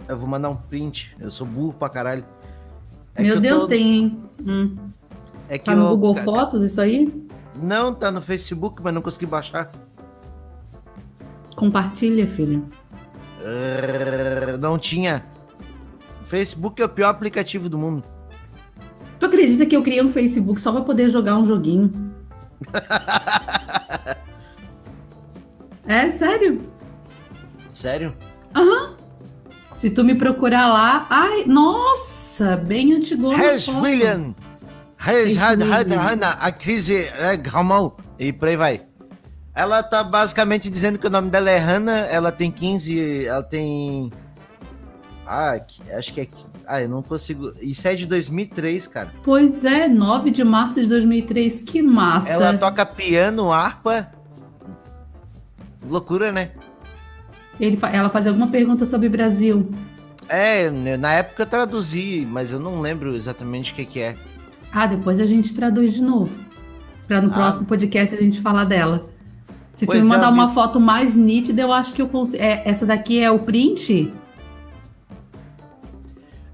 Eu 0.08 0.16
vou 0.18 0.28
mandar 0.28 0.50
um 0.50 0.56
print. 0.56 1.14
Eu 1.20 1.30
sou 1.30 1.46
burro 1.46 1.72
pra 1.72 1.88
caralho. 1.88 2.24
É 3.14 3.22
Meu 3.22 3.34
eu 3.36 3.40
Deus, 3.40 3.60
tô- 3.62 3.68
tem. 3.68 4.22
Hum. 4.46 4.76
É 5.48 5.58
que 5.58 5.64
Tá 5.66 5.74
no 5.74 5.84
eu- 5.84 5.88
Google 5.90 6.14
ca- 6.14 6.22
Fotos 6.24 6.62
isso 6.62 6.80
aí? 6.80 7.28
Não, 7.56 7.92
tá 7.92 8.10
no 8.10 8.20
Facebook, 8.22 8.80
mas 8.82 8.94
não 8.94 9.02
consegui 9.02 9.26
baixar. 9.26 9.70
Compartilha, 11.56 12.26
filho. 12.26 12.64
Eh, 14.54 14.56
Não 14.56 14.78
tinha. 14.78 15.24
O 16.22 16.26
Facebook 16.26 16.80
é 16.80 16.84
o 16.84 16.88
pior 16.88 17.08
aplicativo 17.08 17.68
do 17.68 17.78
mundo. 17.78 18.04
Tu 19.18 19.26
acredita 19.26 19.66
que 19.66 19.76
eu 19.76 19.82
criei 19.82 20.02
um 20.02 20.10
Facebook 20.10 20.60
só 20.60 20.72
pra 20.72 20.80
poder 20.82 21.08
jogar 21.10 21.36
um 21.36 21.44
joguinho? 21.44 21.92
é 25.86 26.08
sério? 26.10 26.60
Sério? 27.72 28.14
Se 29.74 29.88
tu 29.88 30.04
me 30.04 30.14
procurar 30.14 30.68
lá. 30.68 31.06
Ai, 31.08 31.44
nossa, 31.46 32.56
bem 32.56 32.92
antigona. 32.92 33.34
a 33.34 33.40
Res 33.40 33.64
foto. 33.64 33.80
William. 33.80 34.34
Res 34.98 35.38
Had 35.38 35.62
Had. 35.62 35.90
Hannah, 35.94 36.32
a 36.32 36.52
crise 36.52 36.96
é 36.96 37.34
Gramão. 37.36 37.94
E 38.18 38.30
por 38.30 38.48
aí 38.48 38.56
vai. 38.56 38.82
Ela 39.54 39.82
tá 39.82 40.04
basicamente 40.04 40.68
dizendo 40.68 40.98
que 40.98 41.06
o 41.06 41.10
nome 41.10 41.30
dela 41.30 41.48
é 41.48 41.56
Hannah, 41.56 42.06
ela 42.08 42.30
tem 42.30 42.50
15, 42.50 43.26
ela 43.26 43.42
tem... 43.42 44.10
Ah, 45.32 45.54
acho 45.96 46.12
que 46.12 46.22
é... 46.22 46.28
Ah, 46.66 46.82
eu 46.82 46.88
não 46.88 47.02
consigo... 47.02 47.52
Isso 47.60 47.86
é 47.86 47.94
de 47.94 48.04
2003, 48.04 48.88
cara. 48.88 49.12
Pois 49.22 49.64
é, 49.64 49.86
9 49.86 50.32
de 50.32 50.42
março 50.42 50.80
de 50.82 50.88
2003. 50.88 51.60
Que 51.60 51.80
massa. 51.80 52.30
Ela 52.30 52.58
toca 52.58 52.84
piano, 52.84 53.52
harpa... 53.52 54.10
Loucura, 55.88 56.32
né? 56.32 56.50
Ele 57.60 57.78
Ela 57.92 58.08
faz 58.10 58.26
alguma 58.26 58.48
pergunta 58.48 58.84
sobre 58.84 59.08
Brasil. 59.08 59.70
É, 60.28 60.68
na 60.96 61.12
época 61.14 61.42
eu 61.42 61.46
traduzi, 61.46 62.26
mas 62.28 62.50
eu 62.52 62.58
não 62.58 62.80
lembro 62.80 63.14
exatamente 63.14 63.72
o 63.72 63.74
que 63.76 63.84
que 63.84 64.00
é. 64.00 64.16
Ah, 64.72 64.86
depois 64.86 65.20
a 65.20 65.26
gente 65.26 65.54
traduz 65.54 65.92
de 65.92 66.02
novo. 66.02 66.30
Pra 67.06 67.20
no 67.20 67.30
Ah. 67.30 67.34
próximo 67.34 67.66
podcast 67.66 68.14
a 68.14 68.18
gente 68.20 68.40
falar 68.40 68.64
dela. 68.64 69.08
Se 69.74 69.86
Pois 69.86 69.98
tu 69.98 70.02
me 70.02 70.08
é, 70.08 70.14
mandar 70.14 70.28
eu 70.28 70.32
uma 70.32 70.48
foto 70.48 70.78
mais 70.78 71.14
nítida, 71.14 71.62
eu 71.62 71.72
acho 71.72 71.94
que 71.94 72.02
eu 72.02 72.08
consigo. 72.08 72.42
É, 72.42 72.62
essa 72.64 72.84
daqui 72.84 73.20
é 73.20 73.30
o 73.30 73.38
print? 73.38 74.12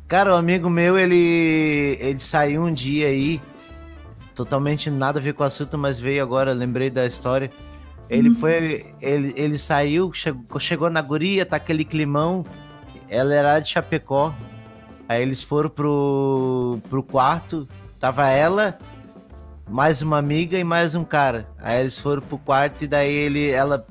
Cara, 0.08 0.32
o 0.32 0.36
amigo 0.36 0.70
meu, 0.70 0.96
ele, 0.96 1.98
ele 2.00 2.20
saiu 2.20 2.62
um 2.62 2.72
dia 2.72 3.08
aí, 3.08 3.40
totalmente 4.36 4.88
nada 4.88 5.18
a 5.18 5.22
ver 5.22 5.34
com 5.34 5.42
o 5.42 5.46
assunto, 5.46 5.76
mas 5.76 5.98
veio 5.98 6.22
agora, 6.22 6.52
lembrei 6.52 6.90
da 6.90 7.04
história. 7.04 7.50
Ele 8.08 8.32
foi, 8.32 8.94
ele, 9.02 9.34
ele 9.36 9.58
saiu, 9.58 10.12
chegou, 10.12 10.60
chegou 10.60 10.88
na 10.88 11.02
guria, 11.02 11.44
tá 11.44 11.56
aquele 11.56 11.84
climão, 11.84 12.46
ela 13.08 13.34
era 13.34 13.58
de 13.58 13.70
Chapecó, 13.70 14.32
aí 15.08 15.20
eles 15.20 15.42
foram 15.42 15.68
pro, 15.68 16.78
pro 16.88 17.02
quarto, 17.02 17.66
tava 17.98 18.28
ela, 18.28 18.78
mais 19.68 20.02
uma 20.02 20.18
amiga 20.18 20.56
e 20.56 20.62
mais 20.62 20.94
um 20.94 21.02
cara. 21.02 21.48
Aí 21.58 21.80
eles 21.80 21.98
foram 21.98 22.22
pro 22.22 22.38
quarto 22.38 22.84
e 22.84 22.86
daí 22.86 23.12
ele, 23.12 23.50
ela, 23.50 23.84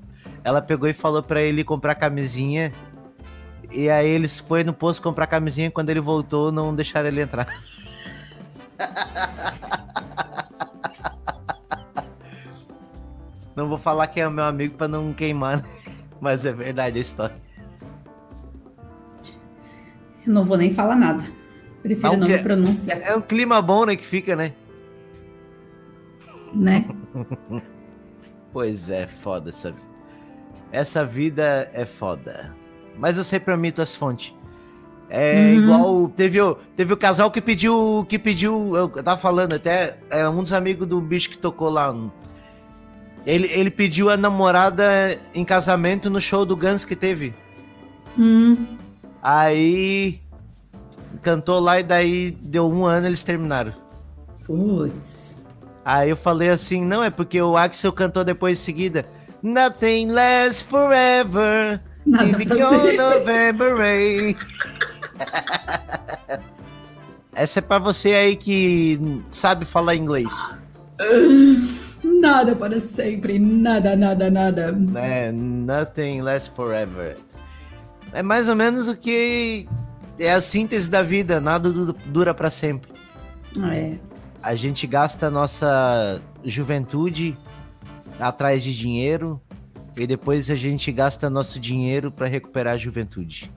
ela 0.46 0.62
pegou 0.62 0.88
e 0.88 0.94
falou 0.94 1.22
pra 1.22 1.42
ele 1.42 1.62
comprar 1.62 1.96
camisinha. 1.96 2.72
E 3.76 3.90
aí 3.90 4.08
eles 4.08 4.40
foi 4.40 4.64
no 4.64 4.74
posto 4.74 5.02
comprar 5.02 5.28
camisinha. 5.28 5.70
Quando 5.70 5.90
ele 5.90 6.00
voltou, 6.00 6.50
não 6.50 6.74
deixaram 6.74 7.10
ele 7.10 7.22
entrar. 7.22 7.46
Não 13.54 13.68
vou 13.68 13.78
falar 13.78 14.08
que 14.08 14.20
é 14.20 14.28
o 14.28 14.32
meu 14.32 14.44
amigo 14.46 14.76
pra 14.76 14.88
não 14.88 15.14
queimar, 15.14 15.58
né? 15.58 15.64
mas 16.20 16.46
é 16.46 16.52
verdade 16.52 16.98
a 16.98 17.02
história. 17.02 17.36
Eu 20.26 20.34
não 20.34 20.44
vou 20.44 20.58
nem 20.58 20.74
falar 20.74 20.96
nada. 20.96 21.24
Prefiro 21.82 22.18
Não, 22.18 22.28
me 22.28 22.38
pronunciar, 22.42 23.02
É 23.02 23.16
um 23.16 23.22
clima 23.22 23.62
bom, 23.62 23.86
né, 23.86 23.96
que 23.96 24.06
fica, 24.06 24.36
né? 24.36 24.54
né? 26.54 26.86
Pois 28.52 28.90
é, 28.90 29.06
foda 29.06 29.50
essa 29.50 29.70
vida. 29.72 29.86
Essa 30.72 31.06
vida 31.06 31.70
é 31.74 31.86
foda. 31.86 32.56
Mas 32.98 33.18
eu 33.18 33.24
sempre 33.24 33.54
omito 33.54 33.82
as 33.82 33.96
fontes. 33.96 34.34
É 35.10 35.36
Uhum. 35.36 35.64
igual. 35.64 36.10
Teve 36.16 36.42
o, 36.42 36.56
teve 36.76 36.94
o 36.94 36.98
casal 36.98 37.30
que 37.30 37.42
pediu. 37.42 38.06
Que 38.10 38.18
pediu. 38.18 38.76
Eu 38.76 38.90
tava 38.90 39.20
falando 39.20 39.54
até. 39.54 39.98
É 40.10 40.28
um 40.28 40.42
dos 40.42 40.54
amigos 40.54 40.88
do 40.88 41.00
bicho 41.02 41.30
que 41.30 41.38
tocou 41.38 41.70
lá. 41.70 41.96
Ele, 43.26 43.48
ele 43.52 43.70
pediu 43.72 44.10
a 44.10 44.18
namorada 44.18 44.84
em 45.34 45.44
casamento 45.44 46.10
no 46.10 46.22
show 46.22 46.46
do 46.46 46.56
Guns 46.56 46.86
que 46.86 46.96
teve. 46.96 47.34
Hum, 48.18 48.56
Aí. 49.22 50.20
Cantou 51.22 51.60
lá 51.60 51.80
e 51.80 51.84
daí 51.84 52.32
deu 52.32 52.70
um 52.70 52.86
ano 52.86 53.08
eles 53.08 53.24
terminaram. 53.24 53.74
putz. 54.46 55.40
Aí 55.84 56.10
eu 56.10 56.18
falei 56.18 56.50
assim, 56.50 56.84
não, 56.84 57.04
é 57.04 57.10
porque 57.12 57.40
o 57.42 57.56
Axel 57.56 57.92
cantou 57.94 58.24
depois 58.24 58.60
em 58.60 58.62
seguida. 58.62 59.06
Nothing 59.42 60.12
lasts 60.12 60.62
forever. 60.64 61.80
Nada 62.06 62.38
pra 62.46 62.56
you're 62.56 62.82
ser. 62.92 62.98
November 62.98 63.76
rain. 63.78 64.36
Essa 67.34 67.60
é 67.60 67.62
pra 67.62 67.80
você 67.80 68.14
aí 68.14 68.36
que 68.36 69.00
sabe 69.30 69.66
falar 69.66 69.96
inglês. 69.96 70.30
Nada 72.04 72.56
para 72.56 72.80
sempre, 72.80 73.38
nada, 73.40 73.96
nada, 73.96 74.30
nada. 74.30 74.72
Né? 74.72 75.32
Nothing 75.32 76.22
lasts 76.22 76.52
forever. 76.56 77.18
É 78.14 78.24
mais 78.24 78.48
ou 78.48 78.56
menos 78.56 78.88
o 78.88 78.96
que 78.96 79.68
é 80.18 80.32
a 80.32 80.40
síntese 80.40 80.90
da 80.90 81.02
vida. 81.02 81.42
Nada 81.42 81.70
du- 81.72 81.94
dura 82.06 82.34
pra 82.34 82.50
sempre. 82.50 82.90
É. 83.72 83.96
A 84.42 84.56
gente 84.56 84.88
gasta 84.88 85.28
a 85.28 85.32
nossa 85.32 86.22
juventude 86.44 87.36
atrás 88.20 88.64
de 88.64 88.74
dinheiro 88.74 89.42
e 89.98 90.06
depois 90.06 90.50
a 90.50 90.56
gente 90.56 90.92
gasta 90.92 91.30
nosso 91.30 91.60
dinheiro 91.60 92.12
pra 92.12 92.28
recuperar 92.28 92.76
a 92.76 92.78
juventude. 92.78 93.52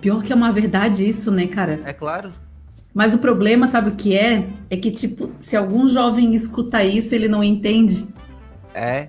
Pior 0.00 0.22
que 0.22 0.32
é 0.32 0.36
uma 0.36 0.52
verdade 0.52 1.08
isso, 1.08 1.30
né, 1.30 1.46
cara? 1.46 1.80
É 1.84 1.92
claro. 1.92 2.32
Mas 2.94 3.14
o 3.14 3.18
problema, 3.18 3.68
sabe 3.68 3.90
o 3.90 3.94
que 3.94 4.16
é? 4.16 4.48
É 4.70 4.76
que, 4.76 4.90
tipo, 4.90 5.30
se 5.38 5.56
algum 5.56 5.86
jovem 5.88 6.34
escuta 6.34 6.82
isso, 6.82 7.14
ele 7.14 7.28
não 7.28 7.42
entende. 7.44 8.06
É. 8.74 9.08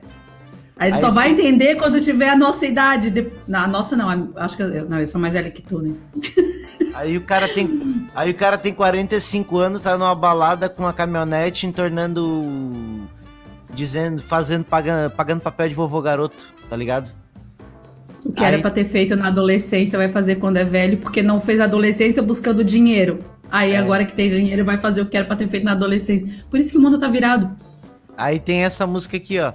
Aí 0.77 0.89
ele 0.89 0.95
Aí- 0.95 1.01
só 1.01 1.09
vai 1.11 1.31
entender 1.31 1.75
quando 1.75 2.01
tiver 2.01 2.29
a 2.29 2.35
nossa 2.35 2.65
idade. 2.65 3.09
De... 3.09 3.31
A 3.51 3.67
nossa 3.67 3.95
não, 3.95 4.31
acho 4.35 4.57
que 4.57 4.63
eu, 4.63 4.89
não, 4.89 4.99
eu 4.99 5.07
sou 5.07 5.19
mais 5.21 5.33
velha 5.33 5.49
que 5.49 5.61
tu, 5.61 5.79
né? 5.79 5.93
Aí 6.93 7.15
o 7.15 7.21
cara 7.21 7.47
tem, 7.47 8.09
aí 8.15 8.31
o 8.31 8.33
cara 8.33 8.57
tem 8.57 8.73
45 8.73 9.55
anos, 9.59 9.81
tá 9.83 9.95
numa 9.95 10.15
balada 10.15 10.67
com 10.67 10.81
uma 10.81 10.91
caminhonete 10.91 11.67
entornando 11.67 13.07
dizendo, 13.73 14.21
fazendo 14.21 14.65
pagando, 14.65 15.11
pagando 15.11 15.41
papel 15.41 15.69
de 15.69 15.75
vovô 15.75 16.01
garoto, 16.01 16.35
tá 16.69 16.75
ligado? 16.75 17.11
O 18.25 18.31
que 18.31 18.43
era 18.43 18.57
Aí- 18.57 18.61
pra 18.61 18.71
ter 18.71 18.85
feito 18.85 19.15
na 19.15 19.27
adolescência 19.27 19.97
vai 19.97 20.09
fazer 20.09 20.35
quando 20.35 20.57
é 20.57 20.63
velho, 20.63 20.97
porque 20.97 21.21
não 21.23 21.39
fez 21.39 21.59
adolescência 21.61 22.21
buscando 22.21 22.63
dinheiro. 22.63 23.19
Aí 23.49 23.71
É. 23.71 23.77
agora 23.77 24.03
que 24.05 24.13
tem 24.13 24.29
dinheiro 24.29 24.65
vai 24.65 24.77
fazer 24.77 25.01
o 25.01 25.05
que 25.05 25.15
era 25.15 25.25
pra 25.25 25.35
ter 25.35 25.47
feito 25.47 25.63
na 25.63 25.71
adolescência. 25.71 26.27
Por 26.49 26.59
isso 26.59 26.71
que 26.71 26.77
o 26.77 26.81
mundo 26.81 26.99
tá 26.99 27.07
virado. 27.07 27.49
Aí 28.17 28.39
tem 28.39 28.63
essa 28.65 28.85
música 28.87 29.15
aqui, 29.17 29.39
ó. 29.39 29.53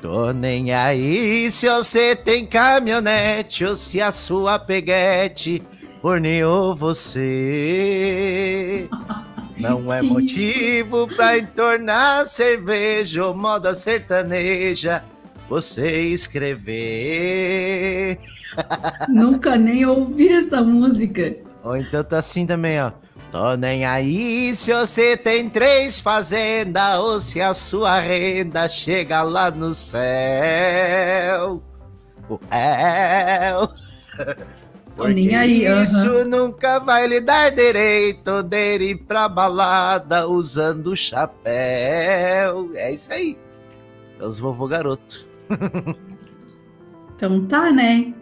Tô 0.00 0.32
nem 0.32 0.72
aí 0.72 1.50
se 1.50 1.68
você 1.68 2.14
tem 2.14 2.44
caminhonete 2.46 3.64
ou 3.64 3.74
se 3.76 4.00
a 4.00 4.12
sua 4.12 4.58
peguete 4.58 5.62
forneou 6.00 6.74
você. 6.76 8.88
Não 9.56 9.92
é 9.92 10.00
motivo 10.02 11.08
pra 11.08 11.38
entornar 11.38 12.28
cerveja 12.28 13.26
ou 13.26 13.34
moda 13.34 13.74
sertaneja 13.74 15.02
você 15.48 16.08
escrever. 16.08 16.58
Nunca 19.08 19.56
nem 19.56 19.84
ouvi 19.84 20.28
essa 20.28 20.62
música. 20.62 21.36
Ou 21.62 21.76
então 21.76 22.02
tá 22.02 22.18
assim 22.18 22.46
também, 22.46 22.80
ó. 22.80 22.92
Tô 23.30 23.54
nem 23.56 23.84
aí 23.84 24.54
se 24.54 24.72
você 24.74 25.16
tem 25.16 25.48
três 25.48 25.98
fazendas 25.98 26.98
ou 26.98 27.20
se 27.20 27.40
a 27.40 27.54
sua 27.54 27.98
renda 27.98 28.68
chega 28.68 29.22
lá 29.22 29.50
no 29.50 29.74
céu. 29.74 31.62
O 32.28 32.38
réu. 32.50 33.70
Tô 34.96 35.06
nem 35.08 35.34
aí, 35.34 35.64
Isso 35.82 36.28
nunca 36.28 36.78
vai 36.78 37.06
lhe 37.06 37.20
dar 37.20 37.50
direito 37.50 38.42
de 38.42 38.78
ir 38.78 38.96
pra 38.98 39.28
balada 39.28 40.28
usando 40.28 40.94
chapéu. 40.96 42.70
É 42.74 42.92
isso 42.92 43.12
aí. 43.12 43.38
Os 44.20 44.38
vovô 44.38 44.66
garoto. 44.66 45.26
Então 47.14 47.46
tá, 47.46 47.70
né? 47.70 48.12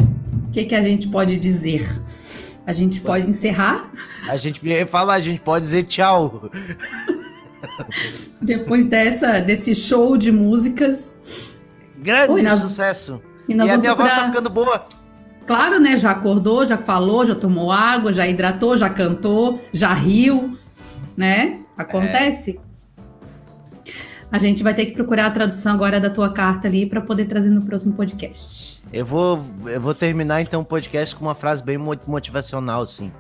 O 0.47 0.51
que, 0.53 0.65
que 0.67 0.75
a 0.75 0.83
gente 0.83 1.09
pode 1.09 1.39
dizer? 1.39 1.89
A 2.67 2.73
gente 2.75 3.01
pode 3.01 3.31
encerrar 3.31 3.91
A 4.29 4.37
gente 4.37 4.61
fala, 4.87 5.15
a 5.15 5.21
gente 5.21 5.41
pode 5.41 5.65
dizer 5.65 5.85
tchau. 5.87 6.51
depois 8.43 8.87
dessa, 8.87 9.41
desse 9.41 9.75
show 9.75 10.19
de 10.19 10.31
músicas. 10.31 11.19
Grande 11.97 12.33
Oi, 12.33 12.51
sucesso. 12.51 13.23
E 13.49 13.55
E, 13.55 13.71
a 13.71 13.79
minha 13.79 13.95
voz 13.95 14.11
tá 14.11 14.17
procurar- 14.17 14.27
ficando 14.27 14.51
boa. 14.51 14.87
Claro, 15.51 15.81
né? 15.81 15.99
Já 15.99 16.13
acordou, 16.13 16.65
já 16.65 16.79
falou, 16.79 17.27
já 17.27 17.35
tomou 17.35 17.73
água, 17.73 18.13
já 18.13 18.25
hidratou, 18.25 18.77
já 18.77 18.89
cantou, 18.89 19.61
já 19.73 19.93
riu, 19.93 20.57
né? 21.17 21.59
Acontece. 21.77 22.61
A 24.31 24.39
gente 24.39 24.63
vai 24.63 24.73
ter 24.75 24.87
que 24.87 24.93
procurar 24.93 25.27
a 25.27 25.31
tradução 25.33 25.73
agora 25.75 25.99
da 25.99 26.09
tua 26.09 26.33
carta 26.33 26.69
ali 26.69 26.87
para 26.87 27.01
poder 27.01 27.25
trazer 27.25 27.49
no 27.51 27.63
próximo 27.63 27.95
podcast. 27.95 28.81
Eu 28.93 29.05
vou, 29.05 29.43
eu 29.67 29.81
vou 29.81 29.93
terminar 29.93 30.41
então 30.41 30.61
o 30.61 30.65
podcast 30.65 31.17
com 31.17 31.25
uma 31.25 31.35
frase 31.35 31.65
bem 31.65 31.77
mo- 31.77 31.99
motivacional, 32.07 32.83
assim. 32.83 33.11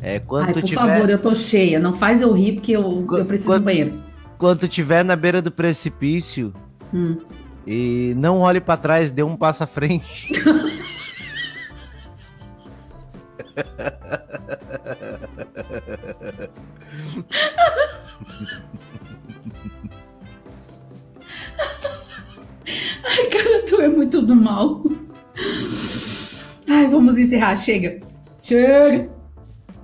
É, 0.00 0.18
quando 0.20 0.46
Ai, 0.46 0.52
por 0.54 0.62
tiver, 0.62 0.80
favor, 0.80 1.10
eu 1.10 1.18
tô 1.18 1.34
cheia. 1.34 1.78
Não 1.78 1.92
faz 1.92 2.22
eu 2.22 2.32
rir 2.32 2.52
porque 2.54 2.72
eu, 2.72 3.04
Qu- 3.06 3.18
eu 3.18 3.26
preciso 3.26 3.50
quando- 3.50 3.60
do 3.60 3.64
banheiro. 3.66 3.92
quando 4.38 4.66
tiver 4.66 5.04
na 5.04 5.14
beira 5.16 5.42
do 5.42 5.50
precipício 5.50 6.50
Hum. 6.94 7.18
e 7.66 8.14
não 8.16 8.38
olhe 8.38 8.58
pra 8.58 8.78
trás, 8.78 9.10
dê 9.10 9.22
um 9.22 9.36
passo 9.36 9.62
à 9.62 9.66
frente. 9.66 10.32
Ai, 23.04 23.26
cara, 23.30 23.62
tu 23.68 23.80
é 23.80 23.88
muito 23.88 24.22
do 24.22 24.34
mal. 24.34 24.82
Ai, 26.68 26.86
vamos 26.88 27.18
encerrar. 27.18 27.56
Chega. 27.56 28.00
Chega. 28.40 29.10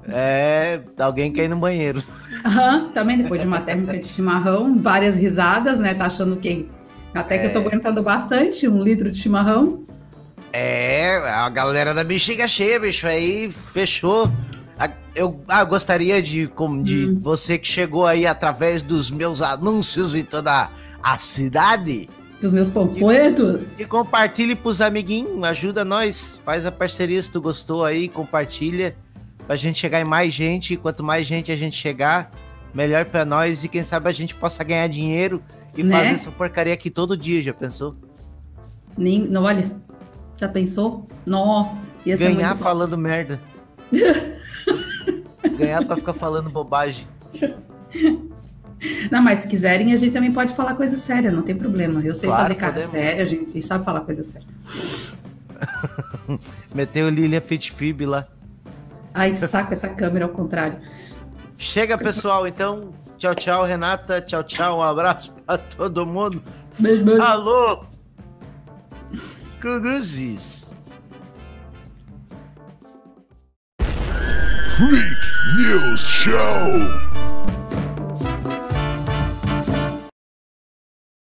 É, 0.09 0.81
alguém 0.99 1.31
quer 1.33 1.45
ir 1.45 1.49
no 1.49 1.57
banheiro. 1.57 2.03
Aham, 2.45 2.91
também 2.95 3.23
depois 3.23 3.41
de 3.41 3.47
uma 3.47 3.61
térmica 3.61 3.99
de 3.99 4.07
chimarrão, 4.07 4.79
várias 4.79 5.17
risadas, 5.17 5.79
né? 5.79 5.95
Tá 5.95 6.07
achando 6.07 6.39
que. 6.39 6.69
Até 7.15 7.39
que 7.39 7.47
eu 7.47 7.53
tô 7.53 7.59
aguentando 7.61 8.03
bastante, 8.03 8.69
um 8.69 8.83
litro 8.83 9.11
de 9.11 9.19
chimarrão. 9.19 9.85
É, 10.53 11.17
a 11.29 11.49
galera 11.49 11.93
da 11.93 12.03
bexiga 12.03 12.49
cheia, 12.49 12.81
bicho, 12.81 13.07
aí 13.07 13.51
fechou. 13.51 14.31
Eu 15.15 15.43
ah, 15.49 15.65
gostaria 15.65 16.23
de, 16.23 16.47
como 16.47 16.85
de 16.85 17.07
Hum. 17.07 17.19
você 17.21 17.59
que 17.59 17.67
chegou 17.67 18.07
aí 18.07 18.25
através 18.25 18.85
dos 18.85 19.11
meus 19.11 19.43
anúncios 19.43 20.15
em 20.15 20.23
toda 20.23 20.71
a 21.03 21.19
cidade. 21.19 22.09
Dos 22.41 22.53
meus 22.53 22.71
panfletos. 22.71 23.81
E 23.81 23.87
compartilhe 23.87 24.55
pros 24.55 24.81
amiguinhos, 24.81 25.43
ajuda 25.43 25.85
nós. 25.85 26.41
Faz 26.45 26.65
a 26.65 26.71
parceria 26.71 27.21
se 27.21 27.33
tu 27.33 27.41
gostou 27.41 27.85
aí, 27.85 28.09
compartilha. 28.09 28.95
Pra 29.45 29.57
gente 29.57 29.81
chegar 29.81 30.01
em 30.01 30.05
mais 30.09 30.33
gente. 30.33 30.75
E 30.75 30.77
quanto 30.77 31.03
mais 31.03 31.27
gente 31.27 31.51
a 31.51 31.57
gente 31.57 31.77
chegar, 31.77 32.31
melhor 32.73 33.05
pra 33.05 33.25
nós. 33.25 33.65
E 33.65 33.69
quem 33.69 33.83
sabe 33.83 34.09
a 34.09 34.13
gente 34.13 34.37
possa 34.37 34.63
ganhar 34.63 34.87
dinheiro 34.87 35.43
e 35.77 35.83
Né? 35.83 35.97
fazer 35.97 36.15
essa 36.15 36.31
porcaria 36.31 36.75
aqui 36.75 36.91
todo 36.91 37.17
dia, 37.17 37.43
já 37.43 37.53
pensou? 37.53 37.97
Nem, 38.97 39.21
não, 39.23 39.43
olha, 39.43 39.69
já 40.39 40.49
pensou? 40.49 41.07
Nossa, 41.27 41.93
ia 42.07 42.17
ser 42.17 42.25
Ganhar 42.33 42.49
muito 42.49 42.59
bom. 42.59 42.65
falando 42.65 42.97
merda. 42.99 43.41
Ganhar 45.59 45.85
pra 45.85 45.97
ficar 45.97 46.13
falando 46.15 46.49
bobagem. 46.51 47.07
Não, 49.11 49.21
mas 49.23 49.41
se 49.41 49.49
quiserem, 49.49 49.93
a 49.93 49.97
gente 49.97 50.13
também 50.13 50.33
pode 50.33 50.55
falar 50.55 50.75
coisa 50.75 50.97
séria, 50.97 51.33
não 51.33 51.43
tem 51.43 51.57
problema. 51.57 52.01
Eu 52.01 52.15
sei 52.15 52.29
Claro, 52.29 52.43
fazer 52.45 52.55
cara 52.55 52.73
podemos. 52.75 52.91
séria, 52.93 53.23
a 53.23 53.27
gente 53.27 53.61
sabe 53.63 53.85
falar 53.85 54.01
coisa 54.03 54.23
séria. 54.23 54.47
Meteu 56.75 57.09
Lilian 57.09 57.41
Fitfib 57.41 58.03
lá. 58.07 58.27
Ai, 59.13 59.33
que 59.33 59.39
saco 59.39 59.73
essa 59.73 59.89
câmera 59.89 60.27
ao 60.27 60.31
contrário. 60.31 60.79
Chega, 61.57 61.99
pessoal, 61.99 62.47
então. 62.47 62.91
Tchau, 63.17 63.35
tchau, 63.35 63.65
Renata. 63.65 64.21
Tchau, 64.21 64.45
tchau. 64.45 64.79
Um 64.79 64.83
abraço 64.83 65.33
pra 65.45 65.59
todo 65.59 66.07
mundo. 66.07 66.41
Beijo, 66.79 67.05
beijo. 67.05 67.21
Alô! 67.21 67.81
Cruzes. 69.61 70.73
Freak 74.77 75.23
News 75.57 76.01
Show. 76.01 77.38